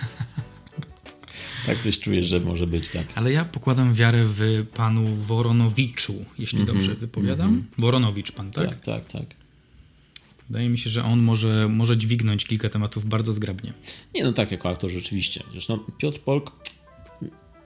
tak 1.66 1.78
coś 1.78 1.98
czuję, 1.98 2.24
że 2.24 2.40
może 2.40 2.66
być 2.66 2.88
tak. 2.88 3.06
Ale 3.14 3.32
ja 3.32 3.44
pokładam 3.44 3.94
wiarę 3.94 4.24
w 4.24 4.66
panu 4.74 5.14
Woronowiczu, 5.14 6.24
jeśli 6.38 6.64
dobrze 6.64 6.94
wypowiadam. 6.94 7.64
Woronowicz 7.78 8.32
pan, 8.32 8.50
tak? 8.50 8.68
Tak, 8.68 8.84
tak, 8.84 9.04
tak. 9.04 9.40
Wydaje 10.50 10.68
mi 10.68 10.78
się, 10.78 10.90
że 10.90 11.04
on 11.04 11.20
może, 11.20 11.68
może 11.68 11.96
dźwignąć 11.96 12.44
kilka 12.44 12.68
tematów 12.68 13.04
bardzo 13.04 13.32
zgrabnie. 13.32 13.72
Nie, 14.14 14.22
no 14.22 14.32
tak, 14.32 14.50
jako 14.50 14.68
aktor 14.68 14.90
rzeczywiście. 14.90 15.42
Zresztą 15.52 15.78
Piotr 15.98 16.20
Polk, 16.20 16.52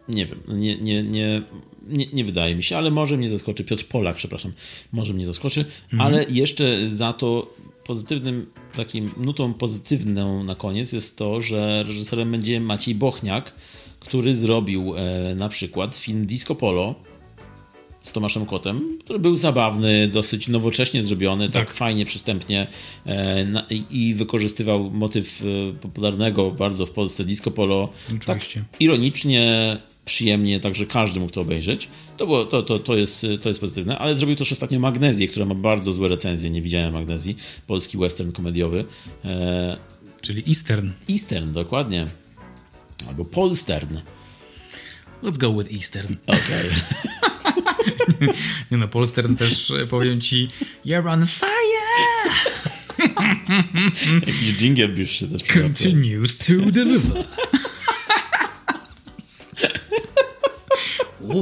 nie 0.08 0.26
wiem, 0.26 0.40
no 0.48 0.56
nie, 0.56 0.76
nie, 0.76 1.02
nie, 1.02 1.42
nie, 1.88 2.06
nie 2.12 2.24
wydaje 2.24 2.54
mi 2.56 2.62
się, 2.62 2.76
ale 2.76 2.90
może 2.90 3.16
mnie 3.16 3.28
zaskoczy. 3.28 3.64
Piotr 3.64 3.84
Polak, 3.88 4.16
przepraszam, 4.16 4.52
może 4.92 5.14
mnie 5.14 5.26
zaskoczy, 5.26 5.64
ale 5.98 6.24
jeszcze 6.28 6.90
za 6.90 7.12
to 7.12 7.54
pozytywnym, 7.84 8.46
takim 8.76 9.10
nutą 9.16 9.54
pozytywną 9.54 10.44
na 10.44 10.54
koniec 10.54 10.92
jest 10.92 11.18
to, 11.18 11.40
że 11.40 11.84
reżyserem 11.86 12.30
będzie 12.30 12.60
Maciej 12.60 12.94
Bochniak, 12.94 13.54
który 14.00 14.34
zrobił 14.34 14.94
e, 14.96 15.34
na 15.34 15.48
przykład 15.48 15.96
film 15.96 16.26
Disco 16.26 16.54
Polo, 16.54 16.94
z 18.02 18.12
Tomaszem 18.12 18.46
Kotem, 18.46 18.98
który 19.04 19.18
był 19.18 19.36
zabawny, 19.36 20.08
dosyć 20.08 20.48
nowocześnie 20.48 21.02
zrobiony, 21.04 21.48
tak, 21.48 21.66
Tak. 21.66 21.74
fajnie, 21.74 22.04
przystępnie 22.04 22.66
e, 23.06 23.44
na, 23.44 23.66
i- 23.90 24.14
wykorzystywał 24.14 24.90
motyw 24.90 25.42
e, 25.42 25.72
popularnego 25.78 26.50
bardzo 26.50 26.86
w 26.86 26.90
Polsce 26.90 27.24
disco 27.24 27.50
polo. 27.50 27.88
Oczywiście. 28.16 28.60
Tak 28.70 28.80
ironicznie, 28.80 29.76
przyjemnie, 30.04 30.60
także 30.60 30.86
każdy 30.86 31.20
mógł 31.20 31.32
to 31.32 31.40
obejrzeć. 31.40 31.88
To, 32.16 32.26
było, 32.26 32.44
to, 32.44 32.62
to, 32.62 32.78
to, 32.78 32.96
jest, 32.96 33.26
to 33.42 33.48
jest 33.48 33.60
pozytywne, 33.60 33.98
ale 33.98 34.16
zrobił 34.16 34.36
też 34.36 34.52
ostatnio 34.52 34.80
Magnezję, 34.80 35.28
która 35.28 35.46
ma 35.46 35.54
bardzo 35.54 35.92
złe 35.92 36.08
recenzje, 36.08 36.50
nie 36.50 36.62
widziałem 36.62 36.92
Magnezji, 36.92 37.36
polski 37.66 37.98
western 37.98 38.32
komediowy. 38.32 38.84
E, 39.24 39.76
Czyli 40.24 40.44
Eastern. 40.48 40.90
Eastern, 41.10 41.52
dokładnie. 41.52 42.06
Albo 43.08 43.24
Polstern. 43.24 43.96
Let's 45.22 45.38
go 45.38 45.52
with 45.52 45.72
Eastern. 45.72 46.14
Okej. 46.26 46.70
Nie 48.70 48.78
no, 48.78 48.88
Polstern 48.88 49.36
też 49.36 49.70
e, 49.70 49.86
powiem 49.86 50.20
ci 50.20 50.48
You're 50.86 51.12
on 51.12 51.26
fire! 51.26 51.54
Jakiś 54.26 54.52
jingle 54.52 54.86
już 54.86 55.10
się 55.10 55.28
też. 55.28 55.42
Continues 55.42 56.38
to 56.38 56.52
deliver. 56.52 57.24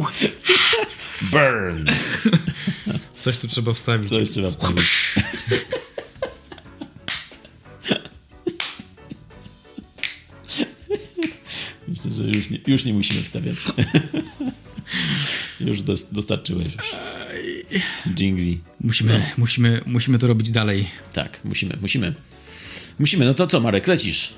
Burn! 1.32 1.88
coś 3.18 3.38
tu 3.38 3.48
trzeba 3.48 3.72
wstawić. 3.72 4.08
Coś 4.08 4.30
trzeba 4.30 4.50
wstawić. 4.50 4.84
Myślę, 11.88 12.12
że 12.12 12.24
już 12.24 12.50
nie, 12.50 12.58
już 12.66 12.84
nie 12.84 12.94
musimy 12.94 13.22
wstawiać. 13.22 13.56
już 15.60 15.82
dos, 15.82 16.12
dostarczyłeś 16.12 16.74
już. 16.74 16.96
Jingli. 18.16 18.60
Musimy, 18.80 19.26
musimy, 19.36 19.80
musimy 19.86 20.18
to 20.18 20.26
robić 20.26 20.50
dalej. 20.50 20.88
Tak, 21.12 21.40
musimy, 21.44 21.76
musimy. 21.80 22.14
Musimy, 22.98 23.24
no 23.24 23.34
to 23.34 23.46
co, 23.46 23.60
Marek, 23.60 23.86
lecisz? 23.86 24.34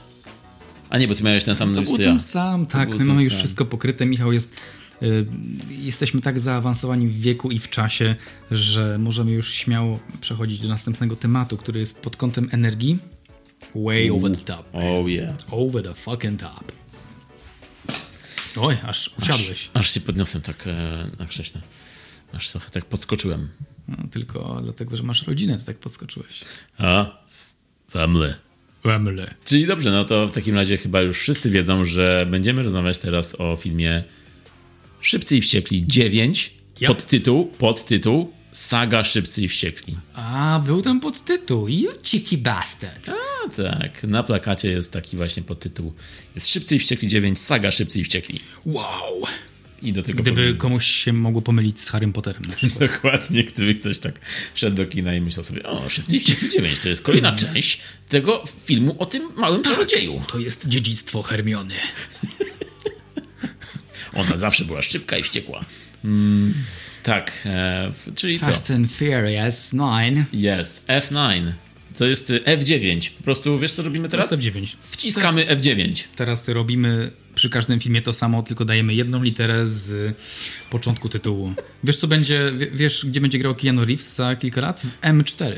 A 0.90 0.98
nie, 0.98 1.08
bo 1.08 1.14
ty 1.14 1.24
miałeś 1.24 1.44
ten 1.44 1.56
sam 1.56 1.72
był 1.72 1.84
co 1.84 1.92
ja. 1.92 2.08
ten 2.08 2.18
sam, 2.18 2.66
tak. 2.66 2.88
My 2.88 3.04
mamy 3.04 3.22
już 3.22 3.32
sam. 3.32 3.38
wszystko 3.38 3.64
pokryte. 3.64 4.06
Michał 4.06 4.32
jest. 4.32 4.60
Y, 5.02 5.26
Jesteśmy 5.70 6.20
tak 6.20 6.40
zaawansowani 6.40 7.08
w 7.08 7.20
wieku 7.20 7.50
i 7.50 7.58
w 7.58 7.70
czasie, 7.70 8.16
że 8.50 8.98
możemy 8.98 9.30
już 9.30 9.52
śmiało 9.52 10.00
przechodzić 10.20 10.60
do 10.60 10.68
następnego 10.68 11.16
tematu, 11.16 11.56
który 11.56 11.80
jest 11.80 12.00
pod 12.00 12.16
kątem 12.16 12.48
energii. 12.52 12.98
Way 13.74 14.10
over 14.10 14.36
the 14.36 14.44
top. 14.44 14.66
Oh 14.72 15.08
yeah. 15.08 15.34
Over 15.50 15.82
the 15.82 15.94
fucking 15.94 16.40
top. 16.40 16.72
Oj, 18.56 18.76
aż 18.82 19.10
usiadłeś. 19.18 19.70
Aż 19.74 19.94
się 19.94 20.00
podniosłem 20.00 20.42
tak 20.42 20.66
e, 20.66 21.06
na 21.18 21.26
krześle. 21.26 21.60
Aż 22.32 22.50
trochę 22.50 22.70
tak 22.70 22.84
podskoczyłem. 22.84 23.48
No, 23.88 23.96
tylko 24.10 24.60
dlatego, 24.62 24.96
że 24.96 25.02
masz 25.02 25.22
rodzinę, 25.26 25.58
to 25.58 25.64
tak 25.64 25.78
podskoczyłeś. 25.78 26.44
A, 26.78 27.18
family. 27.90 28.34
Family. 28.82 29.26
Czyli 29.44 29.66
dobrze, 29.66 29.90
no 29.90 30.04
to 30.04 30.26
w 30.26 30.30
takim 30.30 30.54
razie 30.54 30.76
chyba 30.76 31.00
już 31.00 31.18
wszyscy 31.18 31.50
wiedzą, 31.50 31.84
że 31.84 32.26
będziemy 32.30 32.62
rozmawiać 32.62 32.98
teraz 32.98 33.40
o 33.40 33.56
filmie 33.56 34.04
Szybcy 35.04 35.36
i 35.36 35.40
Wściekli 35.40 35.84
9. 35.86 36.50
Yep. 36.80 36.88
Podtytuł, 36.88 37.46
podtytuł 37.46 38.32
Saga 38.52 39.04
Szybcy 39.04 39.42
i 39.42 39.48
Wściekli. 39.48 39.96
A, 40.14 40.62
był 40.66 40.82
tam 40.82 41.00
podtytuł. 41.00 41.68
You 41.68 41.90
cheeky 42.02 42.38
bastard. 42.38 43.10
A 43.10 43.48
tak, 43.48 44.02
na 44.02 44.22
plakacie 44.22 44.70
jest 44.70 44.92
taki 44.92 45.16
właśnie 45.16 45.42
podtytuł. 45.42 45.92
Jest 46.34 46.48
Szybcy 46.48 46.76
i 46.76 46.78
Wściekli 46.78 47.08
9, 47.08 47.38
Saga 47.38 47.70
Szybcy 47.70 48.00
i 48.00 48.04
Wściekli. 48.04 48.40
Wow. 48.66 49.22
I 49.82 49.92
do 49.92 50.02
tego 50.02 50.22
Gdyby 50.22 50.54
komuś 50.58 50.86
się 50.86 51.12
mogło 51.12 51.42
pomylić 51.42 51.80
z 51.80 51.88
Harrym 51.88 52.12
Potterem 52.12 52.42
na 52.48 52.56
przykład. 52.56 52.80
Dokładnie, 52.92 53.44
gdyby 53.44 53.74
ktoś 53.74 53.98
tak 53.98 54.20
szedł 54.54 54.76
do 54.76 54.86
kina 54.86 55.14
i 55.14 55.20
myślał 55.20 55.44
sobie, 55.44 55.62
o, 55.62 55.88
Szybcy 55.88 56.16
i 56.16 56.20
Wściekli 56.20 56.48
9 56.48 56.78
to 56.78 56.88
jest 56.88 57.02
kolejna 57.02 57.32
część 57.32 57.80
tego 58.08 58.44
filmu 58.64 58.96
o 58.98 59.06
tym 59.06 59.28
małym 59.36 59.62
czarodzieju. 59.62 60.22
To 60.32 60.38
jest 60.38 60.68
dziedzictwo 60.68 61.22
Hermiony. 61.22 61.74
Ona 64.14 64.36
zawsze 64.36 64.64
była 64.64 64.82
szybka 64.82 65.18
i 65.18 65.22
wściekła. 65.22 65.64
Mm, 66.04 66.54
tak, 67.02 67.32
e, 67.46 67.92
czyli? 68.14 68.38
Fast 68.38 68.70
and 68.70 68.92
Furious 68.92 69.70
9. 69.72 70.26
Yes, 70.60 70.86
F9. 70.88 71.52
To 71.98 72.04
jest 72.04 72.30
y, 72.30 72.40
F9. 72.40 73.10
Po 73.10 73.22
prostu 73.24 73.58
wiesz 73.58 73.72
co 73.72 73.82
robimy 73.82 74.08
teraz? 74.08 74.28
Teraz 74.28 74.42
9. 74.44 74.76
Wciskamy 74.90 75.44
F9. 75.46 76.04
Teraz 76.16 76.48
robimy 76.48 77.10
przy 77.34 77.50
każdym 77.50 77.80
filmie 77.80 78.02
to 78.02 78.12
samo, 78.12 78.42
tylko 78.42 78.64
dajemy 78.64 78.94
jedną 78.94 79.22
literę 79.22 79.66
z 79.66 80.16
początku 80.70 81.08
tytułu. 81.08 81.54
Wiesz 81.84 81.96
co 81.96 82.06
będzie, 82.08 82.52
wie- 82.58 82.70
wiesz 82.70 83.06
gdzie 83.06 83.20
będzie 83.20 83.38
grał 83.38 83.54
Keanu 83.54 83.84
Reeves 83.84 84.14
za 84.14 84.36
kilka 84.36 84.60
lat? 84.60 84.80
W 84.80 85.00
M4. 85.02 85.52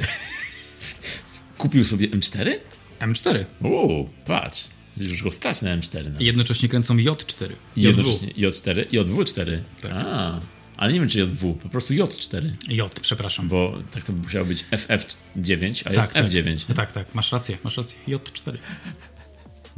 Kupił 1.59 1.85
sobie 1.85 2.09
M4? 2.09 2.53
M4. 3.01 3.45
Uuu, 3.65 4.11
patrz. 4.27 4.69
Już 4.97 5.23
go 5.23 5.33
stać 5.33 5.63
na 5.63 5.79
M4. 5.79 6.05
No. 6.05 6.21
Jednocześnie 6.21 6.69
kręcą 6.69 6.97
J4. 6.97 7.53
I 7.77 7.81
J2. 7.81 7.87
jednocześnie 7.87 8.29
J4 8.29 8.85
i 8.93 8.99
J4. 8.99 9.59
Tak. 9.83 9.93
A, 9.95 10.41
ale 10.77 10.93
nie 10.93 11.01
wiem 11.01 11.09
czy 11.09 11.27
J2, 11.27 11.55
po 11.55 11.69
prostu 11.69 11.95
J4. 11.95 12.51
J, 12.69 13.01
przepraszam. 13.01 13.49
Bo 13.49 13.79
tak 13.91 14.05
to 14.05 14.13
musiało 14.13 14.45
być 14.45 14.65
FF9, 14.65 15.83
a 15.85 15.93
jest 15.93 16.13
tak, 16.13 16.27
F9. 16.27 16.67
Tak, 16.67 16.77
tak, 16.77 16.93
tak, 16.93 17.15
masz 17.15 17.33
rację, 17.33 17.59
masz 17.65 17.77
rację. 17.77 17.99
J4. 18.09 18.59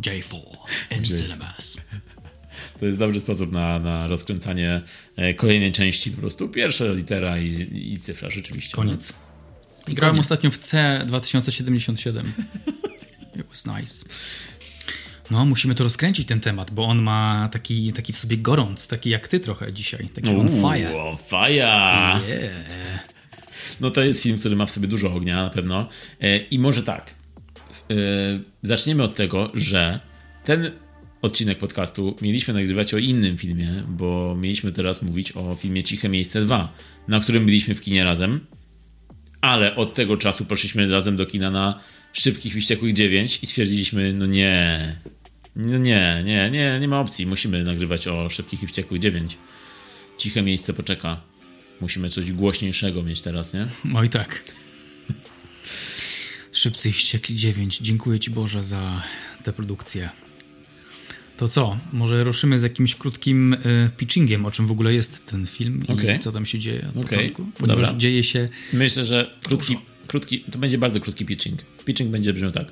J4 0.01 0.35
in 0.97 1.05
cinemas. 1.05 1.77
To 2.81 2.87
jest 2.87 2.99
dobry 2.99 3.21
sposób 3.21 3.53
na, 3.53 3.79
na 3.79 4.07
rozkręcanie 4.07 4.81
e, 5.17 5.35
kolejnej 5.35 5.73
części. 5.73 6.11
Po 6.11 6.21
prostu 6.21 6.49
pierwsza 6.49 6.85
litera 6.85 7.39
i, 7.39 7.69
i 7.93 7.99
cyfra 7.99 8.31
rzeczywiście. 8.31 8.77
Koniec. 8.77 9.13
Grałem 9.89 10.15
koniec. 10.17 10.27
ostatnio 10.27 10.51
w 10.51 10.59
C 10.59 11.03
2077. 11.07 12.33
It 13.37 13.47
was 13.47 13.67
nice. 13.67 14.05
No, 15.31 15.45
musimy 15.47 15.75
to 15.75 15.85
rozkręcić 15.85 16.29
ten 16.29 16.41
temat, 16.41 16.71
bo 16.71 16.85
on 16.85 17.03
ma 17.03 17.49
taki, 17.53 17.93
taki 17.93 18.13
w 18.13 18.19
sobie 18.19 18.37
gorąc, 18.37 18.89
taki 18.89 19.11
jak 19.11 19.29
ty 19.29 19.41
trochę 19.41 19.73
dzisiaj, 19.73 20.09
taki 20.09 20.31
on 20.31 20.37
Uuu, 20.49 20.73
fire. 20.73 21.03
on 21.03 21.17
fire. 21.17 21.55
Yeah. 22.29 23.09
No 23.81 23.91
to 23.91 24.03
jest 24.03 24.23
film, 24.23 24.39
który 24.39 24.57
ma 24.57 24.67
w 24.67 24.71
sobie 24.71 24.89
dużo 24.89 25.13
ognia 25.13 25.43
na 25.43 25.51
pewno. 25.51 25.89
E, 26.21 26.37
I 26.37 26.59
może 26.59 26.83
tak. 26.83 27.15
E, 27.91 27.95
zaczniemy 28.63 29.03
od 29.03 29.15
tego, 29.15 29.51
że 29.55 30.01
ten 30.45 30.71
odcinek 31.23 31.59
podcastu 31.59 32.17
mieliśmy 32.23 32.55
nagrywać 32.55 32.95
o 32.95 32.99
innym 32.99 33.37
filmie, 33.39 33.85
bo 33.89 34.37
mieliśmy 34.41 34.73
teraz 34.73 35.03
mówić 35.03 35.33
o 35.37 35.55
filmie 35.55 35.85
Ciche 35.85 36.09
Miejsce 36.09 36.41
2, 36.45 36.73
na 37.09 37.21
którym 37.21 37.45
byliśmy 37.45 37.75
w 37.75 37.81
kinie 37.81 38.05
razem. 38.05 38.41
Ale 39.41 39.77
od 39.77 39.95
tego 39.95 40.17
czasu 40.17 40.45
poszliśmy 40.45 40.89
razem 40.89 41.17
do 41.17 41.27
kina 41.27 41.51
na 41.51 41.81
Szybkich 42.13 42.55
Wściekłych 42.55 42.93
9 42.93 43.39
i 43.43 43.47
stwierdziliśmy, 43.47 44.13
no 44.13 44.27
nie, 44.27 44.97
nie, 45.57 46.23
nie, 46.25 46.51
nie, 46.51 46.79
nie 46.81 46.89
ma 46.89 47.01
opcji. 47.01 47.27
Musimy 47.27 47.63
nagrywać 47.63 48.09
o 48.09 48.31
Szybkich 48.31 48.63
i 48.63 48.67
Wściekłych 48.67 49.01
9. 49.01 49.39
Ciche 50.19 50.43
miejsce 50.43 50.73
poczeka. 50.75 51.21
Musimy 51.81 52.11
coś 52.11 52.33
głośniejszego 52.33 53.03
mieć 53.03 53.21
teraz, 53.21 53.55
nie? 53.55 53.67
Oj 53.95 54.09
tak. 54.09 54.45
Szybcy 56.53 56.89
i 56.89 56.93
wściekli 56.93 57.37
9. 57.37 57.79
Dziękuję 57.79 58.21
ci 58.21 58.31
Boże 58.31 58.65
za 58.65 59.03
tę 59.45 59.53
produkcję. 59.53 60.09
To 61.37 61.49
co? 61.49 61.79
Może 61.93 62.25
ruszymy 62.25 62.59
z 62.59 62.63
jakimś 62.63 62.97
krótkim 62.97 63.55
y, 63.55 63.91
pitchingiem, 63.97 64.47
o 64.47 64.51
czym 64.51 64.67
w 64.67 64.71
ogóle 64.71 64.95
jest 64.95 65.27
ten 65.27 65.47
film 65.47 65.81
i 65.89 65.93
Okej. 65.93 66.19
co 66.19 66.33
tam 66.33 66.47
się 66.47 66.59
dzieje 66.59 66.87
od 66.89 66.99
Okej. 66.99 67.05
początku? 67.05 67.47
Ponieważ 67.59 67.87
Dobra. 67.87 67.99
dzieje 67.99 68.25
się 68.25 68.49
Myślę, 68.73 69.05
że 69.05 69.37
krótki, 69.43 69.77
krótki, 70.07 70.41
to 70.41 70.59
będzie 70.59 70.79
bardzo 70.79 71.01
krótki 71.01 71.25
pitching. 71.25 71.61
Pitching 71.85 72.11
będzie 72.11 72.33
brzmiał 72.33 72.53
tak. 72.53 72.67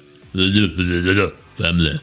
Family. 1.59 1.99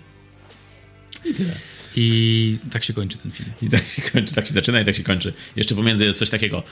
I 1.26 1.34
tyle. 1.34 1.54
i 1.96 2.58
tak 2.72 2.84
się 2.84 2.94
kończy 2.94 3.18
ten 3.18 3.32
film. 3.32 3.50
I 3.62 3.70
tak 3.70 3.88
się 3.88 4.02
kończy, 4.02 4.34
tak 4.36 4.48
się 4.48 4.54
zaczyna 4.54 4.82
i 4.82 4.86
tak 4.86 4.96
się 4.96 5.04
kończy. 5.04 5.34
Jeszcze 5.56 5.76
pomiędzy 5.76 6.06
jest 6.06 6.20
coś 6.20 6.30
takiego. 6.30 6.64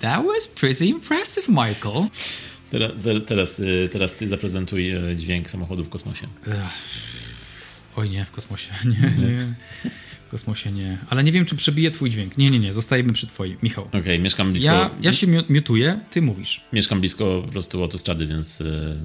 That 0.00 0.24
was 0.26 0.48
pretty 0.48 0.86
impressive, 0.86 1.48
Michael. 1.48 2.08
Teraz, 2.70 2.92
teraz, 3.26 3.60
y, 3.60 3.88
teraz 3.92 4.14
ty 4.14 4.28
zaprezentuj 4.28 4.96
y, 5.12 5.16
dźwięk 5.16 5.50
samochodu 5.50 5.84
w 5.84 5.88
kosmosie. 5.88 6.26
Oj 7.96 8.10
nie, 8.10 8.24
w 8.24 8.30
kosmosie. 8.30 8.70
Nie, 8.84 9.00
nie. 9.26 9.54
W 10.28 10.30
kosmosie 10.30 10.72
nie. 10.72 10.98
Ale 11.10 11.24
nie 11.24 11.32
wiem, 11.32 11.44
czy 11.44 11.56
przebije 11.56 11.90
twój 11.90 12.10
dźwięk. 12.10 12.38
Nie, 12.38 12.50
nie, 12.50 12.58
nie. 12.58 12.72
Zostajemy 12.72 13.12
przy 13.12 13.26
twoim. 13.26 13.56
Michał. 13.62 13.88
Okej, 13.92 14.18
mieszkam 14.18 14.50
blisko. 14.52 14.72
Ja, 14.72 14.90
ja 15.00 15.12
się 15.12 15.26
miu- 15.26 15.44
miutuję, 15.48 16.00
ty 16.10 16.22
mówisz. 16.22 16.64
Mieszkam 16.72 17.00
blisko 17.00 17.42
po 17.46 17.52
prostu 17.52 17.82
autostrady, 17.82 18.26
więc 18.26 18.60
y, 18.60 18.96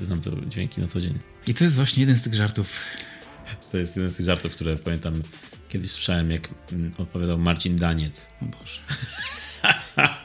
znam 0.00 0.20
te 0.20 0.30
dźwięki 0.48 0.80
na 0.80 0.86
co 0.88 1.00
dzień. 1.00 1.18
I 1.46 1.54
to 1.54 1.64
jest 1.64 1.76
właśnie 1.76 2.00
jeden 2.00 2.16
z 2.16 2.22
tych 2.22 2.34
żartów. 2.34 2.80
To 3.72 3.78
jest 3.78 3.96
jeden 3.96 4.10
z 4.10 4.14
tych 4.14 4.26
żartów, 4.26 4.54
które 4.54 4.76
pamiętam 4.76 5.22
kiedyś 5.68 5.90
słyszałem, 5.90 6.30
jak 6.30 6.48
mm, 6.72 6.92
odpowiadał 6.98 7.38
Marcin 7.38 7.76
Daniec. 7.76 8.30
O 8.42 8.44
Boże. 8.44 8.80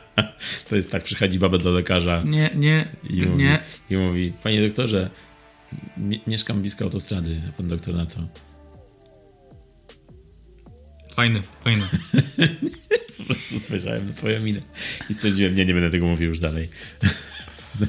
To 0.69 0.75
jest 0.75 0.91
tak, 0.91 1.03
przychodzi 1.03 1.39
baba 1.39 1.57
do 1.57 1.71
lekarza 1.71 2.23
Nie, 2.25 2.49
nie, 2.55 2.87
i 3.09 3.21
mówi, 3.25 3.43
nie. 3.43 3.59
i 3.89 3.97
mówi 3.97 4.33
panie 4.43 4.67
doktorze, 4.67 5.09
mie- 5.97 6.19
mieszkam 6.27 6.61
blisko 6.61 6.83
autostrady, 6.85 7.41
a 7.49 7.51
pan 7.51 7.67
doktor 7.67 7.95
na 7.95 8.05
to. 8.05 8.27
Fajny, 11.13 11.41
fajny. 11.63 11.83
Po 13.17 13.23
prostu 13.33 13.59
spojrzałem 13.59 14.07
na 14.07 14.13
twoją 14.13 14.41
minę 14.41 14.59
i 15.09 15.13
stwierdziłem, 15.13 15.53
nie, 15.55 15.65
nie 15.65 15.73
będę 15.73 15.89
tego 15.91 16.05
mówił 16.05 16.29
już 16.29 16.39
dalej. 16.39 16.69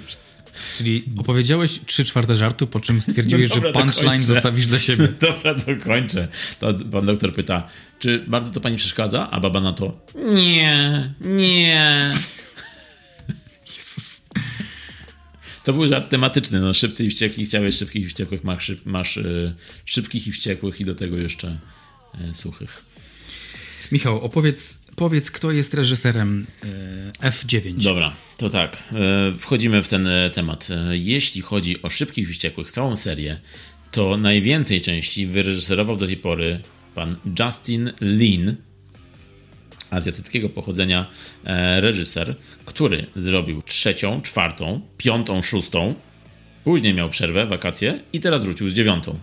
Czyli 0.81 1.05
opowiedziałeś 1.19 1.81
trzy 1.87 2.05
czwarte 2.05 2.37
żartu, 2.37 2.67
po 2.67 2.81
czym 2.81 3.03
stwierdziłeś, 3.03 3.51
No 3.51 3.55
dobra, 3.55 3.71
że 3.71 3.73
punchline 3.73 4.21
zostawisz 4.21 4.67
dla 4.67 4.79
siebie. 4.79 5.09
Dobra, 5.21 5.55
dokończę. 5.55 6.29
To 6.61 6.75
pan 6.75 7.07
doktor 7.07 7.33
pyta, 7.33 7.69
czy 7.99 8.25
bardzo 8.27 8.53
to 8.53 8.61
pani 8.61 8.77
przeszkadza? 8.77 9.31
A 9.31 9.41
baba 9.41 9.61
na 9.61 9.73
to, 9.73 10.01
nie, 10.35 11.15
nie. 11.21 12.15
Jezus. 13.77 14.29
To 15.65 15.73
był 15.73 15.87
żart 15.87 16.11
tematyczny, 16.11 16.61
no 16.61 16.75
szybcy 16.75 17.05
i 17.05 17.11
wściekli, 17.11 17.47
chciałeś 17.47 17.77
szybkich 17.77 18.05
i 18.05 18.07
wściekłych, 18.07 18.45
masz, 18.45 18.65
szyb, 18.65 18.87
masz 18.87 19.17
y, 19.17 19.55
szybkich 19.85 20.27
i 20.27 20.33
wściekłych 20.33 20.81
i 20.81 20.85
do 20.85 20.95
tego 20.95 21.17
jeszcze 21.17 21.59
y, 22.31 22.35
suchych. 22.35 22.85
Michał, 23.93 24.21
opowiedz, 24.21 24.87
powiedz, 25.01 25.31
kto 25.31 25.51
jest 25.51 25.75
reżyserem 25.75 26.47
e, 27.23 27.31
F9. 27.31 27.83
Dobra, 27.83 28.13
to 28.37 28.51
tak, 28.51 28.85
y, 29.35 29.39
wchodzimy 29.39 29.83
w 29.83 29.89
ten 29.89 30.07
y, 30.07 30.31
temat. 30.35 30.69
Jeśli 30.91 31.43
chodzi 31.43 31.83
o 31.83 31.91
szybkich 31.91 32.29
wściekłych, 32.29 32.73
całą 32.73 32.97
serię, 32.97 33.41
to 33.91 34.17
najwięcej 34.17 34.81
części 34.81 35.27
wyreżyserował 35.27 35.97
do 35.97 36.07
tej 36.07 36.17
pory 36.17 36.61
pan 36.95 37.17
Justin 37.39 37.93
Lin, 38.01 38.57
azjatyckiego 39.91 40.49
pochodzenia 40.49 41.07
e, 41.45 41.81
reżyser, 41.81 42.37
który 42.65 43.07
zrobił 43.17 43.63
trzecią, 43.63 44.23
czwartą, 44.23 44.81
piątą, 44.97 45.43
szóstą, 45.43 45.95
później 46.65 46.95
miał 46.95 47.11
przerwę, 47.11 47.47
wakacje 47.47 48.01
i 48.13 48.21
teraz 48.21 48.45
wrócił 48.45 48.69
z 48.69 48.73
dziewiątą. 48.73 49.19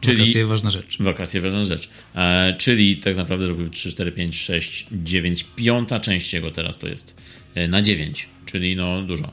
Czyli 0.00 0.18
Wakacje, 0.18 0.46
ważna 0.46 0.70
rzecz. 0.70 0.98
wakacje, 1.02 1.40
ważna 1.40 1.64
rzecz. 1.64 1.88
E, 2.14 2.54
czyli 2.58 2.96
tak 2.96 3.16
naprawdę 3.16 3.48
robił 3.48 3.68
3, 3.68 3.90
4, 3.90 4.12
5, 4.12 4.36
6, 4.36 4.86
9, 4.92 5.44
piąta 5.56 6.00
część 6.00 6.34
jego 6.34 6.50
teraz 6.50 6.78
to 6.78 6.88
jest 6.88 7.16
e, 7.54 7.68
na 7.68 7.82
9, 7.82 8.28
czyli 8.46 8.76
no 8.76 9.02
dużo. 9.02 9.32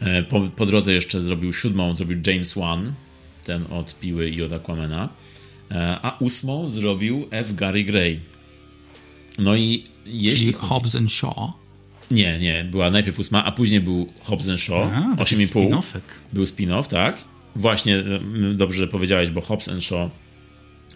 E, 0.00 0.22
po, 0.22 0.40
po 0.40 0.66
drodze 0.66 0.92
jeszcze 0.92 1.20
zrobił 1.20 1.52
siódmą, 1.52 1.96
zrobił 1.96 2.18
James 2.26 2.54
Wan, 2.54 2.92
ten 3.44 3.64
od 3.72 3.98
Piły 4.00 4.30
i 4.30 4.42
od 4.42 4.52
Aquamana, 4.52 5.08
e, 5.70 5.98
a 6.02 6.16
ósmą 6.18 6.68
zrobił 6.68 7.28
F. 7.30 7.54
Gary 7.54 7.84
Gray. 7.84 8.20
No 9.38 9.56
i 9.56 9.84
jeśli 10.06 10.38
Czyli 10.38 10.52
chodzi... 10.52 10.68
Hobbs 10.68 10.96
and 10.96 11.12
Shaw. 11.12 11.36
Nie, 12.10 12.38
nie, 12.38 12.64
była 12.64 12.90
najpierw 12.90 13.18
ósma, 13.18 13.44
a 13.44 13.52
później 13.52 13.80
był 13.80 14.12
Hobbs 14.20 14.48
and 14.48 14.60
Shaw, 14.60 14.92
A, 14.92 15.16
taki 15.16 15.36
8,5. 15.36 15.46
spin-offek. 15.46 16.00
Był 16.32 16.44
spin-off, 16.44 16.88
tak? 16.88 17.24
Właśnie, 17.56 17.96
mm, 17.96 18.56
dobrze 18.56 18.88
powiedziałeś, 18.88 19.30
bo 19.30 19.40
Hobbs 19.40 19.68
and 19.68 19.84
Shaw 19.84 20.10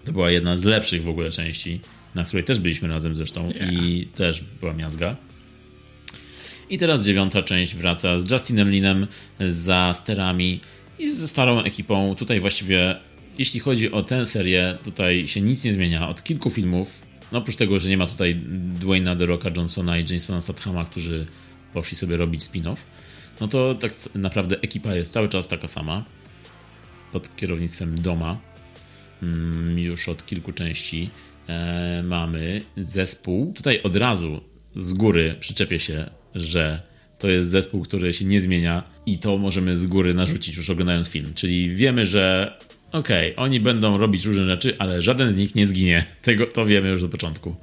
To 0.05 0.12
była 0.12 0.30
jedna 0.30 0.57
z 0.57 0.64
lepszych 0.64 1.02
w 1.02 1.09
ogóle 1.09 1.30
części, 1.30 1.80
na 2.14 2.24
której 2.24 2.44
też 2.44 2.59
byliśmy 2.59 2.88
razem 2.88 3.14
zresztą 3.14 3.50
Yeah. 3.50 3.72
i 3.72 4.07
też 4.07 4.44
była 4.61 4.72
miazga. 4.72 5.16
I 6.70 6.78
teraz 6.78 7.05
dziewiąta 7.05 7.42
część 7.42 7.74
wraca 7.74 8.18
z 8.18 8.30
Justinem 8.30 8.70
Linem 8.70 9.07
za 9.48 9.92
sterami 9.94 10.61
i 10.98 11.11
ze 11.11 11.28
starą 11.28 11.62
ekipą. 11.62 12.14
Tutaj 12.14 12.40
właściwie, 12.40 12.96
jeśli 13.38 13.61
chodzi 13.61 13.92
o 13.92 14.02
tę 14.02 14.26
serię, 14.26 14.74
tutaj 14.84 15.28
się 15.28 15.40
nic 15.40 15.64
nie 15.64 15.72
zmienia. 15.72 16.09
Od 16.09 16.22
kilku 16.22 16.50
filmów, 16.50 17.07
no 17.32 17.38
oprócz 17.38 17.57
tego, 17.57 17.80
że 17.80 17.88
nie 17.88 17.96
ma 17.96 18.07
tutaj 18.07 18.40
Dwayna 18.74 19.16
The 19.16 19.26
Rocka 19.26 19.50
Johnsona 19.57 19.98
i 19.98 20.05
Jasona 20.14 20.40
Stathama, 20.40 20.84
którzy 20.84 21.26
poszli 21.72 21.96
sobie 21.96 22.16
robić 22.16 22.42
spin-off, 22.42 22.76
no 23.40 23.48
to 23.48 23.74
tak 23.74 23.92
naprawdę 24.14 24.57
ekipa 24.62 24.94
jest 24.94 25.12
cały 25.12 25.28
czas 25.28 25.48
taka 25.48 25.68
sama. 25.68 26.05
Pod 27.15 27.37
kierownictwem 27.37 28.01
Doma. 28.01 28.41
Mm, 29.23 29.79
Już 29.79 30.09
od 30.09 30.27
kilku 30.27 30.53
części 30.53 31.11
e, 31.49 32.03
mamy 32.03 32.62
zespół. 32.77 33.53
Tutaj 33.53 33.83
od 33.83 33.97
razu 33.97 34.41
z 34.75 34.93
góry 34.93 35.37
przyczepię 35.41 35.79
się, 35.79 36.11
że 36.35 36.83
to 37.19 37.29
jest 37.29 37.49
zespół, 37.49 37.83
który 37.83 38.12
się 38.12 38.25
nie 38.25 38.41
zmienia 38.41 38.83
i 39.07 39.19
to 39.19 39.39
możemy 39.39 39.77
z 39.77 39.87
góry 39.87 40.15
narzucić 40.15 40.57
już 40.57 40.71
oglądając 40.71 41.09
film. 41.09 41.33
Czyli 41.35 41.75
wiemy, 41.75 42.07
że 42.07 42.57
okej, 42.93 43.37
oni 43.37 43.61
będą 43.61 43.99
robić 43.99 44.25
różne 44.25 44.45
rzeczy, 44.45 44.77
ale 44.79 45.03
żaden 45.03 45.31
z 45.31 45.37
nich 45.37 45.55
nie 45.55 45.67
zginie. 45.67 46.05
Tego 46.23 46.47
to 46.47 46.67
wiemy 46.67 46.89
już 46.89 47.03
od 47.03 47.11
początku. 47.11 47.57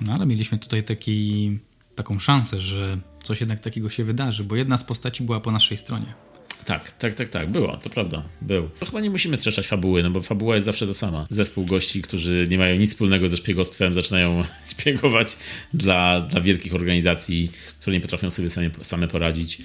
No 0.00 0.12
ale 0.12 0.26
mieliśmy 0.26 0.58
tutaj 0.58 0.84
taki, 0.84 1.58
taką 1.94 2.18
szansę, 2.18 2.60
że 2.60 2.98
coś 3.22 3.40
jednak 3.40 3.60
takiego 3.60 3.90
się 3.90 4.04
wydarzy, 4.04 4.44
bo 4.44 4.56
jedna 4.56 4.78
z 4.78 4.84
postaci 4.84 5.22
była 5.22 5.40
po 5.40 5.52
naszej 5.52 5.76
stronie. 5.76 6.14
Tak, 6.64 6.90
tak, 6.98 7.14
tak, 7.14 7.28
tak, 7.28 7.50
było, 7.50 7.76
to 7.76 7.90
prawda, 7.90 8.22
był. 8.42 8.68
To 8.80 8.86
chyba 8.86 9.00
nie 9.00 9.10
musimy 9.10 9.36
strzeszać 9.36 9.66
fabuły, 9.66 10.02
no 10.02 10.10
bo 10.10 10.22
fabuła 10.22 10.54
jest 10.54 10.64
zawsze 10.64 10.86
ta 10.86 10.94
sama. 10.94 11.26
Zespół 11.30 11.64
gości, 11.64 12.02
którzy 12.02 12.46
nie 12.50 12.58
mają 12.58 12.76
nic 12.76 12.90
wspólnego 12.90 13.28
ze 13.28 13.36
szpiegostwem, 13.36 13.94
zaczynają 13.94 14.44
szpiegować 14.72 15.36
dla, 15.74 16.20
dla 16.20 16.40
wielkich 16.40 16.74
organizacji, 16.74 17.50
które 17.80 17.96
nie 17.96 18.00
potrafią 18.00 18.30
sobie 18.30 18.50
same, 18.50 18.70
same 18.82 19.08
poradzić, 19.08 19.58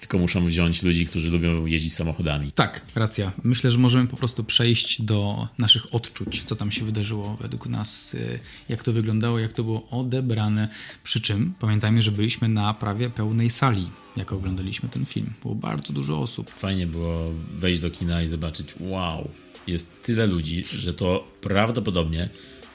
tylko 0.00 0.18
muszą 0.18 0.46
wziąć 0.46 0.82
ludzi, 0.82 1.06
którzy 1.06 1.30
lubią 1.30 1.66
jeździć 1.66 1.94
samochodami. 1.94 2.52
Tak, 2.52 2.80
racja. 2.94 3.32
Myślę, 3.44 3.70
że 3.70 3.78
możemy 3.78 4.06
po 4.06 4.16
prostu 4.16 4.44
przejść 4.44 5.02
do 5.02 5.48
naszych 5.58 5.94
odczuć, 5.94 6.42
co 6.44 6.56
tam 6.56 6.72
się 6.72 6.84
wydarzyło 6.84 7.36
według 7.40 7.66
nas, 7.66 8.14
y, 8.14 8.38
jak 8.68 8.82
to 8.82 8.92
wyglądało, 8.92 9.38
jak 9.38 9.52
to 9.52 9.64
było 9.64 9.88
odebrane. 9.90 10.68
Przy 11.04 11.20
czym 11.20 11.54
pamiętajmy, 11.60 12.02
że 12.02 12.12
byliśmy 12.12 12.48
na 12.48 12.74
prawie 12.74 13.10
pełnej 13.10 13.50
sali, 13.50 13.90
jak 14.16 14.32
oglądaliśmy 14.32 14.88
ten 14.88 15.06
film. 15.06 15.32
Było 15.42 15.54
bardzo 15.54 15.92
dużo 15.92 16.18
osób. 16.18 16.50
Fajnie 16.50 16.86
było 16.86 17.32
wejść 17.54 17.80
do 17.80 17.90
kina 17.90 18.22
i 18.22 18.28
zobaczyć, 18.28 18.74
wow, 18.80 19.28
jest 19.66 20.02
tyle 20.02 20.26
ludzi, 20.26 20.64
że 20.64 20.94
to 20.94 21.26
prawdopodobnie 21.40 22.28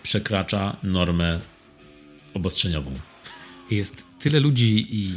przekracza 0.03 0.77
normę 0.83 1.39
obostrzeniową. 2.33 2.91
Jest 3.71 4.03
tyle 4.19 4.39
ludzi 4.39 4.87
i 4.89 5.13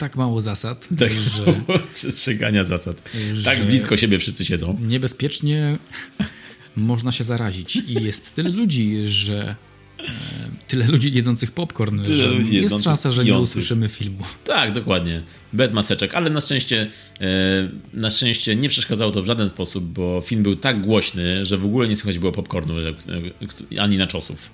tak 0.00 0.16
mało 0.16 0.40
zasad, 0.40 0.88
Tak, 0.98 1.12
że 1.12 1.44
przestrzegania 1.94 2.64
zasad. 2.64 3.10
Tak 3.44 3.66
blisko 3.66 3.96
siebie 3.96 4.18
wszyscy 4.18 4.44
siedzą. 4.44 4.76
niebezpiecznie 4.82 5.76
można 6.76 7.12
się 7.12 7.24
zarazić. 7.24 7.76
I 7.76 7.92
jest 8.04 8.34
tyle 8.34 8.50
ludzi, 8.50 8.96
że 9.06 9.54
e, 9.98 10.04
tyle 10.68 10.86
ludzi 10.86 11.12
jedzących 11.12 11.52
popcorn, 11.52 12.02
Tyle 12.04 12.16
że 12.16 12.26
ludzi 12.26 12.38
jest 12.38 12.52
jedzących, 12.52 12.84
szansa, 12.84 13.10
że 13.10 13.22
nie 13.22 13.26
pijących. 13.26 13.50
usłyszymy 13.50 13.88
filmu. 13.88 14.24
Tak, 14.44 14.72
dokładnie. 14.72 15.22
Bez 15.52 15.72
maseczek, 15.72 16.14
ale 16.14 16.30
na 16.30 16.40
szczęście, 16.40 16.90
e, 17.20 17.26
na 17.94 18.10
szczęście 18.10 18.56
nie 18.56 18.68
przeszkadzało 18.68 19.12
to 19.12 19.22
w 19.22 19.26
żaden 19.26 19.48
sposób, 19.48 19.84
bo 19.84 20.20
film 20.20 20.42
był 20.42 20.56
tak 20.56 20.80
głośny, 20.80 21.44
że 21.44 21.56
w 21.58 21.64
ogóle 21.64 21.88
nie 21.88 21.96
słychać 21.96 22.18
było 22.18 22.32
popcornu 22.32 22.74
e, 22.78 23.80
ani 23.80 23.96
naczosów. 23.96 24.50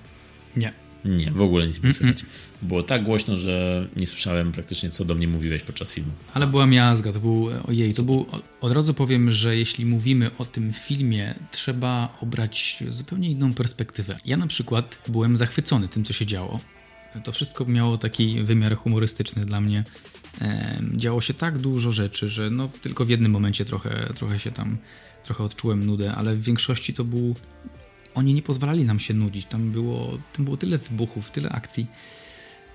Nie. 0.55 0.73
Nie, 1.07 1.31
w 1.31 1.41
ogóle 1.41 1.67
nic 1.67 1.83
nie 1.83 1.93
słychać. 1.93 2.25
Było 2.61 2.83
tak 2.83 3.03
głośno, 3.03 3.37
że 3.37 3.87
nie 3.95 4.07
słyszałem 4.07 4.51
praktycznie, 4.51 4.89
co 4.89 5.05
do 5.05 5.15
mnie 5.15 5.27
mówiłeś 5.27 5.61
podczas 5.61 5.91
filmu. 5.91 6.11
Ale 6.33 6.47
była 6.47 6.65
miazga, 6.65 7.11
to 7.11 7.19
był, 7.19 7.49
ojej, 7.67 7.93
to 7.93 8.03
był, 8.03 8.25
od 8.61 8.71
razu 8.71 8.93
powiem, 8.93 9.31
że 9.31 9.57
jeśli 9.57 9.85
mówimy 9.85 10.31
o 10.37 10.45
tym 10.45 10.73
filmie, 10.73 11.35
trzeba 11.51 12.17
obrać 12.21 12.83
zupełnie 12.89 13.29
inną 13.29 13.53
perspektywę. 13.53 14.17
Ja 14.25 14.37
na 14.37 14.47
przykład 14.47 14.97
byłem 15.07 15.37
zachwycony 15.37 15.87
tym, 15.87 16.03
co 16.03 16.13
się 16.13 16.25
działo. 16.25 16.59
To 17.23 17.31
wszystko 17.31 17.65
miało 17.65 17.97
taki 17.97 18.43
wymiar 18.43 18.75
humorystyczny 18.75 19.45
dla 19.45 19.61
mnie. 19.61 19.83
Em, 20.41 20.93
Działo 20.95 21.21
się 21.21 21.33
tak 21.33 21.57
dużo 21.57 21.91
rzeczy, 21.91 22.29
że 22.29 22.49
no 22.49 22.69
tylko 22.81 23.05
w 23.05 23.09
jednym 23.09 23.31
momencie 23.31 23.65
trochę, 23.65 24.09
trochę 24.15 24.39
się 24.39 24.51
tam, 24.51 24.77
trochę 25.23 25.43
odczułem 25.43 25.85
nudę, 25.85 26.15
ale 26.15 26.35
w 26.35 26.41
większości 26.41 26.93
to 26.93 27.03
był, 27.03 27.35
oni 28.17 28.33
nie 28.33 28.41
pozwalali 28.41 28.85
nam 28.85 28.99
się 28.99 29.13
nudzić. 29.13 29.45
Tam 29.45 29.71
było, 29.71 30.17
tam 30.33 30.45
było 30.45 30.57
tyle 30.57 30.77
wybuchów, 30.77 31.31
tyle 31.31 31.49
akcji. 31.49 31.87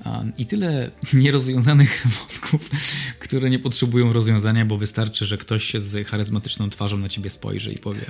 Um, 0.04 0.32
I 0.38 0.46
tyle 0.46 0.90
nierozwiązanych 1.12 2.06
wątków, 2.18 2.70
które 3.18 3.50
nie 3.50 3.58
potrzebują 3.58 4.12
rozwiązania, 4.12 4.64
bo 4.64 4.78
wystarczy, 4.78 5.26
że 5.26 5.38
ktoś 5.38 5.74
z 5.74 6.08
charyzmatyczną 6.08 6.70
twarzą 6.70 6.98
na 6.98 7.08
ciebie 7.08 7.30
spojrzy 7.30 7.72
i 7.72 7.78
powie 7.78 8.04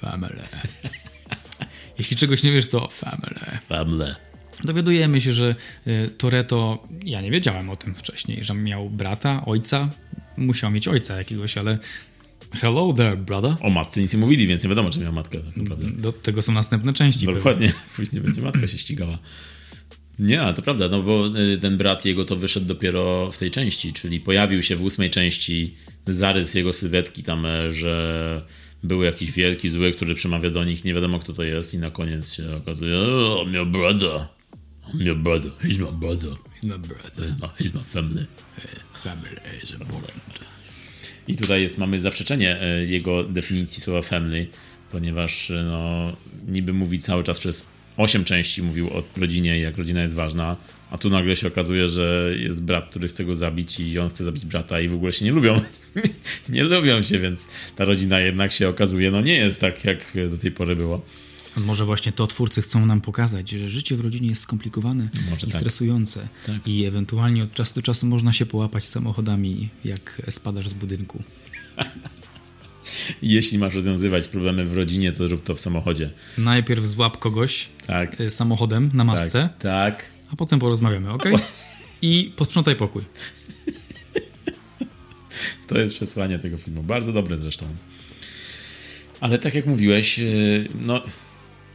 family. 0.00 0.42
Jeśli 1.98 2.16
czegoś 2.16 2.42
nie 2.42 2.52
wiesz, 2.52 2.68
to 2.68 2.88
family. 2.88 3.58
Famle. 3.68 4.16
Dowiadujemy 4.64 5.20
się, 5.20 5.32
że 5.32 5.54
y, 5.86 6.10
Toretto, 6.18 6.82
ja 7.04 7.20
nie 7.20 7.30
wiedziałem 7.30 7.70
o 7.70 7.76
tym 7.76 7.94
wcześniej, 7.94 8.44
że 8.44 8.54
miał 8.54 8.90
brata, 8.90 9.44
ojca, 9.46 9.90
musiał 10.36 10.70
mieć 10.70 10.88
ojca 10.88 11.16
jakiegoś, 11.16 11.58
ale 11.58 11.78
hello 12.52 12.92
there, 12.92 13.16
brother. 13.16 13.54
O 13.60 13.70
matce 13.70 14.00
nic 14.00 14.12
nie 14.12 14.18
mówili, 14.20 14.46
więc 14.46 14.62
nie 14.62 14.68
wiadomo, 14.68 14.90
czy 14.90 15.00
miał 15.00 15.12
matkę 15.12 15.38
tak 15.40 15.56
naprawdę. 15.56 15.86
Do 15.90 16.12
tego 16.12 16.42
są 16.42 16.52
następne 16.52 16.92
części. 16.92 17.20
pewnie. 17.26 17.34
Dokładnie, 17.38 17.72
później 17.96 18.22
będzie 18.22 18.42
matka 18.42 18.66
się 18.66 18.78
ścigała. 18.78 19.18
Nie, 20.18 20.42
ale 20.42 20.54
to 20.54 20.62
prawda, 20.62 20.88
no 20.88 21.02
bo 21.02 21.26
y, 21.38 21.58
ten 21.58 21.76
brat 21.76 22.04
jego 22.04 22.24
to 22.24 22.36
wyszedł 22.36 22.66
dopiero 22.66 23.30
w 23.32 23.38
tej 23.38 23.50
części, 23.50 23.92
czyli 23.92 24.20
pojawił 24.20 24.62
się 24.62 24.76
w 24.76 24.82
ósmej 24.84 25.10
części 25.10 25.74
zarys 26.06 26.54
jego 26.54 26.72
sylwetki 26.72 27.22
tam, 27.22 27.46
e, 27.46 27.70
że 27.70 28.42
był 28.82 29.02
jakiś 29.02 29.30
wielki 29.32 29.68
zły, 29.68 29.92
który 29.92 30.14
przemawia 30.14 30.50
do 30.50 30.64
nich, 30.64 30.84
nie 30.84 30.94
wiadomo 30.94 31.18
kto 31.18 31.32
to 31.32 31.42
jest 31.42 31.74
i 31.74 31.78
na 31.78 31.90
koniec 31.90 32.32
się 32.34 32.56
okazuje, 32.56 32.98
oh, 32.98 33.44
my 33.50 33.66
brother, 33.66 34.26
my 34.94 35.14
brother, 35.14 35.50
he's 35.62 35.78
my 35.78 35.92
brother, 35.92 36.30
My 36.62 36.78
brother, 36.78 37.24
he's 37.28 37.40
my, 37.40 37.48
he's 37.48 37.74
my 37.74 37.84
family. 37.84 38.26
family 38.94 39.36
is 39.62 39.70
important. 39.72 40.40
I 41.28 41.36
tutaj 41.36 41.62
jest, 41.62 41.78
mamy 41.78 42.00
zaprzeczenie 42.00 42.60
e, 42.60 42.84
jego 42.84 43.24
definicji 43.24 43.82
słowa 43.82 44.02
family, 44.02 44.46
ponieważ 44.92 45.50
e, 45.50 45.62
no, 45.62 46.12
niby 46.48 46.72
mówi 46.72 46.98
cały 46.98 47.24
czas 47.24 47.40
przez 47.40 47.68
8 47.96 48.24
części 48.24 48.62
mówił 48.62 48.90
o 48.90 49.02
rodzinie 49.16 49.58
i 49.58 49.62
jak 49.62 49.78
rodzina 49.78 50.02
jest 50.02 50.14
ważna, 50.14 50.56
a 50.90 50.98
tu 50.98 51.10
nagle 51.10 51.36
się 51.36 51.46
okazuje, 51.46 51.88
że 51.88 52.30
jest 52.38 52.64
brat, 52.64 52.90
który 52.90 53.08
chce 53.08 53.24
go 53.24 53.34
zabić 53.34 53.80
i 53.80 53.98
on 53.98 54.08
chce 54.08 54.24
zabić 54.24 54.46
brata 54.46 54.80
i 54.80 54.88
w 54.88 54.94
ogóle 54.94 55.12
się 55.12 55.24
nie 55.24 55.32
lubią. 55.32 55.60
nie 56.48 56.64
lubią 56.64 57.02
się, 57.02 57.18
więc 57.18 57.48
ta 57.76 57.84
rodzina 57.84 58.20
jednak 58.20 58.52
się 58.52 58.68
okazuje, 58.68 59.10
no 59.10 59.20
nie 59.20 59.36
jest 59.36 59.60
tak, 59.60 59.84
jak 59.84 60.14
do 60.30 60.38
tej 60.38 60.50
pory 60.50 60.76
było. 60.76 61.02
Może 61.56 61.84
właśnie 61.84 62.12
to 62.12 62.26
twórcy 62.26 62.62
chcą 62.62 62.86
nam 62.86 63.00
pokazać, 63.00 63.50
że 63.50 63.68
życie 63.68 63.96
w 63.96 64.00
rodzinie 64.00 64.28
jest 64.28 64.42
skomplikowane 64.42 65.08
Może 65.30 65.46
i 65.46 65.50
tak. 65.50 65.60
stresujące. 65.60 66.28
Tak. 66.46 66.68
I 66.68 66.84
ewentualnie 66.84 67.42
od 67.42 67.54
czasu 67.54 67.74
do 67.74 67.82
czasu 67.82 68.06
można 68.06 68.32
się 68.32 68.46
połapać 68.46 68.88
samochodami, 68.88 69.68
jak 69.84 70.22
spadasz 70.30 70.68
z 70.68 70.72
budynku. 70.72 71.22
Jeśli 73.22 73.58
masz 73.58 73.74
rozwiązywać 73.74 74.28
problemy 74.28 74.64
w 74.66 74.76
rodzinie, 74.76 75.12
to 75.12 75.28
rób 75.28 75.44
to 75.44 75.54
w 75.54 75.60
samochodzie. 75.60 76.10
Najpierw 76.38 76.86
złap 76.86 77.18
kogoś 77.18 77.68
Tak. 77.86 78.20
y, 78.20 78.30
samochodem 78.30 78.90
na 78.94 79.04
masce, 79.04 79.48
Tak, 79.52 79.58
tak. 79.58 80.10
a 80.32 80.36
potem 80.36 80.58
porozmawiamy, 80.58 81.10
ok? 81.12 81.24
I 82.02 82.32
posprzątaj 82.36 82.76
pokój. 82.76 83.02
To 85.66 85.78
jest 85.78 85.94
przesłanie 85.94 86.38
tego 86.38 86.56
filmu. 86.56 86.82
Bardzo 86.82 87.12
dobre 87.12 87.38
zresztą. 87.38 87.66
Ale 89.20 89.38
tak 89.38 89.54
jak 89.54 89.66
mówiłeś, 89.66 90.18
yy, 90.18 90.68
no 90.80 91.02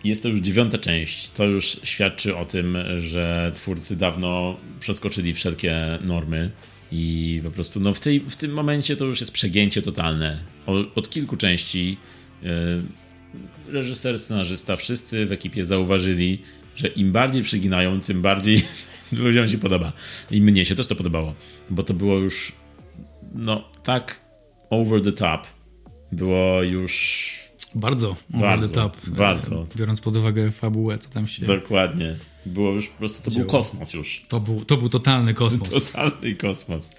jest 0.03 0.23
to 0.23 0.29
już 0.29 0.39
dziewiąta 0.39 0.77
część. 0.77 1.29
To 1.29 1.45
już 1.45 1.79
świadczy 1.83 2.35
o 2.35 2.45
tym, 2.45 2.77
że 2.97 3.51
twórcy 3.55 3.97
dawno 3.97 4.57
przeskoczyli 4.79 5.33
wszelkie 5.33 5.99
normy 6.01 6.51
i 6.91 7.41
po 7.43 7.51
prostu 7.51 7.79
no 7.79 7.93
w, 7.93 7.99
tej, 7.99 8.19
w 8.19 8.35
tym 8.35 8.51
momencie 8.51 8.95
to 8.95 9.05
już 9.05 9.19
jest 9.19 9.31
przegięcie 9.31 9.81
totalne. 9.81 10.43
O, 10.65 10.73
od 10.95 11.09
kilku 11.09 11.37
części 11.37 11.97
yy, 12.41 12.49
reżyser, 13.67 14.19
scenarzysta, 14.19 14.75
wszyscy 14.75 15.25
w 15.25 15.31
ekipie 15.31 15.65
zauważyli, 15.65 16.39
że 16.75 16.87
im 16.87 17.11
bardziej 17.11 17.43
przyginają, 17.43 18.01
tym 18.01 18.21
bardziej 18.21 18.61
ludziom 19.11 19.47
się 19.47 19.57
podoba. 19.57 19.93
I 20.31 20.41
mnie 20.41 20.65
się 20.65 20.75
też 20.75 20.87
to 20.87 20.95
podobało, 20.95 21.35
bo 21.69 21.83
to 21.83 21.93
było 21.93 22.17
już 22.17 22.51
no 23.33 23.69
tak 23.83 24.19
over 24.69 25.01
the 25.01 25.11
top. 25.11 25.47
Było 26.11 26.63
już 26.63 27.42
Bardzo, 27.75 28.15
Bardzo, 28.29 28.91
bardzo. 29.07 29.67
Biorąc 29.75 30.01
pod 30.01 30.17
uwagę 30.17 30.51
fabułę, 30.51 30.97
co 30.97 31.09
tam 31.09 31.27
się... 31.27 31.45
dokładnie. 31.45 32.15
Było 32.45 32.71
już 32.71 32.87
po 32.87 32.97
prostu, 32.97 33.21
to 33.21 33.31
był 33.31 33.45
kosmos 33.45 33.93
już. 33.93 34.23
To 34.27 34.39
był, 34.39 34.65
to 34.65 34.77
był 34.77 34.89
totalny 34.89 35.33
kosmos. 35.33 35.69
Totalny 35.85 36.35
kosmos. 36.35 36.91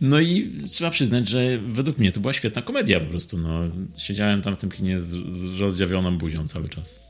No 0.00 0.20
i 0.20 0.58
trzeba 0.68 0.90
przyznać, 0.90 1.28
że 1.28 1.58
według 1.58 1.98
mnie 1.98 2.12
to 2.12 2.20
była 2.20 2.32
świetna 2.32 2.62
komedia 2.62 3.00
po 3.00 3.06
prostu. 3.06 3.38
No, 3.38 3.60
siedziałem 3.96 4.42
tam 4.42 4.56
w 4.56 4.58
tym 4.58 4.70
kinie 4.70 5.00
z, 5.00 5.34
z 5.34 5.60
rozdziawioną 5.60 6.18
buzią 6.18 6.48
cały 6.48 6.68
czas. 6.68 7.04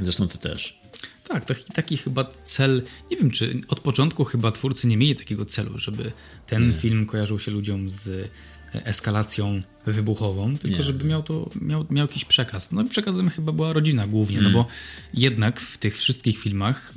Zresztą 0.00 0.28
ty 0.28 0.38
też. 0.38 0.82
Tak, 1.28 1.44
taki, 1.44 1.64
taki 1.72 1.96
chyba 1.96 2.24
cel. 2.44 2.82
Nie 3.10 3.16
wiem, 3.16 3.30
czy 3.30 3.60
od 3.68 3.80
początku 3.80 4.24
chyba 4.24 4.50
twórcy 4.50 4.86
nie 4.86 4.96
mieli 4.96 5.16
takiego 5.16 5.44
celu, 5.44 5.78
żeby 5.78 6.12
ten 6.46 6.68
nie. 6.68 6.74
film 6.74 7.06
kojarzył 7.06 7.38
się 7.38 7.50
ludziom 7.50 7.90
z 7.90 8.30
eskalacją 8.72 9.62
wybuchową, 9.86 10.56
tylko 10.56 10.76
nie. 10.76 10.82
żeby 10.82 11.04
miał 11.04 11.22
to 11.22 11.50
miał, 11.60 11.86
miał 11.90 12.06
jakiś 12.06 12.24
przekaz. 12.24 12.72
No 12.72 12.82
i 12.82 12.88
przekazem 12.88 13.30
chyba 13.30 13.52
była 13.52 13.72
rodzina 13.72 14.06
głównie, 14.06 14.38
mm. 14.38 14.52
no 14.52 14.58
bo 14.58 14.66
jednak 15.14 15.60
w 15.60 15.78
tych 15.78 15.98
wszystkich 15.98 16.38
filmach 16.38 16.94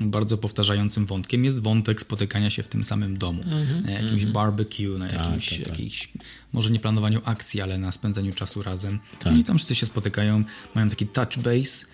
bardzo 0.00 0.38
powtarzającym 0.38 1.06
wątkiem 1.06 1.44
jest 1.44 1.60
wątek 1.60 2.00
spotykania 2.00 2.50
się 2.50 2.62
w 2.62 2.68
tym 2.68 2.84
samym 2.84 3.18
domu. 3.18 3.42
Mm 3.42 3.66
-hmm, 3.66 3.84
na 3.84 3.90
jakimś 3.90 4.22
mm 4.22 4.28
-hmm. 4.28 4.32
barbecue, 4.32 4.98
na 4.98 5.08
tak, 5.08 5.18
jakimś, 5.18 5.48
tak, 5.50 5.58
tak. 5.58 5.68
jakimś, 5.68 6.08
może 6.52 6.70
nie 6.70 6.80
planowaniu 6.80 7.20
akcji, 7.24 7.60
ale 7.60 7.78
na 7.78 7.92
spędzaniu 7.92 8.32
czasu 8.32 8.62
razem. 8.62 8.98
Tak. 9.18 9.36
I 9.36 9.44
tam 9.44 9.56
wszyscy 9.56 9.74
się 9.74 9.86
spotykają, 9.86 10.44
mają 10.74 10.88
taki 10.88 11.06
touch 11.06 11.38
base 11.38 11.86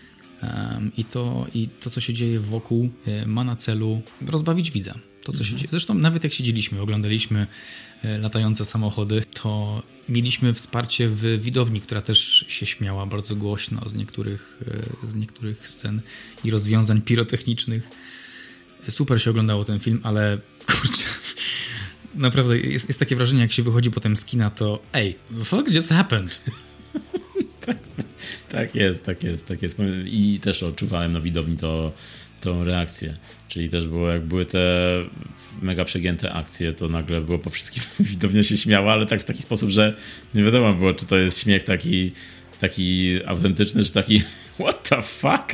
um, 0.43 0.93
i, 0.97 1.05
to, 1.05 1.47
i 1.55 1.69
to, 1.69 1.91
co 1.91 2.01
się 2.01 2.14
dzieje 2.14 2.41
wokół, 2.41 2.89
e, 3.07 3.27
ma 3.27 3.45
na 3.45 3.57
celu 3.57 4.01
rozbawić 4.27 4.71
widza. 4.71 4.95
To, 5.27 5.33
co 5.33 5.45
się 5.45 5.57
dzieje. 5.57 5.68
Zresztą 5.70 5.95
nawet 5.95 6.24
jak 6.24 6.33
siedzieliśmy, 6.33 6.81
oglądaliśmy 6.81 7.47
e, 8.03 8.18
latające 8.18 8.64
samochody, 8.64 9.22
to 9.33 9.83
mieliśmy 10.09 10.55
wsparcie 10.55 11.09
w 11.09 11.43
widowni, 11.43 11.81
która 11.81 12.01
też 12.01 12.45
się 12.49 12.66
śmiała 12.66 13.07
bardzo 13.07 13.37
głośno 13.37 13.89
z 13.89 13.95
niektórych, 13.95 14.61
e, 15.05 15.09
z 15.09 15.14
niektórych 15.14 15.68
scen 15.68 16.01
i 16.45 16.51
rozwiązań 16.51 17.03
pirotechnicznych. 17.03 17.89
Super 18.89 19.22
się 19.22 19.31
oglądało 19.31 19.64
ten 19.64 19.79
film, 19.79 20.01
ale 20.03 20.39
kurczę, 20.66 21.05
naprawdę 22.14 22.59
jest, 22.59 22.89
jest 22.89 23.01
takie 23.01 23.16
wrażenie, 23.16 23.41
jak 23.41 23.53
się 23.53 23.62
wychodzi 23.62 23.91
potem 23.91 24.16
z 24.16 24.24
kina, 24.24 24.51
to 24.51 24.83
ej, 24.93 25.14
fuck 25.45 25.70
just 25.70 25.89
happened? 25.89 26.41
tak, 27.66 27.77
tak 28.49 28.74
jest, 28.74 29.05
tak 29.05 29.22
jest, 29.22 29.49
tak 29.49 29.62
jest. 29.62 29.79
I 30.05 30.41
też 30.43 30.62
odczuwałem 30.62 31.12
na 31.12 31.20
widowni 31.20 31.57
to 31.57 31.93
tą 32.47 32.64
reakcję. 32.64 33.14
Czyli 33.49 33.70
też 33.70 33.86
było, 33.86 34.09
jak 34.11 34.24
były 34.24 34.47
te 34.47 34.61
mega 35.62 35.84
przegięte 35.84 36.32
akcje, 36.32 36.72
to 36.72 36.88
nagle 36.88 37.20
było 37.20 37.38
po 37.38 37.51
wszystkim 37.51 37.82
widownia 38.11 38.42
się 38.42 38.57
śmiała, 38.57 38.92
ale 38.92 39.07
tak 39.07 39.20
w 39.20 39.24
taki 39.24 39.42
sposób, 39.42 39.70
że 39.70 39.92
nie 40.34 40.42
wiadomo 40.42 40.74
było, 40.74 40.94
czy 40.94 41.07
to 41.07 41.16
jest 41.16 41.42
śmiech 41.42 41.64
taki, 41.64 42.12
taki 42.61 43.18
autentyczny, 43.26 43.84
czy 43.84 43.92
taki 43.92 44.22
what 44.61 44.88
the 44.88 45.03
fuck? 45.03 45.53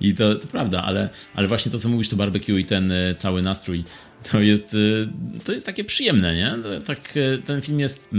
I 0.00 0.14
to, 0.14 0.34
to 0.34 0.48
prawda, 0.48 0.82
ale, 0.82 1.08
ale 1.34 1.48
właśnie 1.48 1.72
to, 1.72 1.78
co 1.78 1.88
mówisz, 1.88 2.08
to 2.08 2.16
barbecue 2.16 2.58
i 2.58 2.64
ten 2.64 2.92
e, 2.92 3.14
cały 3.14 3.42
nastrój, 3.42 3.84
to 4.30 4.40
jest, 4.40 4.74
e, 4.74 5.42
to 5.44 5.52
jest 5.52 5.66
takie 5.66 5.84
przyjemne, 5.84 6.36
nie? 6.36 6.54
Tak, 6.84 7.14
e, 7.16 7.38
ten 7.38 7.62
film 7.62 7.80
jest, 7.80 8.10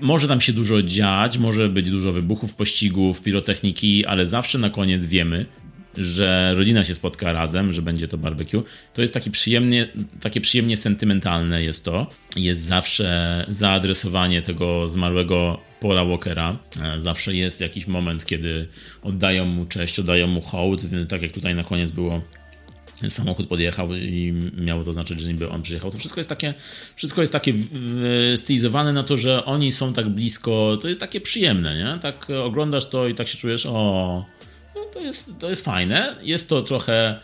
może 0.00 0.28
tam 0.28 0.40
się 0.40 0.52
dużo 0.52 0.82
dziać, 0.82 1.38
może 1.38 1.68
być 1.68 1.90
dużo 1.90 2.12
wybuchów, 2.12 2.54
pościgów, 2.54 3.22
pirotechniki, 3.22 4.06
ale 4.06 4.26
zawsze 4.26 4.58
na 4.58 4.70
koniec 4.70 5.06
wiemy, 5.06 5.46
że 5.96 6.54
rodzina 6.56 6.84
się 6.84 6.94
spotka 6.94 7.32
razem, 7.32 7.72
że 7.72 7.82
będzie 7.82 8.08
to 8.08 8.18
barbecue. 8.18 8.62
To 8.94 9.02
jest 9.02 9.14
taki 9.14 9.30
przyjemnie, 9.30 9.88
takie 10.20 10.40
przyjemnie 10.40 10.76
sentymentalne 10.76 11.62
jest 11.62 11.84
to. 11.84 12.06
Jest 12.36 12.60
zawsze 12.60 13.46
zaadresowanie 13.48 14.42
tego 14.42 14.88
zmarłego 14.88 15.60
Paula 15.80 16.04
Walkera. 16.04 16.58
E, 16.82 17.00
zawsze 17.00 17.34
jest 17.34 17.60
jakiś 17.60 17.86
moment, 17.86 18.26
kiedy 18.26 18.68
oddają 19.02 19.44
mu 19.44 19.66
cześć, 19.66 19.98
oddają 19.98 20.26
mu 20.26 20.40
hołd, 20.40 20.82
tak 21.08 21.22
jak 21.22 21.32
tutaj 21.32 21.54
na 21.54 21.64
koniec 21.64 21.90
było 21.90 22.22
samochód 23.10 23.48
podjechał 23.48 23.94
i 23.94 24.34
miało 24.56 24.84
to 24.84 24.92
znaczyć, 24.92 25.20
że 25.20 25.28
niby 25.28 25.50
on 25.50 25.62
przyjechał. 25.62 25.90
To 25.90 25.98
wszystko 25.98 26.20
jest 26.20 26.28
takie, 26.28 26.54
wszystko 26.96 27.20
jest 27.20 27.32
takie 27.32 27.54
stylizowane 28.36 28.92
na 28.92 29.02
to, 29.02 29.16
że 29.16 29.44
oni 29.44 29.72
są 29.72 29.92
tak 29.92 30.08
blisko, 30.08 30.78
to 30.82 30.88
jest 30.88 31.00
takie 31.00 31.20
przyjemne, 31.20 31.76
nie? 31.76 32.00
Tak 32.00 32.26
oglądasz 32.44 32.88
to 32.88 33.08
i 33.08 33.14
tak 33.14 33.28
się 33.28 33.38
czujesz, 33.38 33.66
o, 33.66 34.24
no 34.74 34.84
to 34.92 35.00
jest, 35.00 35.38
to 35.38 35.50
jest 35.50 35.64
fajne. 35.64 36.16
Jest 36.22 36.48
to 36.48 36.62
trochę 36.62 37.20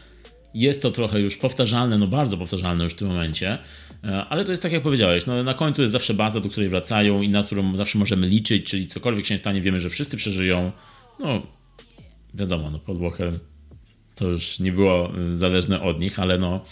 jest 0.54 0.82
to 0.82 0.90
trochę 0.90 1.20
już 1.20 1.36
powtarzalne, 1.36 1.98
no 1.98 2.06
bardzo 2.06 2.36
powtarzalne 2.36 2.84
już 2.84 2.92
w 2.92 2.96
tym 2.96 3.08
momencie, 3.08 3.58
e, 4.04 4.24
ale 4.24 4.44
to 4.44 4.50
jest 4.50 4.62
tak 4.62 4.72
jak 4.72 4.82
powiedziałeś, 4.82 5.26
no 5.26 5.44
na 5.44 5.54
końcu 5.54 5.82
jest 5.82 5.92
zawsze 5.92 6.14
baza, 6.14 6.40
do 6.40 6.48
której 6.48 6.68
wracają 6.68 7.22
i 7.22 7.28
na 7.28 7.42
którą 7.42 7.76
zawsze 7.76 7.98
możemy 7.98 8.26
liczyć, 8.26 8.66
czyli 8.66 8.86
cokolwiek 8.86 9.26
się 9.26 9.38
stanie, 9.38 9.60
wiemy, 9.60 9.80
że 9.80 9.90
wszyscy 9.90 10.16
przeżyją. 10.16 10.72
No 11.18 11.42
wiadomo, 12.34 12.70
no 12.70 12.78
Paul 12.78 12.98
Walker 12.98 13.32
to 14.14 14.28
już 14.28 14.60
nie 14.60 14.72
było 14.72 15.12
zależne 15.32 15.82
od 15.82 16.00
nich, 16.00 16.18
ale 16.18 16.38
no 16.38 16.64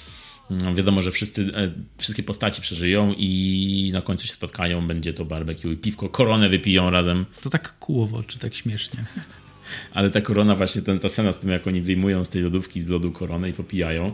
mm, 0.51 0.74
wiadomo, 0.74 1.03
że 1.03 1.11
wszyscy, 1.11 1.51
e, 1.55 1.72
wszystkie 1.99 2.22
postaci 2.22 2.62
przeżyją 2.62 3.14
i 3.16 3.91
na 3.93 4.03
końcu 4.03 4.27
się 4.27 4.33
spotkają, 4.33 4.87
będzie 4.87 5.12
to 5.12 5.24
barbecue 5.24 5.68
i 5.68 5.77
piwko, 5.77 6.09
koronę 6.09 6.49
wypiją 6.49 6.91
razem. 6.91 7.27
To 7.43 7.51
tak 7.51 7.79
kółowo, 7.79 8.22
czy 8.22 8.39
tak 8.39 8.55
śmiesznie. 8.55 9.05
Ale 9.93 10.11
ta 10.11 10.21
korona, 10.21 10.55
właśnie 10.55 10.83
ten, 10.83 10.99
ta 10.99 11.09
scena 11.09 11.33
z 11.33 11.39
tym, 11.39 11.51
jak 11.51 11.67
oni 11.67 11.81
wyjmują 11.81 12.25
z 12.25 12.29
tej 12.29 12.43
lodówki 12.43 12.81
z 12.81 12.89
lodu 12.89 13.12
koronę 13.12 13.51
i 13.51 13.53
popijają, 13.53 14.12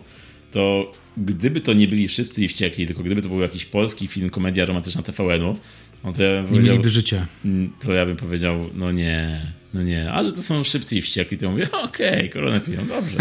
to 0.50 0.92
gdyby 1.16 1.60
to 1.60 1.72
nie 1.72 1.88
byli 1.88 2.08
wszyscy 2.08 2.44
i 2.44 2.48
wściekli, 2.48 2.86
tylko 2.86 3.02
gdyby 3.02 3.22
to 3.22 3.28
był 3.28 3.40
jakiś 3.40 3.64
polski 3.64 4.08
film, 4.08 4.30
komedia 4.30 4.64
romantyczna 4.64 5.02
TVN-u, 5.02 5.56
no 6.04 6.12
to 6.12 6.22
ja 6.22 6.42
nie 6.50 6.60
mieliby 6.60 6.90
życia. 6.90 7.26
Mm, 7.44 7.72
to 7.80 7.92
ja 7.92 8.06
bym 8.06 8.16
powiedział, 8.16 8.70
no 8.74 8.92
nie, 8.92 9.46
no 9.74 9.82
nie. 9.82 10.12
A 10.12 10.24
że 10.24 10.32
to 10.32 10.42
są 10.42 10.64
szybcy 10.64 10.96
i 10.96 11.02
wściekli, 11.02 11.38
to 11.38 11.50
mówię, 11.50 11.70
okej, 11.84 12.18
okay, 12.18 12.28
koronę 12.28 12.60
piją, 12.60 12.86
dobrze. 12.86 13.18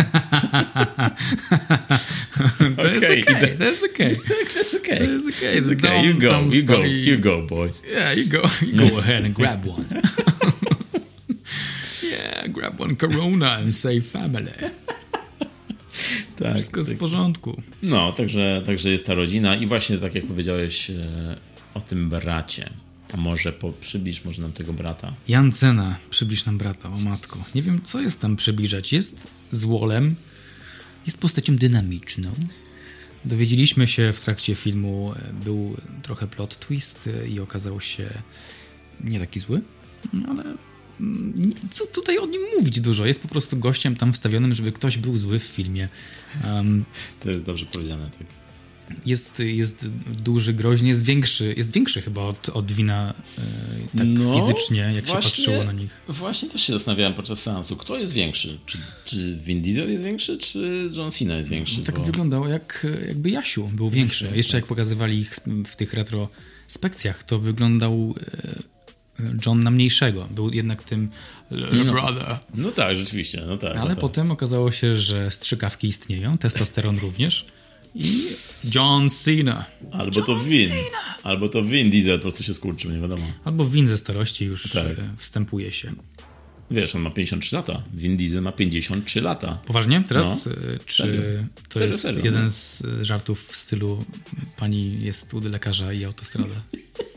That's 2.59 2.97
okay, 2.97 3.21
okay, 3.21 3.57
that's 3.57 3.83
okay. 3.93 4.15
That's 4.55 4.75
okay. 4.75 4.97
That's 4.97 5.27
okay. 5.27 5.55
That's 5.55 5.69
okay. 5.69 6.05
You 6.05 6.13
go, 6.13 6.39
you 6.51 6.63
go, 6.63 6.83
you 6.83 7.17
go, 7.17 7.41
boys. 7.41 7.83
Yeah, 7.93 8.17
you 8.17 8.25
go, 8.27 8.41
you 8.61 8.77
go 8.89 8.99
ahead 8.99 9.25
and 9.25 9.33
grab 9.33 9.65
one. 9.65 9.85
One 12.81 12.95
Corona 12.95 13.51
and 13.51 13.75
say 13.75 14.01
family. 14.01 14.51
tak, 16.39 16.55
Wszystko 16.55 16.85
tak. 16.85 16.95
w 16.95 16.97
porządku. 16.97 17.61
No, 17.83 18.13
także, 18.13 18.61
także 18.65 18.89
jest 18.89 19.05
ta 19.07 19.13
rodzina 19.13 19.55
i 19.55 19.67
właśnie 19.67 19.97
tak 19.97 20.15
jak 20.15 20.25
powiedziałeś 20.25 20.89
e, 20.89 21.35
o 21.73 21.81
tym 21.81 22.09
bracie. 22.09 22.69
A 23.13 23.17
może 23.17 23.53
po, 23.53 23.71
przybliż 23.71 24.25
może 24.25 24.41
nam 24.41 24.51
tego 24.51 24.73
brata. 24.73 25.13
Jancena, 25.27 25.97
przybliż 26.09 26.45
nam 26.45 26.57
brata, 26.57 26.89
o 26.89 26.97
matko. 26.97 27.43
Nie 27.55 27.61
wiem, 27.61 27.81
co 27.83 28.01
jest 28.01 28.21
tam 28.21 28.35
przybliżać. 28.35 28.93
Jest 28.93 29.27
złolem, 29.51 30.15
jest 31.05 31.17
postacią 31.17 31.55
dynamiczną. 31.55 32.31
Dowiedzieliśmy 33.25 33.87
się 33.87 34.13
w 34.13 34.23
trakcie 34.23 34.55
filmu, 34.55 35.13
e, 35.13 35.33
był 35.45 35.77
trochę 36.03 36.27
plot 36.27 36.59
twist 36.59 37.09
e, 37.23 37.27
i 37.27 37.39
okazał 37.39 37.81
się 37.81 38.09
nie 39.03 39.19
taki 39.19 39.39
zły, 39.39 39.61
ale 40.27 40.43
co 41.71 41.87
tutaj 41.87 42.17
o 42.17 42.25
nim 42.25 42.41
mówić 42.57 42.81
dużo? 42.81 43.05
Jest 43.05 43.21
po 43.21 43.27
prostu 43.27 43.57
gościem 43.57 43.95
tam 43.95 44.13
wstawionym, 44.13 44.55
żeby 44.55 44.71
ktoś 44.71 44.97
był 44.97 45.17
zły 45.17 45.39
w 45.39 45.43
filmie. 45.43 45.89
Um, 46.45 46.85
to 47.19 47.31
jest 47.31 47.43
dobrze 47.43 47.65
powiedziane, 47.65 48.09
tak. 48.19 48.27
Jest, 49.05 49.39
jest 49.39 49.87
duży, 50.23 50.53
groźny, 50.53 50.87
jest 50.87 51.03
większy, 51.03 51.53
jest 51.57 51.73
większy 51.73 52.01
chyba 52.01 52.21
od, 52.21 52.49
od 52.49 52.71
wina 52.71 53.13
e, 53.37 53.41
tak 53.97 54.07
no, 54.07 54.39
fizycznie, 54.39 54.91
jak 54.95 55.05
właśnie, 55.05 55.05
się 55.05 55.51
patrzyło 55.51 55.63
na 55.63 55.71
nich. 55.71 56.01
Właśnie 56.07 56.49
też 56.49 56.61
się 56.61 56.73
zastanawiałem 56.73 57.13
podczas 57.13 57.39
seansu, 57.41 57.75
kto 57.75 57.97
jest 57.97 58.13
większy? 58.13 58.59
Czy, 58.65 58.77
czy 59.05 59.35
Vin 59.35 59.61
Diesel 59.61 59.91
jest 59.91 60.03
większy, 60.03 60.37
czy 60.37 60.89
John 60.93 61.11
Cena 61.11 61.35
jest 61.35 61.49
większy? 61.49 61.81
Tak 61.81 61.99
bo... 61.99 62.03
wyglądało 62.03 62.47
jak, 62.47 62.87
jakby 63.07 63.29
Jasiu 63.29 63.67
był 63.67 63.89
większy. 63.89 64.31
Jeszcze 64.35 64.51
tak. 64.51 64.61
jak 64.61 64.67
pokazywali 64.67 65.17
ich 65.17 65.35
w 65.67 65.75
tych 65.75 65.93
retrospekcjach, 65.93 67.23
to 67.23 67.39
wyglądał 67.39 68.15
e, 68.19 68.80
John 69.45 69.63
na 69.63 69.71
mniejszego. 69.71 70.27
Był 70.31 70.53
jednak 70.53 70.83
tym 70.83 71.09
no, 71.51 71.93
brother. 71.93 72.37
No 72.53 72.71
tak, 72.71 72.95
rzeczywiście. 72.95 73.43
No 73.47 73.57
tak, 73.57 73.71
Ale 73.71 73.79
no 73.79 73.87
tak. 73.87 73.99
potem 73.99 74.31
okazało 74.31 74.71
się, 74.71 74.95
że 74.95 75.31
strzykawki 75.31 75.87
istnieją, 75.87 76.37
testosteron 76.37 76.99
również. 77.05 77.45
I 77.95 78.27
John 78.75 79.09
Cena. 79.09 79.65
Albo 79.91 80.11
John 80.15 80.25
to 80.25 80.35
Vin. 80.35 80.69
Cena. 80.69 81.17
Albo 81.23 81.49
to 81.49 81.63
Vin 81.63 81.89
Diesel 81.89 82.17
po 82.17 82.21
prostu 82.21 82.43
się 82.43 82.53
skurczył, 82.53 82.91
nie 82.91 83.01
wiadomo. 83.01 83.25
Albo 83.43 83.65
Vin 83.65 83.87
ze 83.87 83.97
starości 83.97 84.45
już 84.45 84.71
tak. 84.71 84.85
E, 84.85 84.95
wstępuje 85.17 85.71
się. 85.71 85.93
Wiesz, 86.71 86.95
on 86.95 87.01
ma 87.01 87.09
53 87.09 87.55
lata. 87.55 87.83
Vin 87.93 88.17
Diesel 88.17 88.41
ma 88.41 88.51
53 88.51 89.21
lata. 89.21 89.59
Poważnie? 89.65 90.03
Teraz? 90.07 90.45
No. 90.45 90.51
E, 90.51 90.79
czy 90.85 91.03
serio? 91.03 91.21
to 91.69 91.79
serio, 91.79 91.87
jest 91.87 92.01
serio, 92.01 92.25
jeden 92.25 92.43
no. 92.43 92.51
z 92.51 92.83
żartów 93.01 93.47
w 93.47 93.55
stylu 93.55 94.05
pani 94.57 95.01
jest 95.01 95.33
u 95.33 95.39
lekarza 95.39 95.93
i 95.93 96.03
autostrada? 96.03 96.55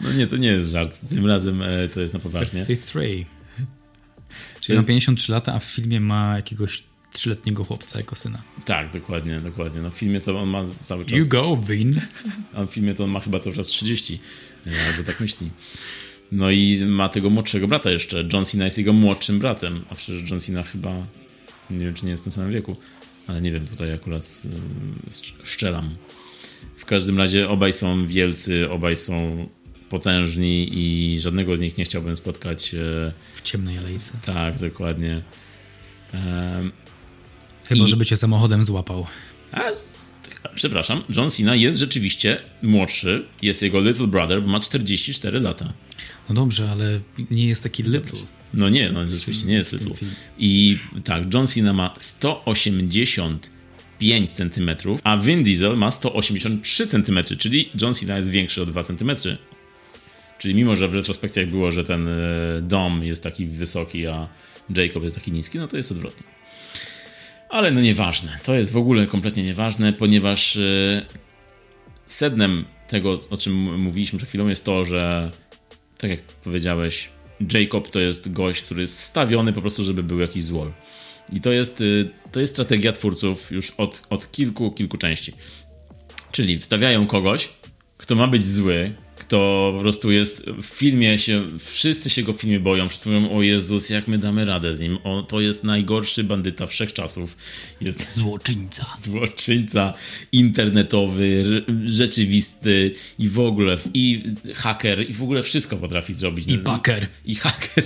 No 0.00 0.12
nie, 0.12 0.26
to 0.26 0.36
nie 0.36 0.48
jest 0.48 0.70
żart. 0.70 1.00
Tym 1.08 1.26
razem 1.26 1.62
e, 1.62 1.88
to 1.88 2.00
jest 2.00 2.14
na 2.14 2.20
poważnie. 2.20 2.60
53. 2.66 3.24
Czyli 4.60 4.78
ma 4.78 4.84
53 4.84 5.32
lata, 5.32 5.54
a 5.54 5.58
w 5.58 5.64
filmie 5.64 6.00
ma 6.00 6.36
jakiegoś 6.36 6.82
trzyletniego 7.12 7.64
chłopca 7.64 7.98
jako 7.98 8.14
syna. 8.14 8.42
Tak, 8.64 8.92
dokładnie, 8.92 9.40
dokładnie. 9.40 9.80
No 9.80 9.90
w 9.90 9.94
filmie 9.94 10.20
to 10.20 10.40
on 10.40 10.48
ma 10.48 10.62
cały 10.82 11.04
czas... 11.04 11.18
You 11.18 11.28
go, 11.28 11.56
Vin. 11.56 12.00
A 12.54 12.64
w 12.64 12.70
filmie 12.70 12.94
to 12.94 13.04
on 13.04 13.10
ma 13.10 13.20
chyba 13.20 13.38
cały 13.38 13.56
czas 13.56 13.66
30. 13.66 14.20
E, 14.66 14.70
albo 14.90 15.02
tak 15.06 15.20
myśli. 15.20 15.50
No 16.32 16.50
i 16.50 16.84
ma 16.86 17.08
tego 17.08 17.30
młodszego 17.30 17.68
brata 17.68 17.90
jeszcze. 17.90 18.28
John 18.32 18.44
Cena 18.44 18.64
jest 18.64 18.78
jego 18.78 18.92
młodszym 18.92 19.38
bratem. 19.38 19.84
A 19.90 19.94
przecież 19.94 20.30
John 20.30 20.40
Cena 20.40 20.62
chyba... 20.62 21.06
Nie 21.70 21.84
wiem, 21.84 21.94
czy 21.94 22.04
nie 22.04 22.10
jest 22.10 22.22
w 22.22 22.24
tym 22.24 22.32
samym 22.32 22.52
wieku. 22.52 22.76
Ale 23.26 23.42
nie 23.42 23.52
wiem, 23.52 23.66
tutaj 23.66 23.92
akurat 23.92 24.42
yy, 24.44 25.44
szczelam. 25.44 25.94
W 26.76 26.84
każdym 26.84 27.18
razie 27.18 27.48
obaj 27.48 27.72
są 27.72 28.06
wielcy, 28.06 28.70
obaj 28.70 28.96
są 28.96 29.46
potężni 29.88 30.68
i 30.72 31.20
żadnego 31.20 31.56
z 31.56 31.60
nich 31.60 31.78
nie 31.78 31.84
chciałbym 31.84 32.16
spotkać. 32.16 32.74
E, 32.74 33.12
w 33.34 33.42
ciemnej 33.42 33.78
alejce. 33.78 34.12
Tak, 34.24 34.58
dokładnie. 34.58 35.22
Chyba, 37.68 37.84
I... 37.84 37.88
żeby 37.88 38.06
cię 38.06 38.16
samochodem 38.16 38.64
złapał. 38.64 39.06
A, 39.52 39.62
przepraszam, 40.54 41.02
John 41.16 41.30
Cena 41.30 41.54
jest 41.54 41.80
rzeczywiście 41.80 42.40
młodszy, 42.62 43.26
jest 43.42 43.62
jego 43.62 43.80
little 43.80 44.06
brother, 44.06 44.42
bo 44.42 44.48
ma 44.48 44.60
44 44.60 45.40
lata. 45.40 45.72
No 46.28 46.34
dobrze, 46.34 46.70
ale 46.70 47.00
nie 47.30 47.46
jest 47.46 47.62
taki 47.62 47.82
little. 47.82 48.20
No 48.54 48.68
nie, 48.68 48.92
no 48.92 49.08
rzeczywiście 49.08 49.46
nie 49.46 49.54
jest 49.54 49.72
little. 49.72 49.94
I 50.38 50.78
tak, 51.04 51.34
John 51.34 51.46
Cena 51.46 51.72
ma 51.72 51.94
185 53.96 54.30
cm, 54.30 54.70
a 55.04 55.16
Vin 55.16 55.42
Diesel 55.42 55.76
ma 55.76 55.90
183 55.90 56.86
cm, 56.86 57.18
czyli 57.38 57.70
John 57.80 57.94
Cena 57.94 58.16
jest 58.16 58.30
większy 58.30 58.62
o 58.62 58.66
2 58.66 58.82
cm. 58.82 59.10
Czyli 60.38 60.54
mimo, 60.54 60.76
że 60.76 60.88
w 60.88 60.94
retrospekcjach 60.94 61.46
było, 61.46 61.70
że 61.70 61.84
ten 61.84 62.08
e, 62.08 62.12
dom 62.62 63.02
jest 63.04 63.22
taki 63.22 63.46
wysoki, 63.46 64.06
a 64.06 64.28
Jacob 64.76 65.02
jest 65.02 65.16
taki 65.16 65.32
niski, 65.32 65.58
no 65.58 65.68
to 65.68 65.76
jest 65.76 65.92
odwrotnie. 65.92 66.26
Ale 67.48 67.70
no 67.70 67.80
nieważne. 67.80 68.38
To 68.44 68.54
jest 68.54 68.72
w 68.72 68.76
ogóle 68.76 69.06
kompletnie 69.06 69.42
nieważne, 69.42 69.92
ponieważ 69.92 70.56
e, 70.56 71.06
sednem 72.06 72.64
tego, 72.88 73.20
o 73.30 73.36
czym 73.36 73.82
mówiliśmy 73.82 74.16
przed 74.18 74.28
chwilą, 74.28 74.48
jest 74.48 74.64
to, 74.64 74.84
że 74.84 75.30
tak 75.98 76.10
jak 76.10 76.22
powiedziałeś, 76.22 77.08
Jacob 77.52 77.88
to 77.88 78.00
jest 78.00 78.32
gość, 78.32 78.62
który 78.62 78.80
jest 78.80 79.00
wstawiony 79.00 79.52
po 79.52 79.60
prostu, 79.60 79.82
żeby 79.82 80.02
był 80.02 80.20
jakiś 80.20 80.42
zło. 80.44 80.72
I 81.32 81.40
to 81.40 81.52
jest, 81.52 81.80
e, 81.80 82.30
to 82.30 82.40
jest 82.40 82.52
strategia 82.52 82.92
twórców 82.92 83.50
już 83.50 83.70
od, 83.70 84.02
od 84.10 84.30
kilku, 84.30 84.70
kilku 84.70 84.96
części. 84.96 85.32
Czyli 86.32 86.58
wstawiają 86.58 87.06
kogoś, 87.06 87.48
kto 87.96 88.14
ma 88.14 88.26
być 88.26 88.46
zły, 88.46 88.94
kto 89.16 89.72
po 89.76 89.82
prostu 89.82 90.10
jest 90.10 90.46
w 90.46 90.64
filmie 90.64 91.18
się, 91.18 91.46
wszyscy 91.58 92.10
się 92.10 92.22
go 92.22 92.32
w 92.32 92.40
filmie 92.40 92.60
boją, 92.60 92.88
wszyscy 92.88 93.08
mówią, 93.08 93.36
o 93.36 93.42
Jezus, 93.42 93.90
jak 93.90 94.08
my 94.08 94.18
damy 94.18 94.44
radę 94.44 94.76
z 94.76 94.80
nim, 94.80 94.98
o, 95.04 95.22
to 95.22 95.40
jest 95.40 95.64
najgorszy 95.64 96.24
bandyta 96.24 96.66
wszechczasów. 96.66 97.36
Jest 97.80 98.14
złoczyńca. 98.14 98.86
Złoczyńca 99.04 99.94
internetowy, 100.32 101.44
rzeczywisty 101.84 102.92
i 103.18 103.28
w 103.28 103.40
ogóle, 103.40 103.78
i 103.94 104.22
haker, 104.54 105.10
i 105.10 105.14
w 105.14 105.22
ogóle 105.22 105.42
wszystko 105.42 105.76
potrafi 105.76 106.14
zrobić. 106.14 106.46
I 106.46 106.58
packer. 106.58 107.06
I 107.24 107.34
haker. 107.34 107.84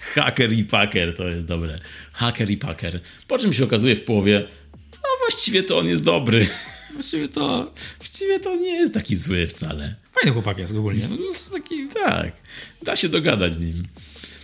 Haker 0.00 0.52
i 0.52 0.64
packer, 0.64 1.16
to 1.16 1.28
jest 1.28 1.46
dobre. 1.46 1.78
Haker 2.12 2.50
i 2.50 2.56
packer. 2.56 3.00
Po 3.28 3.38
czym 3.38 3.52
się 3.52 3.64
okazuje 3.64 3.96
w 3.96 4.04
połowie, 4.04 4.48
no 4.92 5.08
właściwie 5.20 5.62
to 5.62 5.78
on 5.78 5.86
jest 5.86 6.04
dobry. 6.04 6.46
Właściwie 6.94 7.28
to, 7.28 7.72
właściwie 7.98 8.40
to 8.40 8.56
nie 8.56 8.70
jest 8.70 8.94
taki 8.94 9.16
zły 9.16 9.46
wcale. 9.46 9.94
Fajny 10.12 10.32
chłopak 10.32 10.58
jest 10.58 10.74
ogólnie. 10.76 11.08
No, 11.10 11.16
jest 11.24 11.52
taki... 11.52 11.88
Tak, 11.88 12.32
da 12.82 12.96
się 12.96 13.08
dogadać 13.08 13.54
z 13.54 13.60
nim. 13.60 13.84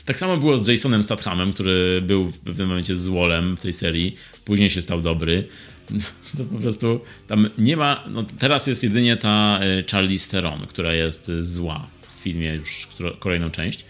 Tak 0.05 0.19
samo 0.19 0.37
było 0.37 0.59
z 0.59 0.69
Jasonem 0.69 1.05
Stathamem, 1.05 1.53
który 1.53 2.03
był 2.03 2.31
w 2.31 2.39
pewnym 2.39 2.69
momencie 2.69 2.97
złolem 2.97 3.57
w 3.57 3.61
tej 3.61 3.73
serii, 3.73 4.17
później 4.45 4.71
się 4.71 4.83
stał 4.83 5.01
dobry. 5.01 5.49
To 6.39 6.45
po 6.45 6.59
prostu 6.59 7.01
tam 7.27 7.51
nie 7.59 7.77
ma. 7.77 8.05
No 8.11 8.23
teraz 8.39 8.67
jest 8.67 8.83
jedynie 8.83 9.17
ta 9.17 9.61
e, 9.63 9.83
Charlie 9.91 10.19
Theron, 10.19 10.67
która 10.67 10.95
jest 10.95 11.33
zła 11.41 11.87
w 12.03 12.23
filmie 12.23 12.55
już 12.55 12.89
kolejną 13.19 13.51
część. 13.51 13.85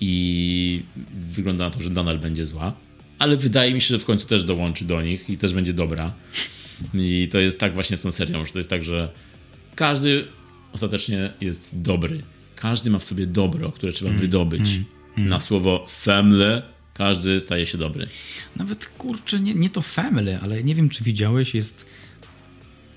I 0.00 0.82
wygląda 1.20 1.64
na 1.64 1.70
to, 1.70 1.80
że 1.80 1.90
Donald 1.90 2.22
będzie 2.22 2.46
zła. 2.46 2.74
Ale 3.18 3.36
wydaje 3.36 3.74
mi 3.74 3.80
się, 3.80 3.88
że 3.88 3.98
w 3.98 4.04
końcu 4.04 4.26
też 4.26 4.44
dołączy 4.44 4.84
do 4.84 5.02
nich 5.02 5.30
i 5.30 5.38
też 5.38 5.54
będzie 5.54 5.72
dobra. 5.72 6.12
I 6.94 7.28
to 7.32 7.38
jest 7.38 7.60
tak 7.60 7.74
właśnie 7.74 7.96
z 7.96 8.02
tą 8.02 8.12
serią, 8.12 8.44
że 8.44 8.52
to 8.52 8.58
jest 8.58 8.70
tak, 8.70 8.84
że 8.84 9.12
każdy 9.74 10.28
ostatecznie 10.72 11.32
jest 11.40 11.82
dobry. 11.82 12.22
Każdy 12.56 12.90
ma 12.90 12.98
w 12.98 13.04
sobie 13.04 13.26
dobro, 13.26 13.72
które 13.72 13.92
trzeba 13.92 14.10
mm, 14.10 14.20
wydobyć. 14.20 14.70
Mm, 14.70 14.84
mm. 15.16 15.28
Na 15.28 15.40
słowo 15.40 15.86
family 15.88 16.62
każdy 16.94 17.40
staje 17.40 17.66
się 17.66 17.78
dobry. 17.78 18.08
Nawet 18.56 18.86
kurczę, 18.86 19.40
nie, 19.40 19.54
nie 19.54 19.70
to 19.70 19.82
family, 19.82 20.38
ale 20.42 20.64
nie 20.64 20.74
wiem, 20.74 20.88
czy 20.88 21.04
widziałeś, 21.04 21.54
jest 21.54 21.86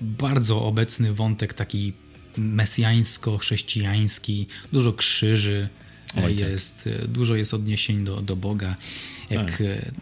bardzo 0.00 0.64
obecny 0.64 1.12
wątek 1.12 1.54
taki 1.54 1.92
mesjańsko-chrześcijański, 2.38 4.46
dużo 4.72 4.92
krzyży. 4.92 5.68
Jest, 6.28 6.84
tak. 6.84 7.06
dużo 7.06 7.34
jest 7.36 7.54
odniesień 7.54 8.04
do, 8.04 8.22
do 8.22 8.36
Boga. 8.36 8.76
Jak 9.30 9.50
tak. 9.50 9.60
E, 9.60 9.92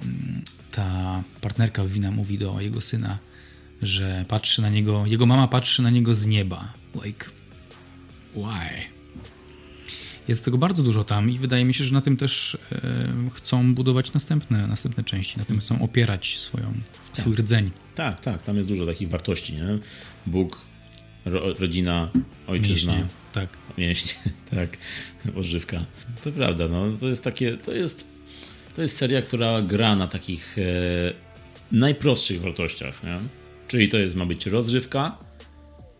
ta 0.70 1.22
partnerka 1.40 1.84
Wina 1.84 2.10
mówi 2.10 2.38
do 2.38 2.60
jego 2.60 2.80
syna, 2.80 3.18
że 3.82 4.24
patrzy 4.28 4.62
na 4.62 4.68
niego, 4.68 5.06
jego 5.06 5.26
mama 5.26 5.48
patrzy 5.48 5.82
na 5.82 5.90
niego 5.90 6.14
z 6.14 6.26
nieba. 6.26 6.72
Like, 7.04 7.26
why? 8.34 8.96
Jest 10.28 10.44
tego 10.44 10.58
bardzo 10.58 10.82
dużo 10.82 11.04
tam 11.04 11.30
i 11.30 11.38
wydaje 11.38 11.64
mi 11.64 11.74
się, 11.74 11.84
że 11.84 11.94
na 11.94 12.00
tym 12.00 12.16
też 12.16 12.58
e, 12.72 13.30
chcą 13.34 13.74
budować 13.74 14.12
następne, 14.12 14.66
następne 14.66 15.04
części, 15.04 15.38
na 15.38 15.44
tym 15.44 15.60
chcą 15.60 15.82
opierać 15.82 16.38
swoją, 16.38 16.72
tak. 16.72 17.16
swój 17.16 17.36
rdzeń. 17.36 17.70
Tak, 17.94 18.20
tak, 18.20 18.42
tam 18.42 18.56
jest 18.56 18.68
dużo 18.68 18.86
takich 18.86 19.08
wartości, 19.08 19.54
nie? 19.54 19.78
Bóg, 20.26 20.60
ro, 21.26 21.54
rodzina, 21.54 22.10
ojczyzna. 22.46 22.92
Mięśnie, 22.92 23.08
tak. 23.32 23.48
Mięśnie, 23.78 24.20
tak, 24.54 24.78
odżywka. 25.36 25.86
To 26.24 26.30
prawda, 26.30 26.68
no, 26.68 26.96
to 27.00 27.08
jest 27.08 27.24
takie, 27.24 27.56
to 27.56 27.72
jest, 27.72 28.08
to 28.74 28.82
jest 28.82 28.96
seria, 28.96 29.22
która 29.22 29.62
gra 29.62 29.96
na 29.96 30.08
takich 30.08 30.58
e, 30.58 30.62
najprostszych 31.72 32.40
wartościach, 32.40 33.04
nie? 33.04 33.20
Czyli 33.68 33.88
to 33.88 33.96
jest, 33.96 34.14
ma 34.14 34.26
być 34.26 34.46
rozrywka, 34.46 35.18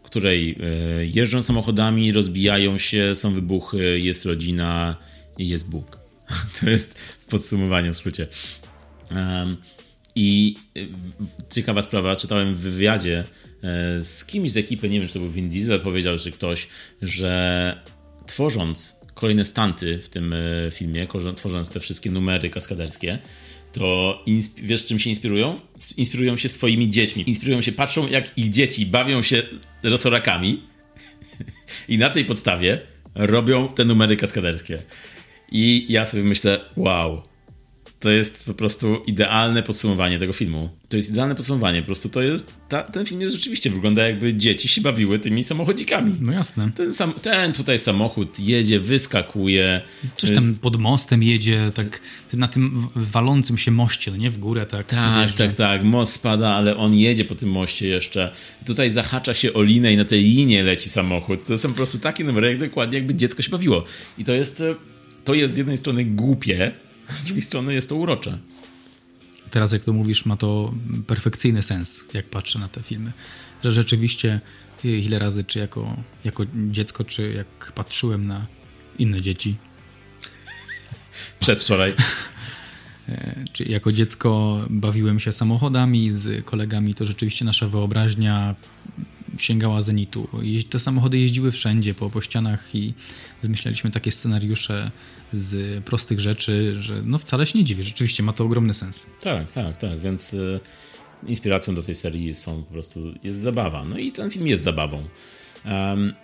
której 0.03 0.59
e, 0.61 1.07
jeżdżą 1.07 1.43
samochodami, 1.43 2.12
rozbijają 2.12 2.79
się, 2.79 3.14
są 3.14 3.33
wybuchy, 3.33 4.01
jest 4.01 4.24
rodzina 4.24 4.97
i 5.39 5.49
jest 5.49 5.68
Bóg. 5.68 5.99
To 6.61 6.70
jest 6.70 6.99
podsumowanie 7.29 7.93
w 7.93 7.97
skrócie. 7.97 8.27
I 10.17 10.57
e, 10.77 10.81
ciekawa 11.51 11.83
sprawa, 11.83 12.17
czytałem 12.17 12.55
w 12.55 12.59
wywiadzie 12.59 13.25
e, 13.62 14.01
z 14.01 14.25
kimś 14.25 14.51
z 14.51 14.57
ekipy, 14.57 14.89
nie 14.89 14.99
wiem 14.99 15.09
czy 15.09 15.14
to 15.14 15.21
był 15.21 15.31
Vin 15.31 15.49
Diesel, 15.49 15.81
powiedział, 15.81 16.19
że 16.19 16.31
ktoś, 16.31 16.69
że 17.03 17.81
tworząc 18.27 19.01
kolejne 19.14 19.45
stanty 19.45 19.99
w 19.99 20.09
tym 20.09 20.35
filmie, 20.73 21.09
tworząc 21.37 21.71
te 21.71 21.81
wszystkie 21.81 22.11
numery 22.11 22.51
kaskaderskie, 22.51 23.19
to 23.73 24.25
wiesz 24.62 24.87
czym 24.87 24.99
się 24.99 25.11
inspirują? 25.11 25.61
Inspirują 25.97 26.37
się 26.37 26.49
swoimi 26.49 26.91
dziećmi. 26.91 27.25
Inspirują 27.27 27.62
się, 27.62 27.73
patrzą 27.73 28.09
jak 28.09 28.39
ich 28.39 28.49
dzieci 28.49 28.87
bawią 28.87 29.23
się 29.23 29.43
rosorakami 29.83 30.62
i 31.89 31.99
na 31.99 32.11
tej 32.11 32.25
podstawie 32.25 32.81
robią 33.14 33.69
te 33.69 33.85
numery 33.85 34.17
kaskaderskie. 34.17 34.79
I 35.53 35.87
ja 35.89 36.05
sobie 36.05 36.23
myślę, 36.23 36.61
wow, 36.77 37.23
to 38.01 38.11
jest 38.11 38.47
po 38.47 38.55
prostu 38.55 39.03
idealne 39.07 39.63
podsumowanie 39.63 40.19
tego 40.19 40.33
filmu. 40.33 40.71
To 40.89 40.97
jest 40.97 41.11
idealne 41.11 41.35
podsumowanie, 41.35 41.81
po 41.81 41.87
prostu 41.87 42.09
to 42.09 42.23
jest, 42.23 42.55
ta, 42.69 42.83
ten 42.83 43.07
film 43.07 43.21
jest 43.21 43.35
rzeczywiście, 43.35 43.71
wygląda 43.71 44.07
jakby 44.07 44.35
dzieci 44.35 44.69
się 44.69 44.81
bawiły 44.81 45.19
tymi 45.19 45.45
samochodzikami. 45.45 46.15
No 46.21 46.33
jasne. 46.33 46.71
Ten, 46.75 46.93
sam, 46.93 47.13
ten 47.13 47.53
tutaj 47.53 47.79
samochód 47.79 48.41
jedzie, 48.41 48.81
wyskakuje. 48.81 49.83
Coś 50.17 50.31
tam 50.31 50.45
jest... 50.45 50.61
pod 50.61 50.77
mostem 50.77 51.23
jedzie, 51.23 51.71
tak 51.75 52.01
na 52.33 52.49
tym 52.49 52.87
walącym 52.97 53.59
się 53.59 53.71
moście, 53.71 54.11
no 54.11 54.17
nie 54.17 54.31
w 54.31 54.39
górę, 54.39 54.67
tak. 54.67 54.87
Tak, 54.87 55.33
tak, 55.33 55.53
tak, 55.53 55.85
most 55.85 56.13
spada, 56.13 56.49
ale 56.49 56.77
on 56.77 56.95
jedzie 56.95 57.25
po 57.25 57.35
tym 57.35 57.51
moście 57.51 57.89
jeszcze. 57.89 58.33
Tutaj 58.67 58.91
zahacza 58.91 59.35
się 59.35 59.53
o 59.53 59.63
linę 59.63 59.93
i 59.93 59.97
na 59.97 60.05
tej 60.05 60.23
linie 60.23 60.63
leci 60.63 60.91
samochód. 60.91 61.47
To 61.47 61.59
są 61.59 61.69
po 61.69 61.75
prostu 61.75 61.99
takie 61.99 62.25
numery, 62.25 62.49
jak 62.49 62.59
dokładnie 62.59 62.99
jakby 62.99 63.15
dziecko 63.15 63.43
się 63.43 63.51
bawiło. 63.51 63.85
I 64.19 64.25
to 64.25 64.33
jest, 64.33 64.63
to 65.25 65.35
jest 65.35 65.55
z 65.55 65.57
jednej 65.57 65.79
strony 65.79 66.05
głupie, 66.05 66.73
z 67.15 67.25
drugiej 67.25 67.43
strony 67.43 67.75
jest 67.75 67.89
to 67.89 67.97
urocze. 67.97 68.39
Teraz, 69.51 69.73
jak 69.73 69.85
to 69.85 69.93
mówisz, 69.93 70.27
ma 70.27 70.37
to 70.37 70.75
perfekcyjny 71.07 71.63
sens, 71.63 72.05
jak 72.15 72.27
patrzę 72.27 72.59
na 72.59 72.69
te 72.69 72.83
filmy. 72.83 73.13
Że 73.65 73.73
rzeczywiście 73.73 74.41
ile 74.85 75.19
razy, 75.19 75.45
czy 75.45 75.59
jako, 75.59 75.97
jako 76.25 76.43
dziecko, 76.55 77.05
czy 77.05 77.33
jak 77.33 77.73
patrzyłem 77.73 78.27
na 78.27 78.47
inne 78.99 79.23
dzieci. 79.23 79.57
Przedwczoraj. 81.41 81.95
E, 83.09 83.45
czy 83.53 83.65
jako 83.65 83.93
dziecko 83.93 84.61
bawiłem 84.71 85.21
się 85.21 85.33
samochodami 85.33 86.11
z 86.11 86.45
kolegami, 86.45 86.95
to 86.95 87.05
rzeczywiście 87.05 87.45
nasza 87.45 87.69
wyobraźnia 87.69 88.55
sięgała 89.39 89.82
zenitu. 89.82 90.28
Te 90.70 90.80
samochody 90.80 91.18
jeździły 91.18 91.51
wszędzie, 91.51 91.95
po, 91.95 92.11
po 92.11 92.20
ścianach 92.20 92.74
i 92.74 92.95
wymyślaliśmy 93.43 93.91
takie 93.91 94.12
scenariusze 94.12 94.91
z 95.32 95.84
prostych 95.84 96.20
rzeczy, 96.20 96.76
że 96.80 97.03
no 97.05 97.18
wcale 97.18 97.47
się 97.47 97.59
nie 97.59 97.64
dziwię. 97.64 97.82
Rzeczywiście 97.82 98.22
ma 98.22 98.32
to 98.32 98.45
ogromny 98.45 98.74
sens. 98.74 99.07
Tak, 99.20 99.53
tak, 99.53 99.76
tak, 99.76 100.01
więc 100.01 100.34
y, 100.34 100.61
inspiracją 101.26 101.74
do 101.74 101.82
tej 101.82 101.95
serii 101.95 102.34
są 102.34 102.62
po 102.62 102.72
prostu, 102.72 103.01
jest 103.22 103.39
zabawa. 103.39 103.84
No 103.84 103.99
i 103.99 104.12
ten 104.12 104.30
film 104.30 104.47
jest 104.47 104.62
zabawą. 104.62 105.09
Um, 105.64 106.14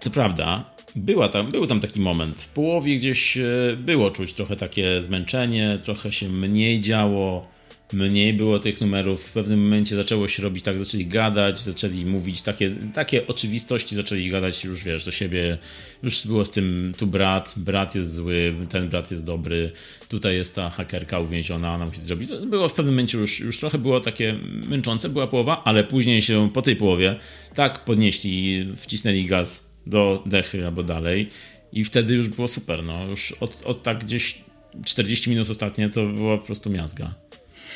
co 0.00 0.10
prawda, 0.10 0.64
była 0.96 1.28
tam, 1.28 1.50
był 1.50 1.66
tam 1.66 1.80
taki 1.80 2.00
moment. 2.00 2.42
W 2.42 2.48
połowie 2.48 2.96
gdzieś 2.96 3.36
e, 3.36 3.76
było 3.78 4.10
czuć 4.10 4.34
trochę 4.34 4.56
takie 4.56 5.02
zmęczenie, 5.02 5.78
trochę 5.82 6.12
się 6.12 6.28
mniej 6.28 6.80
działo. 6.80 7.57
Mniej 7.92 8.34
było 8.34 8.58
tych 8.58 8.80
numerów. 8.80 9.24
W 9.24 9.32
pewnym 9.32 9.62
momencie 9.62 9.96
zaczęło 9.96 10.28
się 10.28 10.42
robić 10.42 10.64
tak, 10.64 10.78
zaczęli 10.78 11.06
gadać, 11.06 11.58
zaczęli 11.58 12.06
mówić 12.06 12.42
takie, 12.42 12.70
takie 12.94 13.26
oczywistości, 13.26 13.96
zaczęli 13.96 14.30
gadać 14.30 14.64
już, 14.64 14.84
wiesz, 14.84 15.04
do 15.04 15.10
siebie. 15.10 15.58
Już 16.02 16.26
było 16.26 16.44
z 16.44 16.50
tym, 16.50 16.92
tu 16.98 17.06
brat, 17.06 17.54
brat 17.56 17.94
jest 17.94 18.14
zły, 18.14 18.54
ten 18.68 18.88
brat 18.88 19.10
jest 19.10 19.26
dobry, 19.26 19.70
tutaj 20.08 20.34
jest 20.34 20.54
ta 20.54 20.70
hakerka 20.70 21.18
uwięziona, 21.18 21.74
ona 21.74 21.86
musi 21.86 22.00
zrobić. 22.00 22.28
To 22.28 22.46
było 22.46 22.68
w 22.68 22.74
pewnym 22.74 22.94
momencie 22.94 23.18
już, 23.18 23.40
już 23.40 23.58
trochę 23.58 23.78
było 23.78 24.00
takie 24.00 24.34
męczące, 24.68 25.08
była 25.08 25.26
połowa, 25.26 25.62
ale 25.64 25.84
później 25.84 26.22
się 26.22 26.50
po 26.54 26.62
tej 26.62 26.76
połowie 26.76 27.16
tak 27.54 27.84
podnieśli, 27.84 28.66
wcisnęli 28.76 29.24
gaz 29.24 29.68
do 29.86 30.22
dechy 30.26 30.66
albo 30.66 30.82
dalej 30.82 31.28
i 31.72 31.84
wtedy 31.84 32.14
już 32.14 32.28
było 32.28 32.48
super, 32.48 32.84
no. 32.84 33.04
Już 33.10 33.32
od, 33.32 33.66
od 33.66 33.82
tak 33.82 34.04
gdzieś 34.04 34.40
40 34.84 35.30
minut 35.30 35.50
ostatnie 35.50 35.90
to 35.90 36.06
była 36.06 36.38
po 36.38 36.44
prostu 36.44 36.70
miazga. 36.70 37.14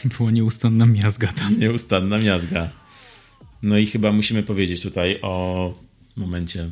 Była 0.19 0.31
nieustanna 0.31 0.87
miazga 0.87 1.33
tam. 1.33 1.61
Nieustanna 1.61 2.19
miazga. 2.19 2.71
No 3.63 3.79
i 3.79 3.87
chyba 3.87 4.13
musimy 4.13 4.43
powiedzieć 4.43 4.83
tutaj 4.83 5.19
o 5.23 5.75
momencie. 6.17 6.69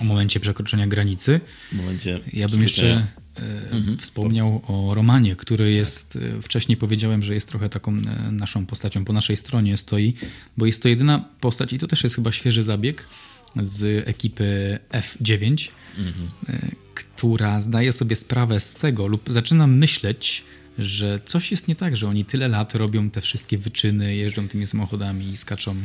O 0.00 0.04
momencie 0.04 0.40
przekroczenia 0.40 0.86
granicy. 0.86 1.40
Momencie 1.72 2.20
ja 2.32 2.48
bym 2.48 2.62
jeszcze 2.62 3.06
e, 3.38 3.70
mhm. 3.72 3.98
wspomniał 3.98 4.62
o 4.66 4.94
Romanie, 4.94 5.36
który 5.36 5.72
jest, 5.72 6.16
e, 6.16 6.42
wcześniej 6.42 6.76
powiedziałem, 6.76 7.22
że 7.22 7.34
jest 7.34 7.48
trochę 7.48 7.68
taką 7.68 7.92
e, 7.92 8.30
naszą 8.32 8.66
postacią, 8.66 9.04
po 9.04 9.12
naszej 9.12 9.36
stronie 9.36 9.76
stoi, 9.76 10.14
bo 10.56 10.66
jest 10.66 10.82
to 10.82 10.88
jedyna 10.88 11.24
postać 11.40 11.72
i 11.72 11.78
to 11.78 11.86
też 11.86 12.04
jest 12.04 12.16
chyba 12.16 12.32
świeży 12.32 12.62
zabieg 12.62 13.06
z 13.62 14.08
ekipy 14.08 14.78
F9, 14.92 15.68
mhm. 15.98 16.30
która 16.94 17.60
zdaje 17.60 17.92
sobie 17.92 18.16
sprawę 18.16 18.60
z 18.60 18.74
tego 18.74 19.06
lub 19.06 19.32
zaczyna 19.32 19.66
myśleć, 19.66 20.44
że 20.80 21.20
coś 21.24 21.50
jest 21.50 21.68
nie 21.68 21.74
tak, 21.74 21.96
że 21.96 22.08
oni 22.08 22.24
tyle 22.24 22.48
lat 22.48 22.74
robią 22.74 23.10
te 23.10 23.20
wszystkie 23.20 23.58
wyczyny, 23.58 24.16
jeżdżą 24.16 24.48
tymi 24.48 24.66
samochodami 24.66 25.28
i 25.28 25.36
skaczą 25.36 25.76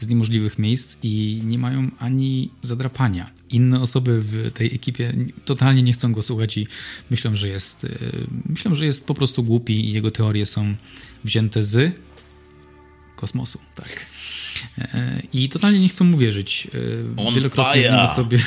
z 0.00 0.08
niemożliwych 0.08 0.58
miejsc 0.58 0.98
i 1.02 1.42
nie 1.44 1.58
mają 1.58 1.90
ani 1.98 2.50
zadrapania. 2.62 3.30
Inne 3.50 3.80
osoby 3.80 4.20
w 4.20 4.52
tej 4.52 4.74
ekipie 4.74 5.14
totalnie 5.44 5.82
nie 5.82 5.92
chcą 5.92 6.12
go 6.12 6.22
słuchać 6.22 6.58
i 6.58 6.66
myślą, 7.10 7.34
że 7.34 7.48
jest, 7.48 7.84
e, 7.84 7.88
myślą, 8.46 8.74
że 8.74 8.86
jest 8.86 9.06
po 9.06 9.14
prostu 9.14 9.42
głupi 9.42 9.88
i 9.88 9.92
jego 9.92 10.10
teorie 10.10 10.46
są 10.46 10.74
wzięte 11.24 11.62
z 11.62 11.92
kosmosu. 13.16 13.58
Tak. 13.74 14.06
E, 14.78 15.22
I 15.32 15.48
totalnie 15.48 15.80
nie 15.80 15.88
chcą 15.88 16.04
mu 16.04 16.18
wierzyć. 16.18 16.68
E, 17.16 17.22
On 17.26 17.34
wielokrotnie 17.34 17.82
fire. 17.82 18.08
sobie 18.08 18.38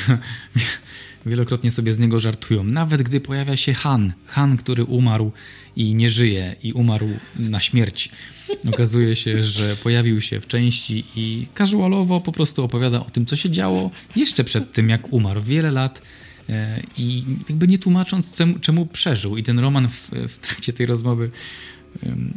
wielokrotnie 1.26 1.70
sobie 1.70 1.92
z 1.92 1.98
niego 1.98 2.20
żartują. 2.20 2.64
Nawet 2.64 3.02
gdy 3.02 3.20
pojawia 3.20 3.56
się 3.56 3.74
Han, 3.74 4.12
Han, 4.26 4.56
który 4.56 4.84
umarł 4.84 5.32
i 5.76 5.94
nie 5.94 6.10
żyje 6.10 6.56
i 6.62 6.72
umarł 6.72 7.08
na 7.36 7.60
śmierć. 7.60 8.10
Okazuje 8.68 9.16
się, 9.16 9.42
że 9.42 9.76
pojawił 9.76 10.20
się 10.20 10.40
w 10.40 10.46
części 10.46 11.04
i 11.16 11.46
casualowo 11.58 12.20
po 12.20 12.32
prostu 12.32 12.64
opowiada 12.64 13.00
o 13.00 13.10
tym, 13.10 13.26
co 13.26 13.36
się 13.36 13.50
działo 13.50 13.90
jeszcze 14.16 14.44
przed 14.44 14.72
tym, 14.72 14.88
jak 14.88 15.12
umarł. 15.12 15.42
Wiele 15.42 15.70
lat 15.70 16.02
e, 16.48 16.80
i 16.98 17.24
jakby 17.48 17.68
nie 17.68 17.78
tłumacząc, 17.78 18.42
czemu, 18.60 18.86
przeżył. 18.86 19.36
I 19.36 19.42
ten 19.42 19.58
Roman 19.58 19.88
w, 19.88 20.10
w 20.28 20.38
trakcie 20.38 20.72
tej 20.72 20.86
rozmowy 20.86 21.30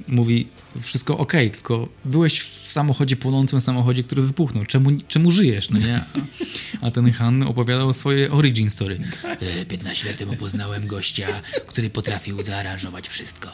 mówi 0.07 0.47
wszystko 0.81 1.17
ok, 1.17 1.33
tylko 1.51 1.89
byłeś 2.05 2.39
w 2.41 2.71
samochodzie, 2.71 3.15
płonącym 3.15 3.61
samochodzie, 3.61 4.03
który 4.03 4.21
wybuchnął. 4.21 4.65
Czemu, 4.65 4.89
czemu 5.07 5.31
żyjesz, 5.31 5.69
no 5.69 5.79
nie? 5.79 6.03
A, 6.81 6.91
ten 6.91 7.11
Han 7.11 7.43
opowiadał 7.43 7.93
swoje 7.93 8.31
origin 8.31 8.69
story. 8.69 8.99
15 9.69 10.07
e, 10.07 10.11
lat 10.11 10.19
temu 10.19 10.35
poznałem 10.35 10.87
gościa, 10.87 11.41
który 11.67 11.89
potrafił 11.89 12.43
zaaranżować 12.43 13.07
wszystko. 13.07 13.51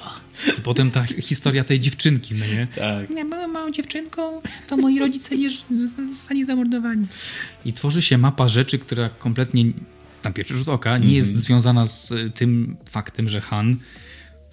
I 0.58 0.62
potem 0.62 0.92
ta 0.92 1.04
historia 1.04 1.64
tej 1.64 1.80
dziewczynki, 1.80 2.36
no 2.36 2.46
nie? 2.46 2.68
Tak. 2.76 3.10
Ja 3.18 3.26
byłem 3.26 3.52
małą 3.52 3.72
dziewczynką, 3.72 4.42
to 4.68 4.78
moi 4.78 5.00
rodzice 5.00 5.36
nie 5.38 5.50
zostali 6.08 6.46
zamordowani. 6.46 7.08
I 7.66 7.74
tworzy 7.74 8.02
się 8.02 8.18
mapa 8.18 8.48
rzeczy, 8.48 8.80
która 8.80 9.10
kompletnie 9.10 9.66
na 10.24 10.32
pierwszy 10.32 10.58
rzut 10.58 10.70
oka 10.70 10.98
nie 10.98 11.16
jest 11.16 11.30
mm 11.30 11.42
-hmm. 11.42 11.46
związana 11.46 11.86
z 11.86 12.14
tym 12.36 12.78
faktem, 12.86 13.30
że 13.30 13.42
Han 13.42 13.78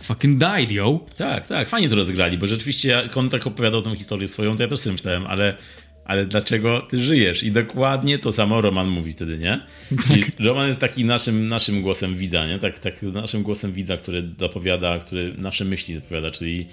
fucking 0.02 0.38
died, 0.38 0.70
yo. 0.70 1.00
Tak, 1.16 1.46
tak, 1.46 1.68
fajnie 1.68 1.88
to 1.88 1.96
rozegrali, 1.96 2.38
bo 2.38 2.46
rzeczywiście 2.46 2.88
jak 2.88 3.16
on 3.16 3.30
tak 3.30 3.46
opowiadał 3.46 3.82
tą 3.82 3.94
historię 3.94 4.28
swoją, 4.28 4.56
to 4.56 4.62
ja 4.62 4.68
też 4.68 4.78
sobie 4.78 4.92
myślałem, 4.92 5.26
ale, 5.26 5.56
ale 6.04 6.26
dlaczego 6.26 6.80
ty 6.80 6.98
żyjesz? 6.98 7.42
I 7.42 7.52
dokładnie 7.52 8.18
to 8.18 8.32
samo 8.32 8.60
Roman 8.60 8.88
mówi 8.88 9.12
wtedy, 9.12 9.38
nie? 9.38 9.60
Czyli 10.06 10.22
tak. 10.22 10.32
Roman 10.40 10.68
jest 10.68 10.80
taki 10.80 11.04
naszym, 11.04 11.48
naszym 11.48 11.82
głosem 11.82 12.16
widza, 12.16 12.46
nie? 12.46 12.58
Tak, 12.58 12.78
tak 12.78 13.02
naszym 13.02 13.42
głosem 13.42 13.72
widza, 13.72 13.96
który 13.96 14.22
dopowiada, 14.22 14.98
który 14.98 15.34
nasze 15.38 15.64
myśli 15.64 15.94
dopowiada, 15.94 16.30
czyli 16.30 16.66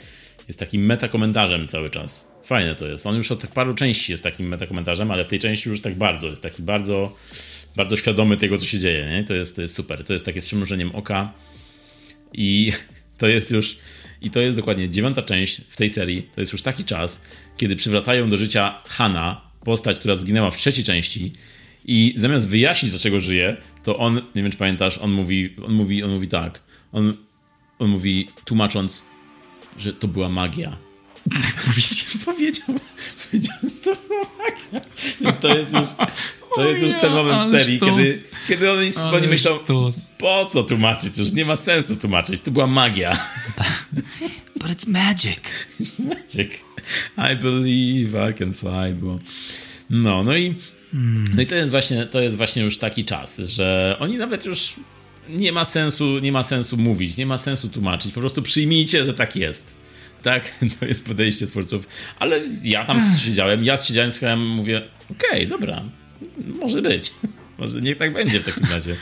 jest 0.47 0.59
takim 0.59 0.85
metakomentarzem 0.85 1.67
cały 1.67 1.89
czas. 1.89 2.31
Fajne 2.43 2.75
to 2.75 2.87
jest. 2.87 3.07
On 3.07 3.15
już 3.15 3.31
od 3.31 3.41
tak 3.41 3.51
paru 3.51 3.73
części 3.73 4.11
jest 4.11 4.23
takim 4.23 4.47
metakomentarzem, 4.47 5.11
ale 5.11 5.25
w 5.25 5.27
tej 5.27 5.39
części 5.39 5.69
już 5.69 5.81
tak 5.81 5.95
bardzo, 5.95 6.27
jest 6.27 6.43
taki 6.43 6.63
bardzo, 6.63 7.15
bardzo 7.75 7.95
świadomy 7.95 8.37
tego, 8.37 8.57
co 8.57 8.65
się 8.65 8.79
dzieje, 8.79 9.05
nie? 9.05 9.23
To 9.23 9.33
jest, 9.33 9.55
to 9.55 9.61
jest 9.61 9.75
super. 9.75 10.03
To 10.03 10.13
jest 10.13 10.25
takie 10.25 10.41
z 10.41 10.45
przymrużeniem 10.45 10.95
oka 10.95 11.33
i 12.33 12.71
to 13.19 13.27
jest 13.27 13.51
już. 13.51 13.77
I 14.21 14.31
to 14.31 14.39
jest 14.39 14.57
dokładnie 14.57 14.89
dziewiąta 14.89 15.21
część 15.21 15.61
w 15.69 15.77
tej 15.77 15.89
serii. 15.89 16.23
To 16.35 16.41
jest 16.41 16.53
już 16.53 16.61
taki 16.61 16.83
czas, 16.83 17.23
kiedy 17.57 17.75
przywracają 17.75 18.29
do 18.29 18.37
życia 18.37 18.81
Hana, 18.85 19.41
postać, 19.65 19.99
która 19.99 20.15
zginęła 20.15 20.51
w 20.51 20.57
trzeciej 20.57 20.83
części. 20.83 21.31
I 21.85 22.13
zamiast 22.17 22.49
wyjaśnić, 22.49 22.91
dlaczego 22.91 23.19
żyje, 23.19 23.57
to 23.83 23.97
on, 23.97 24.15
nie 24.35 24.41
wiem 24.41 24.51
czy 24.51 24.57
pamiętasz, 24.57 24.97
on 24.97 25.11
mówi, 25.11 25.55
on 25.67 25.73
mówi, 25.73 26.03
on 26.03 26.11
mówi 26.11 26.27
tak. 26.27 26.63
On, 26.91 27.13
on 27.79 27.89
mówi, 27.89 28.27
tłumacząc, 28.45 29.05
że 29.77 29.93
to 29.93 30.07
była 30.07 30.29
magia. 30.29 30.77
powiedział, 32.25 32.75
powiedział, 33.15 33.55
że 33.63 33.69
to 33.69 34.01
była 34.07 34.25
magia. 34.37 34.89
Więc 35.21 35.37
to 35.39 35.57
jest 35.57 35.73
już, 35.73 35.87
to 36.55 36.69
jest 36.69 36.83
już 36.83 36.93
ten 36.93 37.13
moment 37.13 37.43
w 37.43 37.51
serii, 37.51 37.79
kiedy, 37.79 38.19
kiedy 38.47 38.71
oni 38.71 38.91
spokojnie 38.91 39.27
myślą, 39.27 39.59
po 40.17 40.45
co 40.45 40.63
tłumaczyć? 40.63 41.17
Już 41.17 41.33
nie 41.33 41.45
ma 41.45 41.55
sensu 41.55 41.95
tłumaczyć. 41.95 42.41
To 42.41 42.51
była 42.51 42.67
magia. 42.67 43.17
But 44.59 44.71
it's 44.71 44.87
magic. 44.87 45.39
It's 45.79 45.99
magic. 45.99 46.63
I 47.17 47.35
believe 47.35 48.29
I 48.29 48.33
can 48.33 48.53
fly. 48.53 48.93
Bo... 48.95 49.19
No, 49.89 50.23
no 50.23 50.37
i, 50.37 50.55
hmm. 50.91 51.25
no 51.35 51.41
i 51.41 51.45
to 51.45 51.55
jest 51.55 51.71
właśnie, 51.71 52.05
to 52.05 52.21
jest 52.21 52.37
właśnie 52.37 52.63
już 52.63 52.77
taki 52.77 53.05
czas, 53.05 53.39
że 53.39 53.97
oni 53.99 54.17
nawet 54.17 54.45
już 54.45 54.73
nie 55.29 55.51
ma 55.51 55.65
sensu, 55.65 56.19
nie 56.19 56.31
ma 56.31 56.43
sensu 56.43 56.77
mówić, 56.77 57.17
nie 57.17 57.25
ma 57.25 57.37
sensu 57.37 57.69
tłumaczyć. 57.69 58.13
Po 58.13 58.19
prostu 58.19 58.41
przyjmijcie, 58.41 59.05
że 59.05 59.13
tak 59.13 59.35
jest. 59.35 59.75
Tak, 60.23 60.53
to 60.79 60.85
jest 60.85 61.05
podejście 61.05 61.47
twórców. 61.47 61.87
Ale 62.19 62.41
ja 62.63 62.85
tam 62.85 63.01
siedziałem, 63.25 63.63
ja 63.63 63.77
siedziałem, 63.77 64.11
słuchałem, 64.11 64.47
mówię, 64.47 64.77
okej, 65.11 65.29
okay, 65.29 65.47
dobra, 65.47 65.83
może 66.61 66.81
być. 66.81 67.13
Może 67.59 67.81
niech 67.81 67.97
tak 67.97 68.13
będzie 68.13 68.39
w 68.39 68.43
takim 68.43 68.65
razie. 68.71 68.95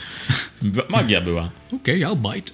Magia 0.88 1.20
była. 1.20 1.50
Okej, 1.72 2.04
okay, 2.04 2.16
I'll 2.16 2.34
bite. 2.34 2.52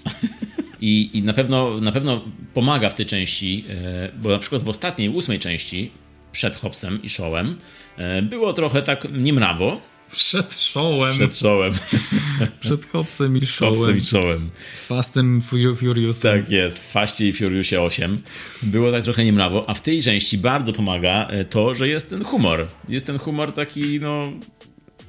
I, 0.80 1.10
I 1.12 1.22
na 1.22 1.32
pewno 1.32 1.80
na 1.80 1.92
pewno 1.92 2.24
pomaga 2.54 2.88
w 2.88 2.94
tej 2.94 3.06
części, 3.06 3.64
e, 3.68 4.12
bo 4.16 4.28
na 4.28 4.38
przykład 4.38 4.62
w 4.62 4.68
ostatniej, 4.68 5.08
ósmej 5.08 5.38
części, 5.38 5.90
przed 6.32 6.56
Hopsem 6.56 7.02
i 7.02 7.08
Showem, 7.08 7.58
e, 7.96 8.22
było 8.22 8.52
trochę 8.52 8.82
tak 8.82 9.06
niemrawo. 9.12 9.80
Przed 10.14 10.54
showem. 10.54 11.14
Przed 11.14 11.36
showem. 11.36 11.72
Przed 12.60 12.86
Hopsem 12.86 13.36
i. 13.36 13.46
Hopsem 13.46 13.96
i. 13.96 14.50
Fastem 14.86 15.42
Furious. 15.76 16.20
Tak 16.20 16.50
jest, 16.50 16.78
w 16.78 16.90
Faście 16.90 17.28
i 17.28 17.32
Furiousie 17.32 17.80
8. 17.80 18.22
Było 18.62 18.92
tak 18.92 19.04
trochę 19.04 19.24
niemrawo, 19.24 19.70
a 19.70 19.74
w 19.74 19.82
tej 19.82 20.02
części 20.02 20.38
bardzo 20.38 20.72
pomaga 20.72 21.26
e, 21.28 21.44
to, 21.44 21.74
że 21.74 21.88
jest 21.88 22.10
ten 22.10 22.24
humor. 22.24 22.66
Jest 22.88 23.06
ten 23.06 23.18
humor 23.18 23.52
taki, 23.52 24.00
no, 24.00 24.32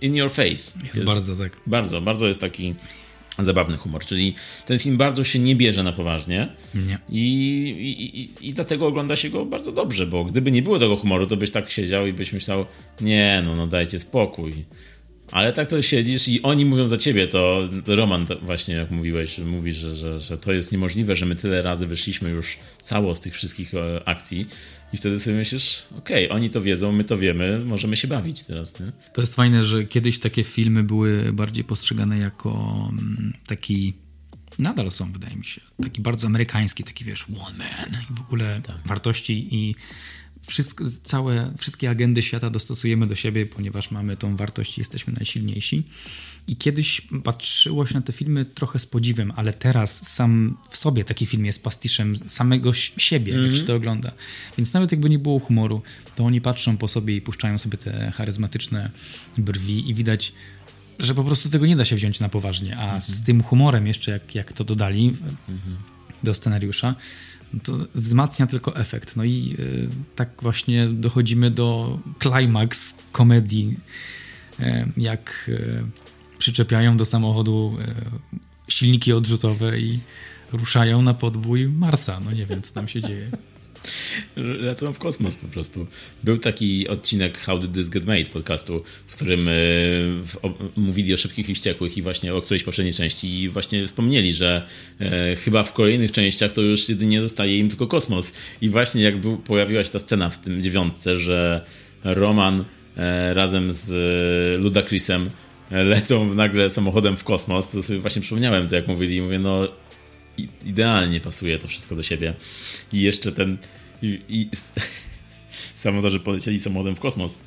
in 0.01 0.15
your 0.15 0.29
face. 0.29 0.51
Jest, 0.51 0.83
jest 0.83 1.03
bardzo, 1.03 1.35
tak. 1.35 1.57
Bardzo, 1.67 2.01
bardzo 2.01 2.27
jest 2.27 2.41
taki 2.41 2.75
zabawny 3.39 3.77
humor, 3.77 4.05
czyli 4.05 4.35
ten 4.65 4.79
film 4.79 4.97
bardzo 4.97 5.23
się 5.23 5.39
nie 5.39 5.55
bierze 5.55 5.83
na 5.83 5.91
poważnie 5.91 6.47
nie. 6.75 6.99
I, 7.09 7.21
i, 7.79 8.19
i, 8.19 8.49
i, 8.49 8.53
dlatego 8.53 8.87
ogląda 8.87 9.15
się 9.15 9.29
go 9.29 9.45
bardzo 9.45 9.71
dobrze, 9.71 10.07
bo 10.07 10.23
gdyby 10.23 10.51
nie 10.51 10.61
było 10.61 10.79
tego 10.79 10.97
humoru, 10.97 11.27
to 11.27 11.37
byś 11.37 11.51
tak 11.51 11.71
siedział 11.71 12.07
i 12.07 12.13
byś 12.13 12.33
myślał, 12.33 12.65
nie 13.01 13.43
no, 13.45 13.55
no 13.55 13.67
dajcie 13.67 13.99
spokój. 13.99 14.65
Ale 15.35 15.53
tak 15.53 15.67
to 15.67 15.81
siedzisz 15.81 16.27
i 16.27 16.41
oni 16.41 16.65
mówią 16.65 16.87
za 16.87 16.97
ciebie, 16.97 17.27
to 17.27 17.69
Roman 17.85 18.27
właśnie 18.41 18.75
jak 18.75 18.91
mówiłeś, 18.91 19.37
mówisz, 19.37 19.75
że, 19.75 19.95
że, 19.95 20.19
że 20.19 20.37
to 20.37 20.51
jest 20.53 20.71
niemożliwe, 20.71 21.15
że 21.15 21.25
my 21.25 21.35
tyle 21.35 21.61
razy 21.61 21.87
wyszliśmy 21.87 22.29
już 22.29 22.57
cało 22.81 23.15
z 23.15 23.21
tych 23.21 23.33
wszystkich 23.33 23.73
e, 23.73 24.07
akcji 24.07 24.45
i 24.93 24.97
wtedy 24.97 25.19
sobie 25.19 25.35
myślisz, 25.35 25.83
okej, 25.97 26.25
okay, 26.25 26.37
oni 26.37 26.49
to 26.49 26.61
wiedzą, 26.61 26.91
my 26.91 27.03
to 27.03 27.17
wiemy, 27.17 27.65
możemy 27.65 27.97
się 27.97 28.07
bawić 28.07 28.43
teraz. 28.43 28.79
Nie? 28.79 28.91
To 29.13 29.21
jest 29.21 29.35
fajne, 29.35 29.63
że 29.63 29.83
kiedyś 29.83 30.19
takie 30.19 30.43
filmy 30.43 30.83
były 30.83 31.33
bardziej 31.33 31.63
postrzegane 31.63 32.17
jako 32.17 32.89
mm, 32.91 33.33
taki 33.47 33.93
nadal 34.59 34.91
są, 34.91 35.11
wydaje 35.11 35.35
mi 35.35 35.45
się. 35.45 35.61
Taki 35.83 36.01
bardzo 36.01 36.27
amerykański, 36.27 36.83
taki 36.83 37.05
wiesz, 37.05 37.25
one 37.29 37.65
man 37.91 38.01
i 38.11 38.13
w 38.13 38.21
ogóle 38.21 38.61
tak. 38.63 38.77
wartości 38.85 39.47
i 39.55 39.75
wszystko, 40.47 40.85
całe, 41.03 41.51
wszystkie 41.57 41.89
agendy 41.89 42.21
świata 42.21 42.49
dostosujemy 42.49 43.07
do 43.07 43.15
siebie, 43.15 43.45
ponieważ 43.45 43.91
mamy 43.91 44.17
tą 44.17 44.35
wartość 44.35 44.77
i 44.77 44.81
jesteśmy 44.81 45.13
najsilniejsi. 45.13 45.83
I 46.47 46.55
kiedyś 46.55 47.01
patrzyło 47.23 47.85
się 47.85 47.93
na 47.93 48.01
te 48.01 48.13
filmy 48.13 48.45
trochę 48.45 48.79
z 48.79 48.85
podziwem, 48.85 49.33
ale 49.35 49.53
teraz 49.53 50.13
sam 50.13 50.57
w 50.69 50.77
sobie 50.77 51.03
taki 51.03 51.25
film 51.25 51.45
jest 51.45 51.63
pastiszem 51.63 52.15
samego 52.27 52.73
siebie, 52.73 53.33
mm 53.33 53.45
-hmm. 53.45 53.47
jak 53.47 53.55
się 53.55 53.63
to 53.63 53.75
ogląda. 53.75 54.11
Więc 54.57 54.73
nawet 54.73 54.91
jakby 54.91 55.09
nie 55.09 55.19
było 55.19 55.39
humoru, 55.39 55.81
to 56.15 56.25
oni 56.25 56.41
patrzą 56.41 56.77
po 56.77 56.87
sobie 56.87 57.15
i 57.15 57.21
puszczają 57.21 57.57
sobie 57.57 57.77
te 57.77 58.11
charyzmatyczne 58.11 58.91
brwi 59.37 59.89
i 59.89 59.93
widać, 59.93 60.33
że 60.99 61.15
po 61.15 61.23
prostu 61.23 61.49
tego 61.49 61.65
nie 61.65 61.75
da 61.75 61.85
się 61.85 61.95
wziąć 61.95 62.19
na 62.19 62.29
poważnie. 62.29 62.77
A 62.77 62.83
mm 62.83 62.99
-hmm. 62.99 63.03
z 63.03 63.23
tym 63.23 63.43
humorem 63.43 63.87
jeszcze, 63.87 64.11
jak, 64.11 64.35
jak 64.35 64.53
to 64.53 64.63
dodali 64.63 65.07
mm 65.07 65.59
-hmm. 65.59 65.75
do 66.23 66.33
scenariusza, 66.33 66.95
to 67.63 67.77
wzmacnia 67.95 68.47
tylko 68.47 68.75
efekt. 68.75 69.15
No 69.15 69.23
i 69.23 69.55
y, 69.59 69.89
tak 70.15 70.29
właśnie 70.41 70.87
dochodzimy 70.87 71.51
do 71.51 71.99
klimaks 72.19 72.95
komedii, 73.11 73.77
y, 74.59 74.63
jak 74.97 75.45
y, 75.49 75.83
przyczepiają 76.37 76.97
do 76.97 77.05
samochodu 77.05 77.77
silniki 78.67 79.13
odrzutowe 79.13 79.79
i 79.79 79.99
ruszają 80.51 81.01
na 81.01 81.13
podbój 81.13 81.67
Marsa. 81.67 82.19
No 82.25 82.31
nie 82.31 82.45
wiem, 82.45 82.61
co 82.61 82.73
tam 82.73 82.87
się 82.87 83.01
dzieje. 83.01 83.31
Lecą 84.35 84.93
w 84.93 84.99
kosmos 84.99 85.35
po 85.35 85.47
prostu. 85.47 85.87
Był 86.23 86.37
taki 86.37 86.87
odcinek 86.87 87.37
How 87.37 87.59
Did 87.59 87.73
This 87.73 87.89
Get 87.89 88.05
Made 88.05 88.25
podcastu, 88.25 88.83
w 89.07 89.15
którym 89.15 89.49
mówili 90.75 91.13
o 91.13 91.17
szybkich 91.17 91.49
i 91.49 91.55
wściekłych 91.55 91.97
i 91.97 92.01
właśnie 92.01 92.33
o 92.33 92.41
którejś 92.41 92.63
poprzedniej 92.63 92.93
części 92.93 93.41
i 93.41 93.49
właśnie 93.49 93.87
wspomnieli, 93.87 94.33
że 94.33 94.67
e, 94.99 95.35
chyba 95.35 95.63
w 95.63 95.73
kolejnych 95.73 96.11
częściach 96.11 96.53
to 96.53 96.61
już 96.61 96.89
jedynie 96.89 97.21
zostaje 97.21 97.59
im 97.59 97.69
tylko 97.69 97.87
kosmos. 97.87 98.33
I 98.61 98.69
właśnie 98.69 99.03
jak 99.03 99.17
był, 99.17 99.37
pojawiła 99.37 99.83
się 99.83 99.89
ta 99.89 99.99
scena 99.99 100.29
w 100.29 100.37
tym 100.37 100.61
dziewiątce, 100.61 101.17
że 101.17 101.65
Roman 102.03 102.65
e, 102.97 103.33
razem 103.33 103.73
z 103.73 103.91
e, 103.91 104.57
Ludacrisem 104.57 105.29
lecą 105.71 106.33
nagle 106.33 106.69
samochodem 106.69 107.17
w 107.17 107.23
kosmos, 107.23 107.71
to 107.71 107.83
sobie 107.83 107.99
właśnie 107.99 108.21
przypomniałem 108.21 108.69
to, 108.69 108.75
jak 108.75 108.87
mówili, 108.87 109.21
mówię, 109.21 109.39
no 109.39 109.67
idealnie 110.65 111.21
pasuje 111.21 111.59
to 111.59 111.67
wszystko 111.67 111.95
do 111.95 112.03
siebie. 112.03 112.33
I 112.93 113.01
jeszcze 113.01 113.31
ten. 113.31 113.57
I, 114.01 114.21
i 114.29 114.49
samotorzy 115.75 116.19
polecieli 116.19 116.59
samochodem 116.59 116.95
w 116.95 116.99
kosmos. 116.99 117.39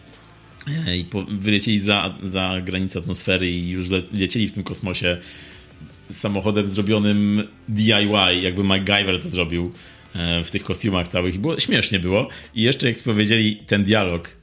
E, 0.87 0.97
I 0.97 1.05
po, 1.05 1.25
wylecieli 1.25 1.79
za, 1.79 2.19
za 2.23 2.61
granicę 2.65 2.99
atmosfery 2.99 3.51
i 3.51 3.71
już 3.71 3.91
le, 3.91 4.03
lecieli 4.13 4.49
w 4.49 4.53
tym 4.53 4.65
kosmosie 4.65 5.19
samochodem 6.09 6.69
zrobionym 6.69 7.49
DIY, 7.69 8.41
jakby 8.43 8.65
MacGyver 8.65 9.23
to 9.23 9.29
zrobił 9.29 9.73
e, 10.15 10.45
w 10.45 10.51
tych 10.51 10.65
kostiumach 10.65 11.09
całych. 11.09 11.35
I 11.35 11.39
było, 11.39 11.61
śmiesznie 11.61 11.99
było. 11.99 12.29
I 12.55 12.63
jeszcze 12.63 12.89
jak 12.89 12.99
powiedzieli 12.99 13.57
ten 13.57 13.85
dialog, 13.85 14.37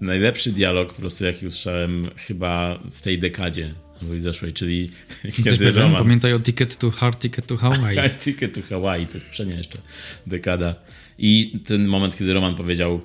najlepszy 0.00 0.52
dialog 0.52 0.94
po 0.94 1.00
prostu 1.00 1.24
jaki 1.24 1.46
usłyszałem 1.46 2.10
chyba 2.16 2.78
w 2.94 3.02
tej 3.02 3.18
dekadzie 3.18 3.74
i 4.16 4.20
zeszłej, 4.20 4.52
czyli 4.52 4.90
kiedy 5.44 5.72
Roman... 5.72 6.02
Pamiętaj 6.02 6.32
o 6.32 6.40
Ticket 6.40 6.76
to 6.76 6.90
Hard, 6.90 7.20
Ticket 7.20 7.46
to 7.46 7.56
Hawaii. 7.56 7.98
ticket 8.24 8.54
to 8.54 8.60
Hawaii, 8.68 9.06
to 9.06 9.14
jest 9.14 9.26
poprzednia 9.26 9.56
jeszcze 9.56 9.78
dekada. 10.26 10.76
I 11.18 11.60
ten 11.66 11.86
moment, 11.86 12.16
kiedy 12.16 12.32
Roman 12.32 12.54
powiedział 12.54 13.00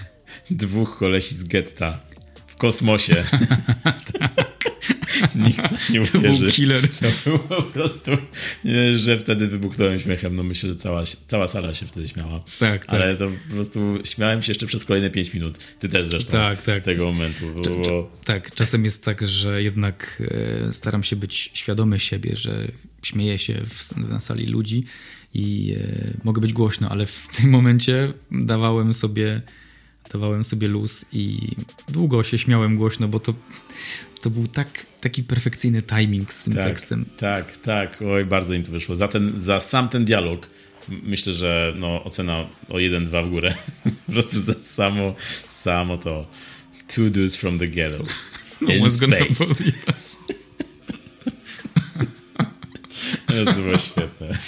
dwóch 0.50 0.98
kolesi 0.98 1.34
z 1.34 1.44
getta 1.44 1.98
w 2.46 2.56
kosmosie. 2.56 3.24
tak. 4.18 4.54
Nikt 5.34 5.90
nie 5.90 6.00
uwierzy. 6.00 6.38
To 6.38 6.38
był 6.38 6.52
killer. 6.52 6.88
To 6.88 7.30
był 7.30 7.38
po 7.38 7.62
prostu, 7.62 8.10
że 8.96 9.18
wtedy 9.18 9.46
wybuchnąłem 9.46 9.98
śmiechem. 9.98 10.36
No 10.36 10.42
myślę, 10.42 10.68
że 10.68 10.76
cała, 10.76 11.02
cała 11.26 11.48
sala 11.48 11.72
się 11.72 11.86
wtedy 11.86 12.08
śmiała. 12.08 12.44
Tak, 12.58 12.86
tak. 12.86 12.94
Ale 12.94 13.16
to 13.16 13.28
po 13.48 13.54
prostu 13.54 13.98
śmiałem 14.04 14.42
się 14.42 14.50
jeszcze 14.50 14.66
przez 14.66 14.84
kolejne 14.84 15.10
5 15.10 15.34
minut. 15.34 15.58
Ty 15.78 15.88
też 15.88 16.06
zresztą 16.06 16.32
tak, 16.32 16.62
tak. 16.62 16.78
z 16.78 16.82
tego 16.82 17.04
momentu. 17.04 17.44
Bo... 17.54 18.10
Tak, 18.24 18.54
czasem 18.54 18.84
jest 18.84 19.04
tak, 19.04 19.28
że 19.28 19.62
jednak 19.62 20.22
e, 20.68 20.72
staram 20.72 21.02
się 21.02 21.16
być 21.16 21.50
świadomy 21.54 22.00
siebie, 22.00 22.36
że 22.36 22.68
śmieję 23.02 23.38
się 23.38 23.54
w, 23.54 23.96
na 23.96 24.20
sali 24.20 24.46
ludzi 24.46 24.84
i 25.34 25.76
e, 25.80 26.24
mogę 26.24 26.40
być 26.40 26.52
głośno, 26.52 26.88
ale 26.88 27.06
w 27.06 27.28
tym 27.36 27.50
momencie 27.50 28.12
dawałem 28.30 28.94
sobie 28.94 29.42
dawałem 30.12 30.44
sobie 30.44 30.68
luz 30.68 31.04
i 31.12 31.38
długo 31.88 32.24
się 32.24 32.38
śmiałem 32.38 32.76
głośno, 32.76 33.08
bo 33.08 33.20
to 33.20 33.34
to 34.20 34.30
był 34.30 34.46
tak, 34.46 34.86
taki 35.00 35.22
perfekcyjny 35.22 35.82
timing 35.82 36.32
z 36.32 36.44
tym 36.44 36.54
tak, 36.54 36.64
tekstem. 36.64 37.04
Tak, 37.18 37.56
tak. 37.56 38.02
Oj, 38.02 38.24
bardzo 38.24 38.54
im 38.54 38.62
to 38.62 38.72
wyszło. 38.72 38.94
Za, 38.94 39.08
ten, 39.08 39.32
za 39.36 39.60
sam 39.60 39.88
ten 39.88 40.04
dialog 40.04 40.50
myślę, 40.88 41.32
że 41.32 41.74
no, 41.76 42.04
ocena 42.04 42.46
o 42.68 42.74
1-2 42.74 43.24
w 43.24 43.28
górę. 43.28 43.54
po 44.06 44.12
prostu 44.12 44.40
za 44.40 44.54
samo, 44.62 45.14
samo 45.48 45.98
to. 45.98 46.26
Two 46.88 47.10
dudes 47.10 47.36
from 47.36 47.58
the 47.58 47.68
ghetto. 47.68 48.04
No 48.60 48.74
in 48.74 48.90
space. 48.90 49.54
to 53.44 53.52
było 53.52 53.78
świetne. 53.78 54.38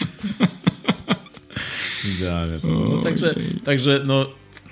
Idealnie. 2.19 2.59
No, 2.65 3.03
także, 3.03 3.35
także 3.65 4.03
no, 4.05 4.27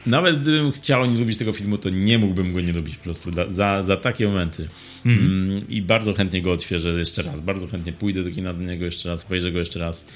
nawet 0.07 0.41
gdybym 0.43 0.73
chciał 0.73 1.07
nie 1.07 1.19
lubić 1.19 1.39
tego 1.39 1.53
filmu, 1.53 1.79
to 1.79 1.91
nie 1.91 2.19
mógłbym 2.19 2.53
go 2.53 2.61
nie 2.61 2.73
lubić 2.73 2.97
po 2.97 3.05
prostu 3.05 3.31
za, 3.49 3.83
za 3.83 3.97
takie 3.97 4.29
momenty. 4.29 4.69
Mhm. 5.07 5.27
Mm. 5.27 5.69
I 5.69 5.83
bardzo 5.83 6.15
chętnie 6.15 6.43
go 6.43 6.53
odświeżę 6.53 6.89
jeszcze 6.89 7.23
raz. 7.23 7.41
Bardzo 7.41 7.67
chętnie 7.67 7.93
pójdę 7.93 8.23
do 8.23 8.31
kina 8.31 8.53
do 8.53 8.63
niego 8.63 8.85
jeszcze 8.85 9.09
raz, 9.09 9.27
obejrzę 9.27 9.53
go 9.53 9.59
jeszcze 9.59 9.79
raz. 9.79 10.07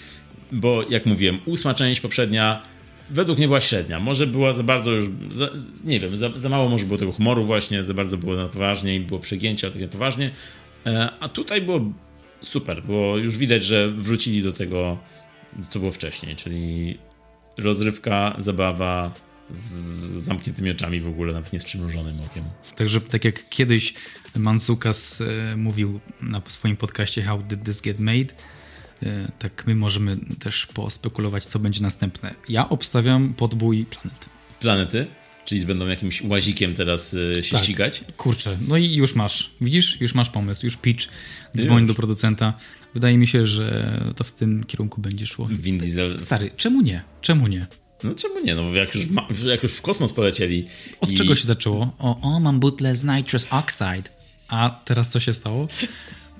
Bo 0.52 0.82
jak 0.90 1.06
mówiłem, 1.06 1.38
ósma 1.44 1.74
część 1.74 2.00
poprzednia 2.00 2.62
według 3.10 3.38
mnie 3.38 3.46
była 3.46 3.60
średnia. 3.60 4.00
Może 4.00 4.26
była 4.26 4.52
za 4.52 4.62
bardzo 4.62 4.90
już, 4.90 5.08
za, 5.30 5.48
nie 5.84 6.00
wiem, 6.00 6.16
za, 6.16 6.30
za, 6.36 6.48
mało 6.48 6.68
może 6.68 6.86
było 6.86 6.98
tego 6.98 7.12
humoru 7.12 7.44
właśnie, 7.44 7.82
za 7.82 7.94
bardzo 7.94 8.16
było 8.16 8.36
na 8.36 8.48
poważnie 8.48 8.96
i 8.96 9.00
było 9.00 9.20
przegięcia 9.20 9.70
takie 9.70 9.88
poważnie. 9.88 10.30
E, 10.86 11.10
a 11.20 11.28
tutaj 11.28 11.62
było 11.62 11.92
super, 12.42 12.82
było 12.82 13.16
już 13.16 13.38
widać, 13.38 13.64
że 13.64 13.90
wrócili 13.90 14.42
do 14.42 14.52
tego, 14.52 14.98
co 15.68 15.78
było 15.78 15.90
wcześniej, 15.90 16.36
czyli 16.36 16.98
rozrywka, 17.58 18.34
zabawa, 18.38 19.14
z 19.54 19.64
zamkniętymi 20.24 20.70
oczami 20.70 21.00
w 21.00 21.08
ogóle, 21.08 21.32
nawet 21.32 21.52
nie 21.52 21.60
z 21.60 21.64
przymrużonym 21.64 22.20
okiem. 22.20 22.44
Także 22.76 23.00
tak 23.00 23.24
jak 23.24 23.48
kiedyś 23.48 23.94
Mansukas 24.36 25.20
e, 25.20 25.56
mówił 25.56 26.00
na 26.20 26.42
swoim 26.48 26.76
podcaście 26.76 27.22
How 27.22 27.42
Did 27.42 27.64
This 27.64 27.80
Get 27.80 27.98
Made, 27.98 28.34
e, 29.02 29.32
tak 29.38 29.66
my 29.66 29.74
możemy 29.74 30.16
też 30.38 30.66
pospekulować, 30.66 31.46
co 31.46 31.58
będzie 31.58 31.82
następne. 31.82 32.34
Ja 32.48 32.68
obstawiam 32.68 33.34
podbój 33.34 33.86
planet. 33.86 34.28
Planety? 34.60 35.06
Czyli 35.48 35.66
będą 35.66 35.86
jakimś 35.86 36.22
łazikiem 36.22 36.74
teraz 36.74 37.14
e, 37.14 37.42
się 37.42 37.52
tak. 37.52 37.64
ścigać? 37.64 38.04
Kurczę, 38.16 38.58
no 38.68 38.76
i 38.76 38.94
już 38.94 39.14
masz. 39.14 39.50
Widzisz? 39.60 40.00
Już 40.00 40.14
masz 40.14 40.30
pomysł, 40.30 40.66
już 40.66 40.76
pitch. 40.76 41.08
Dzwoń 41.58 41.86
do 41.86 41.94
producenta. 41.94 42.54
Wydaje 42.94 43.18
mi 43.18 43.26
się, 43.26 43.46
że 43.46 43.98
to 44.16 44.24
w 44.24 44.32
tym 44.32 44.64
kierunku 44.64 45.00
będzie 45.00 45.26
szło. 45.26 45.48
Vin 45.50 45.78
Diesel. 45.78 46.20
Stary, 46.20 46.50
czemu 46.56 46.80
nie? 46.80 47.02
Czemu 47.20 47.46
nie? 47.46 47.66
No 48.04 48.14
czemu 48.14 48.40
nie? 48.40 48.54
No 48.54 48.62
jak 48.62 48.94
już, 48.94 49.06
ma, 49.06 49.28
jak 49.44 49.62
już 49.62 49.72
w 49.72 49.82
kosmos 49.82 50.12
polecieli. 50.12 50.66
Od 51.00 51.12
i... 51.12 51.14
czego 51.14 51.36
się 51.36 51.46
zaczęło? 51.46 51.94
O, 51.98 52.20
o, 52.20 52.40
mam 52.40 52.60
butlę 52.60 52.96
z 52.96 53.04
nitrous 53.04 53.46
oxide. 53.50 54.10
A 54.48 54.80
teraz 54.84 55.08
co 55.08 55.20
się 55.20 55.32
stało? 55.32 55.68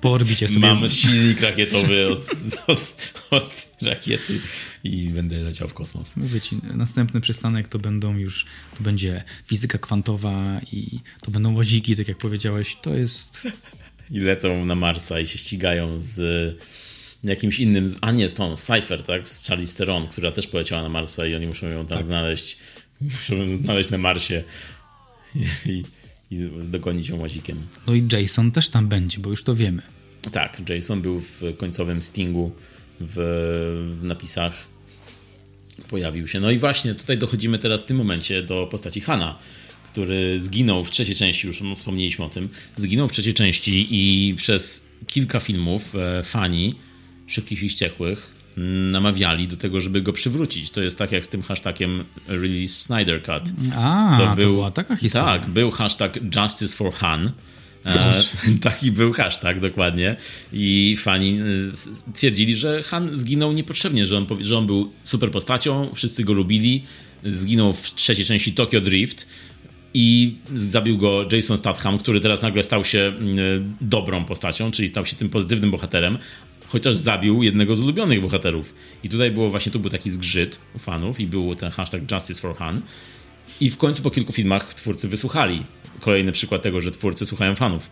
Po 0.01 0.11
orbicie 0.11 0.47
sobie. 0.47 0.59
Mam 0.59 0.89
silnik 0.89 1.41
rakietowy 1.41 2.07
od, 2.11 2.19
od, 2.67 2.93
od, 3.31 3.67
rakiety 3.81 4.39
i 4.83 5.09
będę 5.09 5.37
leciał 5.37 5.67
w 5.67 5.73
kosmos. 5.73 6.17
Mówię 6.17 6.41
ci, 6.41 6.57
następny 6.75 7.21
przystanek 7.21 7.67
to 7.67 7.79
będą 7.79 8.17
już, 8.17 8.45
to 8.77 8.83
będzie 8.83 9.23
fizyka 9.45 9.77
kwantowa 9.77 10.61
i 10.71 10.99
to 11.21 11.31
będą 11.31 11.55
łaziki, 11.55 11.95
tak 11.95 12.07
jak 12.07 12.17
powiedziałeś. 12.17 12.77
To 12.81 12.95
jest... 12.95 13.47
I 14.11 14.19
lecą 14.19 14.65
na 14.65 14.75
Marsa 14.75 15.19
i 15.19 15.27
się 15.27 15.37
ścigają 15.37 15.99
z 15.99 16.19
jakimś 17.23 17.59
innym, 17.59 17.87
a 18.01 18.11
nie, 18.11 18.29
z 18.29 18.33
tą 18.33 18.55
Cypher, 18.55 19.03
tak, 19.03 19.27
z 19.27 19.47
Charlie 19.47 19.67
Steron, 19.67 20.07
która 20.07 20.31
też 20.31 20.47
poleciała 20.47 20.83
na 20.83 20.89
Marsa 20.89 21.25
i 21.25 21.35
oni 21.35 21.47
muszą 21.47 21.67
ją 21.67 21.85
tam 21.85 21.97
tak. 21.97 22.05
znaleźć, 22.05 22.57
muszą 23.01 23.35
ją 23.35 23.55
znaleźć 23.55 23.89
na 23.89 23.97
Marsie 23.97 24.43
i, 25.65 25.83
i 26.31 26.37
dogonić 26.67 27.09
ją 27.09 27.19
łazikiem. 27.19 27.67
No 27.87 27.93
i 27.93 28.07
Jason 28.11 28.51
też 28.51 28.69
tam 28.69 28.87
będzie, 28.87 29.19
bo 29.19 29.29
już 29.29 29.43
to 29.43 29.55
wiemy. 29.55 29.81
Tak, 30.31 30.69
Jason 30.69 31.01
był 31.01 31.19
w 31.19 31.41
końcowym 31.57 32.01
Stingu 32.01 32.51
w, 32.99 33.15
w 33.99 34.03
napisach 34.03 34.67
pojawił 35.87 36.27
się. 36.27 36.39
No 36.39 36.51
i 36.51 36.57
właśnie 36.57 36.93
tutaj 36.93 37.17
dochodzimy 37.17 37.59
teraz 37.59 37.83
w 37.83 37.85
tym 37.85 37.97
momencie 37.97 38.43
do 38.43 38.67
postaci 38.71 39.01
Hana, 39.01 39.39
który 39.87 40.39
zginął 40.39 40.85
w 40.85 40.91
trzeciej 40.91 41.15
części, 41.15 41.47
już 41.47 41.61
wspomnieliśmy 41.75 42.25
o 42.25 42.29
tym, 42.29 42.49
zginął 42.77 43.07
w 43.07 43.11
trzeciej 43.11 43.33
części 43.33 43.87
i 43.91 44.35
przez 44.35 44.87
kilka 45.07 45.39
filmów 45.39 45.95
e, 45.95 46.23
fani 46.23 46.75
Szybkich 47.27 47.63
i 47.63 47.69
Wściekłych 47.69 48.38
namawiali 48.91 49.47
do 49.47 49.57
tego, 49.57 49.81
żeby 49.81 50.01
go 50.01 50.13
przywrócić. 50.13 50.71
To 50.71 50.81
jest 50.81 50.97
tak 50.97 51.11
jak 51.11 51.25
z 51.25 51.29
tym 51.29 51.41
hashtagiem 51.41 52.03
Release 52.27 52.75
Snyder 52.75 53.23
Cut. 53.23 53.53
A, 53.75 54.17
to, 54.19 54.25
był, 54.25 54.45
to 54.45 54.51
była 54.51 54.71
taka 54.71 54.95
historia. 54.95 55.39
Tak, 55.39 55.49
był 55.49 55.71
hashtag 55.71 56.19
Justice 56.35 56.75
for 56.75 56.93
Han 56.93 57.31
E, 57.85 58.23
taki 58.61 58.91
był 58.91 59.13
hashtag, 59.13 59.59
dokładnie. 59.59 60.15
I 60.53 60.95
fani 60.99 61.39
e, 61.39 62.13
twierdzili, 62.13 62.55
że 62.55 62.83
Han 62.83 63.09
zginął 63.13 63.51
niepotrzebnie, 63.51 64.05
że 64.05 64.17
on, 64.17 64.27
że 64.41 64.57
on 64.57 64.67
był 64.67 64.91
super 65.03 65.31
postacią, 65.31 65.89
wszyscy 65.93 66.23
go 66.23 66.33
lubili. 66.33 66.83
Zginął 67.23 67.73
w 67.73 67.95
trzeciej 67.95 68.25
części 68.25 68.53
Tokyo 68.53 68.81
Drift 68.81 69.29
i 69.93 70.35
zabił 70.55 70.97
go 70.97 71.25
Jason 71.31 71.57
Statham, 71.57 71.97
który 71.97 72.19
teraz 72.19 72.41
nagle 72.41 72.63
stał 72.63 72.85
się 72.85 72.99
mm, 72.99 73.75
dobrą 73.81 74.25
postacią, 74.25 74.71
czyli 74.71 74.87
stał 74.87 75.05
się 75.05 75.15
tym 75.15 75.29
pozytywnym 75.29 75.71
bohaterem, 75.71 76.17
chociaż 76.69 76.95
zabił 76.95 77.43
jednego 77.43 77.75
z 77.75 77.81
ulubionych 77.81 78.21
bohaterów. 78.21 78.75
I 79.03 79.09
tutaj 79.09 79.31
było 79.31 79.49
właśnie, 79.49 79.71
tu 79.71 79.79
był 79.79 79.89
taki 79.89 80.11
zgrzyt 80.11 80.59
u 80.75 80.79
fanów 80.79 81.19
i 81.19 81.27
był 81.27 81.55
ten 81.55 81.71
hashtag 81.71 82.11
Justice 82.11 82.41
for 82.41 82.55
Han. 82.55 82.81
I 83.61 83.69
w 83.69 83.77
końcu 83.77 84.01
po 84.03 84.11
kilku 84.11 84.33
filmach 84.33 84.73
twórcy 84.73 85.07
wysłuchali. 85.07 85.63
Kolejny 85.99 86.31
przykład 86.31 86.61
tego, 86.61 86.81
że 86.81 86.91
twórcy 86.91 87.25
słuchają 87.25 87.55
fanów. 87.55 87.91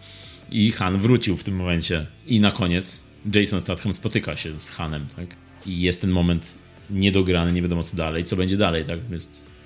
I 0.51 0.71
Han 0.71 0.97
wrócił 0.97 1.37
w 1.37 1.43
tym 1.43 1.55
momencie. 1.55 2.05
I 2.27 2.39
na 2.39 2.51
koniec 2.51 3.03
Jason 3.35 3.61
Statham 3.61 3.93
spotyka 3.93 4.35
się 4.35 4.57
z 4.57 4.69
Hanem, 4.69 5.07
tak? 5.15 5.35
I 5.65 5.81
jest 5.81 6.01
ten 6.01 6.09
moment 6.09 6.55
niedograny, 6.89 7.53
nie 7.53 7.61
wiadomo 7.61 7.83
co 7.83 7.97
dalej, 7.97 8.23
co 8.23 8.35
będzie 8.35 8.57
dalej, 8.57 8.85
tak? 8.85 8.99
Jest 9.11 9.57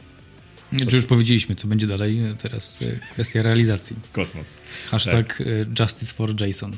czy 0.89 0.95
już 0.95 1.05
powiedzieliśmy, 1.05 1.55
co 1.55 1.67
będzie 1.67 1.87
dalej, 1.87 2.19
teraz 2.37 2.81
e, 2.81 2.99
kwestia 3.13 3.41
realizacji. 3.41 3.95
Kosmos. 4.11 4.53
Hashtag 4.89 5.37
tak. 5.37 5.41
E, 5.41 5.65
Justice 5.79 6.13
for 6.13 6.41
Jason. 6.41 6.77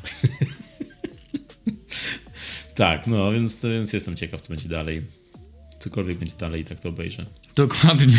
tak, 2.74 3.06
no 3.06 3.32
więc, 3.32 3.62
więc 3.62 3.92
jestem 3.92 4.16
ciekaw, 4.16 4.40
co 4.40 4.48
będzie 4.48 4.68
dalej. 4.68 5.02
Cokolwiek 5.78 6.18
będzie 6.18 6.34
dalej, 6.38 6.64
tak 6.64 6.80
to 6.80 6.88
obejrzę. 6.88 7.26
Dokładnie. 7.56 8.18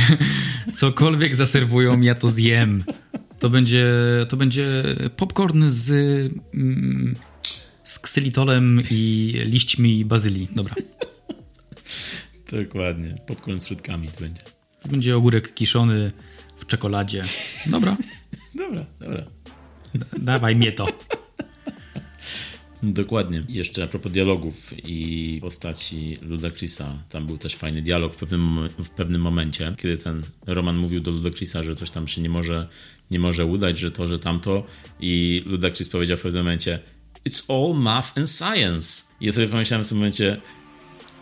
Cokolwiek 0.76 1.36
zaserwują, 1.36 2.02
ja 2.02 2.16
to 2.16 2.28
zjem. 2.28 2.84
To 3.40 3.50
będzie, 3.50 3.86
to 4.30 4.38
będzie 4.38 4.84
popcorn 5.18 5.64
z, 5.68 5.92
mm, 6.54 7.16
z 7.84 8.00
ksylitolem 8.00 8.82
i 8.92 9.34
liśćmi 9.46 10.06
bazylii. 10.06 10.48
Dobra. 10.56 10.76
Dokładnie. 12.52 13.16
Popcorn 13.28 13.60
z 13.60 13.68
środkami 13.68 14.10
to 14.10 14.20
będzie. 14.20 14.44
To 14.82 14.90
będzie 14.90 15.18
ogórek 15.18 15.54
kiszony 15.54 16.12
w 16.56 16.66
czekoladzie. 16.66 17.24
Dobra. 17.66 17.98
dobra, 18.56 18.86
dobra. 19.00 19.24
dawaj 20.18 20.56
mnie 20.56 20.72
to. 20.72 20.88
Dokładnie. 22.94 23.44
Jeszcze 23.50 23.84
a 23.84 23.88
propos 23.88 24.12
dialogów 24.12 24.74
i 24.84 25.40
postaci 25.42 26.18
Ludacrisa, 26.22 27.04
tam 27.10 27.26
był 27.26 27.38
też 27.38 27.56
fajny 27.56 27.82
dialog 27.82 28.14
w 28.14 28.18
pewnym, 28.18 28.70
w 28.70 28.90
pewnym 28.90 29.22
momencie, 29.22 29.76
kiedy 29.78 29.98
ten 29.98 30.22
Roman 30.48 30.78
mówił 30.78 31.00
do 31.00 31.12
Ludacrisa, 31.12 31.64
że 31.64 31.76
coś 31.76 31.92
tam 31.92 32.08
się 32.08 32.22
nie 32.22 32.30
może, 32.30 32.68
nie 33.12 33.20
może 33.20 33.46
udać, 33.46 33.80
że 33.80 33.92
to, 33.92 34.08
że 34.08 34.20
tamto 34.20 34.64
i 35.00 35.44
Ludacris 35.46 35.90
powiedział 35.90 36.18
w 36.18 36.22
pewnym 36.22 36.44
momencie 36.44 36.80
It's 37.30 37.44
all 37.54 37.82
math 37.82 38.18
and 38.18 38.30
science. 38.30 39.14
I 39.22 39.26
ja 39.26 39.32
sobie 39.32 39.48
pomyślałem 39.48 39.86
w 39.86 39.90
tym 39.90 39.98
momencie, 39.98 40.42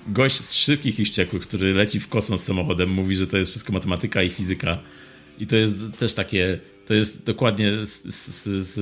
gość 0.07 0.36
z 0.36 0.53
szybkich 0.53 0.99
i 0.99 1.05
wściekłych, 1.05 1.41
który 1.41 1.74
leci 1.74 1.99
w 1.99 2.07
kosmos 2.07 2.43
samochodem, 2.43 2.89
mówi, 2.89 3.16
że 3.16 3.28
to 3.28 3.38
jest 3.38 3.51
wszystko 3.51 3.74
matematyka 3.74 4.24
i 4.24 4.30
fizyka. 4.30 4.78
I 5.39 5.47
to 5.47 5.55
jest 5.55 5.77
też 5.99 6.13
takie, 6.13 6.59
to 6.86 6.93
jest 6.93 7.25
dokładnie 7.25 7.71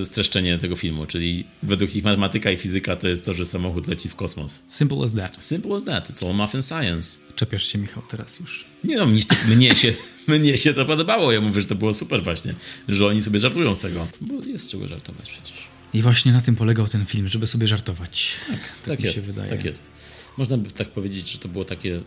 streszczenie 0.03 0.57
tego 0.57 0.75
filmu, 0.75 1.05
czyli 1.05 1.47
według 1.63 1.95
nich 1.95 2.03
matematyka 2.03 2.51
i 2.51 2.57
fizyka 2.57 2.95
to 2.95 3.07
jest 3.07 3.25
to, 3.25 3.33
że 3.33 3.45
samochód 3.45 3.87
leci 3.87 4.09
w 4.09 4.15
kosmos. 4.15 4.63
Simple 4.67 5.03
as 5.05 5.13
that. 5.13 5.43
Simple 5.43 5.75
as 5.75 5.83
that. 5.83 6.09
It's 6.09 6.27
all 6.27 6.35
math 6.35 6.55
and 6.55 6.65
science. 6.65 7.19
Czepiasz 7.35 7.63
się, 7.63 7.79
Michał, 7.79 8.03
teraz 8.09 8.39
już. 8.39 8.65
Nie 8.83 8.97
no, 8.97 9.05
mnie, 9.05 9.21
mnie, 9.47 9.75
się, 9.75 9.93
mnie 10.27 10.57
się 10.57 10.73
to 10.73 10.85
podobało. 10.85 11.31
Ja 11.31 11.41
mówię, 11.41 11.61
że 11.61 11.67
to 11.67 11.75
było 11.75 11.93
super 11.93 12.23
właśnie, 12.23 12.53
że 12.87 13.07
oni 13.07 13.21
sobie 13.21 13.39
żartują 13.39 13.75
z 13.75 13.79
tego. 13.79 14.07
Bo 14.21 14.43
jest 14.43 14.69
czego 14.69 14.87
żartować 14.87 15.29
przecież. 15.29 15.71
I 15.93 16.01
właśnie 16.01 16.31
na 16.31 16.41
tym 16.41 16.55
polegał 16.55 16.87
ten 16.87 17.05
film, 17.05 17.27
żeby 17.27 17.47
sobie 17.47 17.67
żartować. 17.67 18.35
Tak, 18.47 18.59
tak, 18.59 18.69
tak 18.85 19.03
jest. 19.03 19.31
Tak 19.49 19.65
jest. 19.65 19.91
Można 20.37 20.57
by 20.57 20.71
tak 20.71 20.89
powiedzieć, 20.89 21.31
że 21.31 21.39
to 21.39 21.47
było 21.47 21.65
takie 21.65 22.01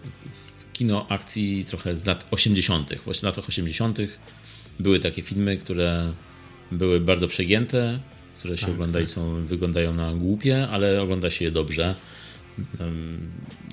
kino 0.75 1.07
akcji 1.09 1.65
trochę 1.65 1.97
z 1.97 2.07
lat 2.07 2.27
80. 2.31 2.95
Właśnie 3.05 3.21
w 3.21 3.23
latach 3.23 3.49
80. 3.49 3.99
były 4.81 5.01
takie 5.01 5.23
filmy, 5.23 5.57
które 5.57 6.13
były 6.73 7.01
bardzo 7.01 7.29
przegięte, 7.29 8.01
które 8.39 8.59
się 8.59 8.67
tak, 8.67 8.75
ogląda 8.75 8.99
tak. 8.99 9.03
i 9.03 9.07
są, 9.07 9.45
wyglądają 9.45 9.95
na 9.95 10.15
głupie, 10.15 10.69
ale 10.69 11.03
ogląda 11.03 11.31
się 11.31 11.45
je 11.45 11.51
dobrze. 11.51 11.95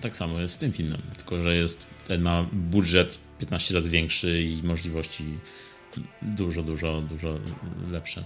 Tak 0.02 0.16
samo 0.18 0.42
jest 0.42 0.54
z 0.54 0.58
tym 0.58 0.74
filmem, 0.74 1.02
tylko 1.18 1.42
że 1.42 1.56
jest, 1.56 1.88
ten 2.08 2.22
ma 2.22 2.46
budżet 2.54 3.18
15 3.40 3.74
razy 3.74 3.90
większy 3.90 4.42
i 4.42 4.64
możliwości 4.64 5.24
dużo, 6.22 6.64
dużo, 6.64 7.02
dużo 7.02 7.40
lepsze. 7.92 8.24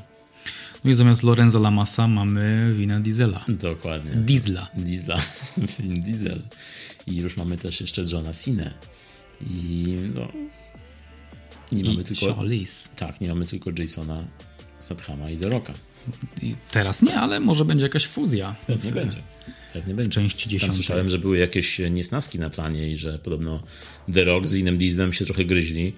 No 0.83 0.91
i 0.91 0.93
zamiast 0.93 1.23
Lorenzo 1.23 1.59
Lamasa 1.59 2.07
mamy 2.07 2.73
Wina 2.73 2.99
Diesela. 2.99 3.45
Dokładnie. 3.47 4.11
Diesla. 4.11 4.67
Diesla. 4.75 5.17
Win 5.79 6.01
Diesel. 6.01 6.41
I 7.07 7.15
już 7.15 7.37
mamy 7.37 7.57
też 7.57 7.81
jeszcze 7.81 8.03
Johna 8.11 8.33
Cena. 8.33 8.71
I 9.41 9.95
no... 10.13 10.31
Nie 11.71 11.81
I 11.81 11.83
mamy 11.83 12.03
tylko... 12.03 12.35
Charlize. 12.35 12.89
Tak, 12.95 13.21
nie 13.21 13.27
mamy 13.27 13.45
tylko 13.45 13.71
Jasona 13.79 14.27
Stathama 14.79 15.29
i 15.29 15.37
The 15.37 15.49
Rocka. 15.49 15.73
I 16.41 16.55
teraz 16.71 17.01
nie, 17.01 17.15
ale 17.15 17.39
może 17.39 17.65
będzie 17.65 17.85
jakaś 17.85 18.07
fuzja. 18.07 18.55
Pewnie 18.67 18.91
w, 18.91 18.93
będzie. 18.93 19.17
Pewnie 19.73 19.93
będzie. 19.93 20.11
Części 20.11 20.49
dziesiątej. 20.49 20.69
Tam 20.69 20.75
słyszałem, 20.75 21.09
że 21.09 21.19
były 21.19 21.37
jakieś 21.37 21.79
niesnaski 21.91 22.39
na 22.39 22.49
planie 22.49 22.91
i 22.91 22.97
że 22.97 23.19
podobno 23.19 23.61
The 24.13 24.23
Rock 24.23 24.47
z 24.47 24.53
innym 24.53 24.77
Dieslem 24.77 25.13
się 25.13 25.25
trochę 25.25 25.45
gryźli. 25.45 25.93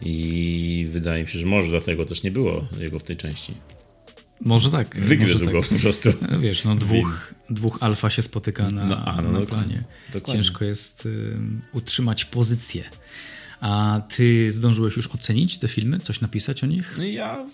I 0.00 0.86
wydaje 0.90 1.22
mi 1.22 1.28
się, 1.28 1.38
że 1.38 1.46
może 1.46 1.70
dlatego 1.70 2.04
też 2.04 2.22
nie 2.22 2.30
było 2.30 2.64
jego 2.78 2.98
w 2.98 3.02
tej 3.02 3.16
części. 3.16 3.54
Może 4.40 4.70
tak. 4.70 5.00
Wygryzł 5.00 5.44
może 5.44 5.52
go 5.52 5.60
tak. 5.60 5.70
po 5.70 5.78
prostu. 5.78 6.10
Wiesz, 6.38 6.64
no 6.64 6.74
dwóch, 6.74 7.34
dwóch 7.50 7.78
alfa 7.80 8.10
się 8.10 8.22
spotyka 8.22 8.68
na, 8.68 8.84
no, 8.84 9.04
a, 9.04 9.22
no, 9.22 9.32
na 9.32 9.46
planie. 9.46 9.84
Dokładnie. 10.12 10.42
Ciężko 10.42 10.64
jest 10.64 11.08
utrzymać 11.72 12.24
pozycję. 12.24 12.84
A 13.60 14.02
ty 14.16 14.52
zdążyłeś 14.52 14.96
już 14.96 15.06
ocenić 15.06 15.58
te 15.58 15.68
filmy? 15.68 15.98
Coś 15.98 16.20
napisać 16.20 16.64
o 16.64 16.66
nich? 16.66 16.94
No 16.98 17.04
ja 17.04 17.46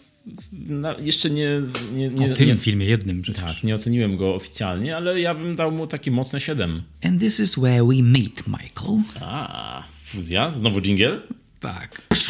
na, 0.53 0.95
jeszcze 0.99 1.31
nie, 1.31 1.63
nie, 1.95 2.09
nie... 2.09 2.33
O 2.33 2.35
tym 2.35 2.47
nie, 2.47 2.59
filmie 2.59 2.87
jednym 2.87 3.23
przecież. 3.23 3.55
Tak, 3.55 3.65
nie 3.65 3.75
oceniłem 3.75 4.17
go 4.17 4.35
oficjalnie, 4.35 4.97
ale 4.97 5.21
ja 5.21 5.35
bym 5.35 5.57
dał 5.57 5.73
mu 5.73 5.87
takie 5.87 6.11
mocne 6.11 6.41
7. 6.41 6.83
And 7.05 7.21
this 7.21 7.41
is 7.41 7.57
where 7.57 7.85
we 7.85 8.03
meet, 8.03 8.43
Michael. 8.47 9.03
A, 9.21 9.83
fuzja? 10.05 10.51
Znowu 10.51 10.81
jingle? 10.81 11.21
Tak. 11.61 12.03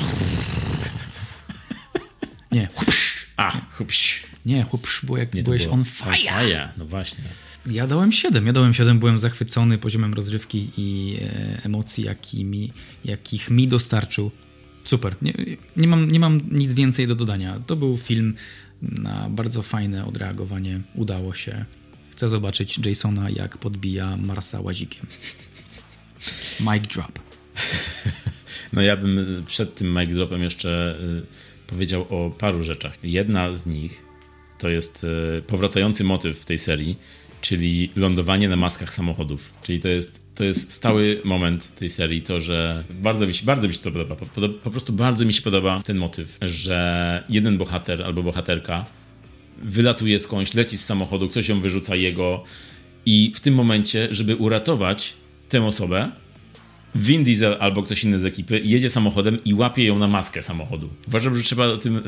nie. 2.53 2.69
A, 3.37 3.61
hupsz. 3.79 4.24
Nie, 4.47 4.63
chłop, 4.63 4.87
bo 5.03 5.17
jak 5.17 5.35
nie, 5.35 5.43
byłeś 5.43 5.67
on 5.67 5.85
fire. 5.85 6.11
on 6.11 6.17
fire. 6.17 6.69
No 6.77 6.87
właśnie. 6.87 7.25
Ja 7.71 7.87
dałem 7.87 8.13
7. 8.13 8.47
Ja 8.47 8.53
dałem 8.53 8.75
7, 8.75 8.99
byłem 8.99 9.19
zachwycony 9.19 9.79
poziomem 9.79 10.15
rozrywki 10.15 10.71
i 10.77 11.17
e, 11.23 11.65
emocji, 11.65 12.05
jakimi, 12.05 12.73
jakich 13.05 13.51
mi 13.51 13.69
dostarczył. 13.69 14.31
Super. 14.85 15.15
Nie, 15.23 15.33
nie, 15.77 15.89
mam, 15.89 16.11
nie 16.11 16.21
mam 16.21 16.41
nic 16.51 16.73
więcej 16.73 17.07
do 17.07 17.15
dodania. 17.15 17.61
To 17.67 17.77
był 17.77 17.97
film 17.97 18.35
na 18.83 19.31
bardzo 19.31 19.63
fajne 19.63 20.07
odreagowanie. 20.07 20.81
Udało 20.95 21.35
się. 21.35 21.65
Chcę 22.11 22.29
zobaczyć 22.29 22.79
Jasona, 22.87 23.31
jak 23.31 23.59
podbija 23.59 24.17
Marsa 24.17 24.61
łazikiem. 24.61 25.07
Mic 26.61 26.95
drop. 26.95 27.19
No 28.73 28.83
ja 28.83 28.97
bym 28.97 29.45
przed 29.47 29.75
tym 29.75 29.99
mic 29.99 30.15
dropem 30.15 30.43
jeszcze 30.43 30.99
y, 31.01 31.67
powiedział 31.67 32.07
o 32.11 32.31
paru 32.31 32.63
rzeczach. 32.63 32.99
Jedna 33.03 33.55
z 33.55 33.67
nich 33.67 34.04
to 34.65 34.71
jest 34.71 35.07
e, 35.39 35.43
powracający 35.43 36.05
motyw 36.05 36.39
w 36.39 36.45
tej 36.45 36.59
serii, 36.59 36.99
czyli 37.41 37.91
lądowanie 37.97 38.49
na 38.49 38.57
maskach 38.57 38.95
samochodów. 38.95 39.53
Czyli 39.63 39.81
to 39.81 39.89
jest, 39.89 40.35
to 40.35 40.45
jest 40.45 40.73
stały 40.73 41.21
moment 41.25 41.75
tej 41.77 41.89
serii, 41.89 42.23
to, 42.23 42.41
że 42.41 42.85
bardzo 42.91 43.27
mi 43.27 43.35
się, 43.35 43.47
bardzo 43.47 43.69
mi 43.69 43.75
się 43.75 43.81
to 43.81 43.93
podoba. 43.93 44.17
Po, 44.17 44.27
po, 44.27 44.49
po 44.49 44.71
prostu 44.71 44.93
bardzo 44.93 45.25
mi 45.25 45.33
się 45.35 45.43
podoba 45.43 45.83
ten 45.85 45.97
motyw, 45.97 46.39
że 46.43 47.25
jeden 47.29 47.59
bohater 47.59 48.03
albo 48.03 48.23
bohaterka 48.23 48.85
wylatuje 49.63 50.21
skądś, 50.21 50.55
leci 50.55 50.79
z 50.79 50.85
samochodu, 50.85 51.29
ktoś 51.29 51.49
ją 51.49 51.61
wyrzuca 51.61 51.97
jego 51.97 52.45
i 53.07 53.33
w 53.35 53.41
tym 53.41 53.55
momencie, 53.55 54.09
żeby 54.11 54.37
uratować 54.37 55.15
tę 55.49 55.65
osobę, 55.65 56.11
Vin 56.95 57.25
Diesel 57.25 57.57
albo 57.61 57.83
ktoś 57.83 58.05
inny 58.05 58.19
z 58.19 58.25
ekipy 58.25 58.61
jedzie 58.65 58.91
samochodem 58.91 59.45
i 59.45 59.55
łapie 59.55 59.85
ją 59.85 59.99
na 59.99 60.09
maskę 60.09 60.43
samochodu. 60.43 60.91
Uważam, 61.09 61.37
że 61.37 61.43
trzeba 61.43 61.67
o 61.67 61.77
tym 61.77 62.03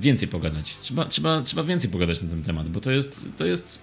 więcej 0.00 0.28
pogadać. 0.28 0.76
Trzeba, 0.76 1.04
trzeba, 1.04 1.42
trzeba 1.42 1.62
więcej 1.64 1.90
pogadać 1.90 2.22
na 2.22 2.28
ten 2.28 2.42
temat, 2.42 2.68
bo 2.68 2.80
to 2.80 2.90
jest, 2.90 3.28
to 3.36 3.46
jest 3.46 3.82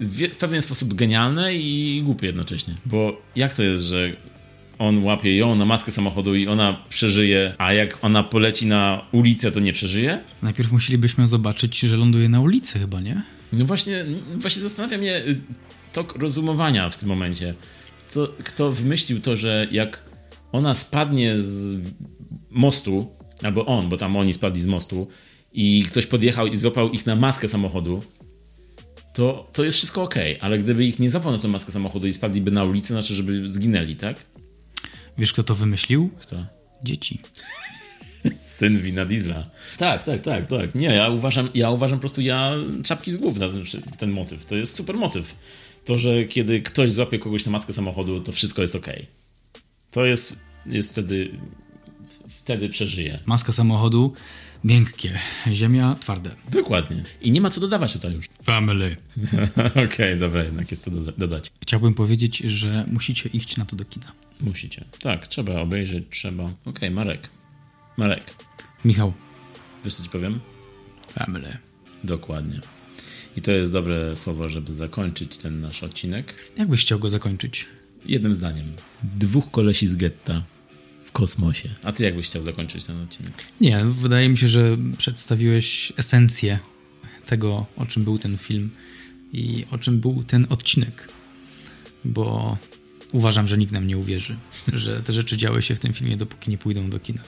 w 0.00 0.36
pewien 0.36 0.62
sposób 0.62 0.94
genialne 0.94 1.54
i 1.54 2.02
głupie 2.04 2.26
jednocześnie. 2.26 2.74
Bo 2.86 3.18
jak 3.36 3.54
to 3.54 3.62
jest, 3.62 3.82
że 3.82 4.12
on 4.78 5.04
łapie 5.04 5.36
ją 5.36 5.54
na 5.54 5.64
maskę 5.64 5.92
samochodu 5.92 6.34
i 6.34 6.46
ona 6.46 6.84
przeżyje, 6.88 7.54
a 7.58 7.72
jak 7.72 8.04
ona 8.04 8.22
poleci 8.22 8.66
na 8.66 9.06
ulicę, 9.12 9.52
to 9.52 9.60
nie 9.60 9.72
przeżyje? 9.72 10.20
Najpierw 10.42 10.72
musielibyśmy 10.72 11.28
zobaczyć, 11.28 11.80
że 11.80 11.96
ląduje 11.96 12.28
na 12.28 12.40
ulicy 12.40 12.78
chyba, 12.78 13.00
nie? 13.00 13.22
No 13.52 13.64
właśnie, 13.64 14.04
właśnie 14.36 14.62
zastanawia 14.62 14.98
mnie 14.98 15.16
y, 15.16 15.40
tok 15.92 16.18
rozumowania 16.18 16.90
w 16.90 16.96
tym 16.96 17.08
momencie 17.08 17.54
co, 18.06 18.28
kto 18.44 18.72
wymyślił 18.72 19.20
to, 19.20 19.36
że 19.36 19.66
jak 19.70 20.02
ona 20.52 20.74
spadnie 20.74 21.38
z 21.38 21.80
mostu, 22.50 23.08
albo 23.42 23.66
on, 23.66 23.88
bo 23.88 23.96
tam 23.96 24.16
oni 24.16 24.34
spadli 24.34 24.60
z 24.60 24.66
mostu 24.66 25.08
i 25.52 25.82
ktoś 25.82 26.06
podjechał 26.06 26.46
i 26.46 26.56
złapał 26.56 26.90
ich 26.90 27.06
na 27.06 27.16
maskę 27.16 27.48
samochodu, 27.48 28.02
to, 29.14 29.50
to 29.52 29.64
jest 29.64 29.76
wszystko 29.76 30.02
ok, 30.02 30.14
ale 30.40 30.58
gdyby 30.58 30.84
ich 30.84 30.98
nie 30.98 31.10
złapał 31.10 31.32
na 31.32 31.38
tę 31.38 31.48
maskę 31.48 31.72
samochodu 31.72 32.06
i 32.06 32.12
spadliby 32.12 32.50
na 32.50 32.64
ulicę, 32.64 32.88
znaczy, 32.88 33.14
żeby 33.14 33.48
zginęli, 33.48 33.96
tak? 33.96 34.24
Wiesz, 35.18 35.32
kto 35.32 35.42
to 35.42 35.54
wymyślił? 35.54 36.10
Kto? 36.20 36.46
Dzieci. 36.82 37.18
Syn 38.40 38.78
wina 38.78 39.04
Diesla. 39.04 39.50
Tak, 39.78 40.02
tak, 40.02 40.22
tak, 40.22 40.46
tak. 40.46 40.74
Nie, 40.74 40.86
ja 40.86 41.08
uważam, 41.08 41.48
ja 41.54 41.70
uważam 41.70 41.98
po 41.98 42.00
prostu, 42.00 42.20
ja 42.20 42.52
czapki 42.84 43.10
z 43.10 43.16
głów 43.16 43.38
na 43.38 43.48
ten, 43.48 43.64
ten 43.98 44.10
motyw. 44.10 44.44
To 44.44 44.56
jest 44.56 44.74
super 44.74 44.96
motyw. 44.96 45.34
To, 45.84 45.98
że 45.98 46.24
kiedy 46.24 46.62
ktoś 46.62 46.92
złapie 46.92 47.18
kogoś 47.18 47.46
na 47.46 47.52
maskę 47.52 47.72
samochodu, 47.72 48.20
to 48.20 48.32
wszystko 48.32 48.62
jest 48.62 48.76
ok. 48.76 48.86
To 49.90 50.04
jest, 50.04 50.38
jest 50.66 50.92
wtedy, 50.92 51.38
wtedy 52.28 52.68
przeżyje. 52.68 53.18
Maska 53.26 53.52
samochodu, 53.52 54.12
miękkie, 54.64 55.18
ziemia 55.52 55.96
twarde. 56.00 56.30
Dokładnie. 56.50 57.02
I 57.20 57.30
nie 57.30 57.40
ma 57.40 57.50
co 57.50 57.60
dodawać 57.60 57.92
tutaj 57.92 58.12
już. 58.12 58.26
Family. 58.42 58.96
Okej, 59.70 59.84
okay, 59.84 60.16
dobra, 60.16 60.44
jednak 60.44 60.70
jest 60.70 60.84
to 60.84 60.90
doda 60.90 61.12
dodać. 61.18 61.52
Chciałbym 61.62 61.94
powiedzieć, 61.94 62.38
że 62.38 62.84
musicie 62.92 63.28
iść 63.28 63.56
na 63.56 63.64
to 63.64 63.76
do 63.76 63.84
kina. 63.84 64.12
Musicie. 64.40 64.84
Tak, 65.00 65.26
trzeba 65.28 65.60
obejrzeć, 65.60 66.04
trzeba. 66.10 66.44
Okej, 66.44 66.58
okay, 66.64 66.90
Marek. 66.90 67.30
Marek. 67.96 68.34
Michał. 68.84 69.12
Wiesz 69.84 69.94
co 69.94 70.02
ci 70.02 70.08
powiem? 70.08 70.40
Family. 71.08 71.58
Dokładnie. 72.04 72.60
I 73.36 73.42
to 73.42 73.50
jest 73.50 73.72
dobre 73.72 74.16
słowo, 74.16 74.48
żeby 74.48 74.72
zakończyć 74.72 75.36
ten 75.36 75.60
nasz 75.60 75.82
odcinek. 75.82 76.34
Jak 76.56 76.68
byś 76.68 76.80
chciał 76.80 76.98
go 76.98 77.10
zakończyć? 77.10 77.66
Jednym 78.06 78.34
zdaniem. 78.34 78.72
Dwóch 79.02 79.50
kolesi 79.50 79.86
z 79.86 79.96
getta 79.96 80.42
w 81.04 81.12
kosmosie. 81.12 81.70
A 81.82 81.92
ty 81.92 82.04
jak 82.04 82.16
byś 82.16 82.26
chciał 82.26 82.42
zakończyć 82.42 82.84
ten 82.84 83.00
odcinek? 83.00 83.32
Nie, 83.60 83.84
wydaje 83.84 84.28
mi 84.28 84.38
się, 84.38 84.48
że 84.48 84.76
przedstawiłeś 84.98 85.92
esencję 85.96 86.58
tego, 87.26 87.66
o 87.76 87.86
czym 87.86 88.04
był 88.04 88.18
ten 88.18 88.38
film 88.38 88.70
i 89.32 89.64
o 89.70 89.78
czym 89.78 90.00
był 90.00 90.24
ten 90.24 90.46
odcinek. 90.50 91.08
Bo 92.04 92.56
uważam, 93.12 93.48
że 93.48 93.58
nikt 93.58 93.72
nam 93.72 93.86
nie 93.86 93.98
uwierzy, 93.98 94.36
że 94.72 95.02
te 95.02 95.12
rzeczy 95.12 95.36
działy 95.36 95.62
się 95.62 95.74
w 95.74 95.80
tym 95.80 95.92
filmie, 95.92 96.16
dopóki 96.16 96.50
nie 96.50 96.58
pójdą 96.58 96.90
do 96.90 97.00
kina. 97.00 97.20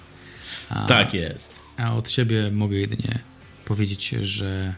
A, 0.68 0.86
tak 0.86 1.14
jest. 1.14 1.62
A 1.76 1.94
od 1.96 2.10
siebie 2.10 2.50
mogę 2.52 2.76
jedynie 2.76 3.18
powiedzieć, 3.64 4.08
że 4.22 4.74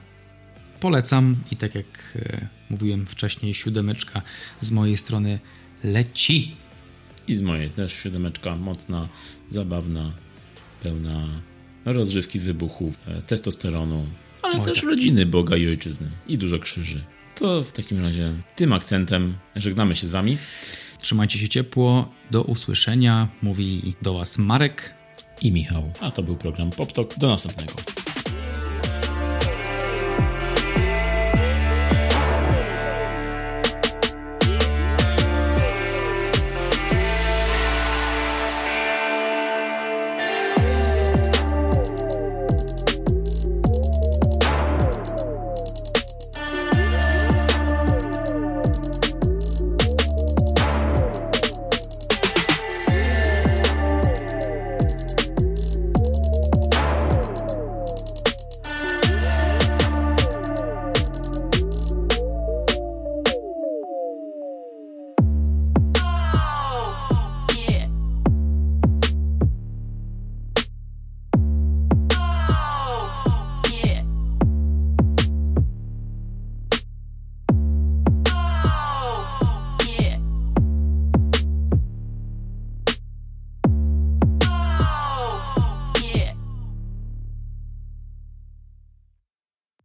polecam 0.80 1.36
i 1.50 1.56
tak 1.56 1.74
jak 1.74 1.86
e, 2.16 2.46
mówiłem 2.70 3.06
wcześniej, 3.06 3.54
siódemeczka 3.54 4.22
z 4.60 4.70
mojej 4.70 4.96
strony 4.96 5.38
leci. 5.84 6.56
I 7.28 7.34
z 7.34 7.42
mojej 7.42 7.70
też 7.70 7.92
siódemeczka 7.92 8.56
mocna, 8.56 9.08
zabawna, 9.48 10.12
pełna 10.82 11.28
rozrywki, 11.84 12.38
wybuchów, 12.38 12.98
e, 13.06 13.22
testosteronu, 13.22 14.06
ale 14.42 14.58
Oj, 14.58 14.64
też 14.64 14.80
tak. 14.80 14.90
rodziny 14.90 15.26
Boga 15.26 15.56
i 15.56 15.68
Ojczyzny 15.68 16.10
i 16.28 16.38
dużo 16.38 16.58
krzyży. 16.58 17.04
To 17.34 17.64
w 17.64 17.72
takim 17.72 17.98
razie 17.98 18.32
tym 18.56 18.72
akcentem 18.72 19.34
żegnamy 19.56 19.96
się 19.96 20.06
z 20.06 20.10
Wami. 20.10 20.38
Trzymajcie 21.00 21.38
się 21.38 21.48
ciepło. 21.48 22.12
Do 22.30 22.42
usłyszenia. 22.42 23.28
Mówi 23.42 23.94
do 24.02 24.14
Was 24.14 24.38
Marek 24.38 24.94
i 25.42 25.52
Michał. 25.52 25.92
A 26.00 26.10
to 26.10 26.22
był 26.22 26.36
program 26.36 26.70
PopTok. 26.70 27.18
Do 27.18 27.28
następnego. 27.28 27.97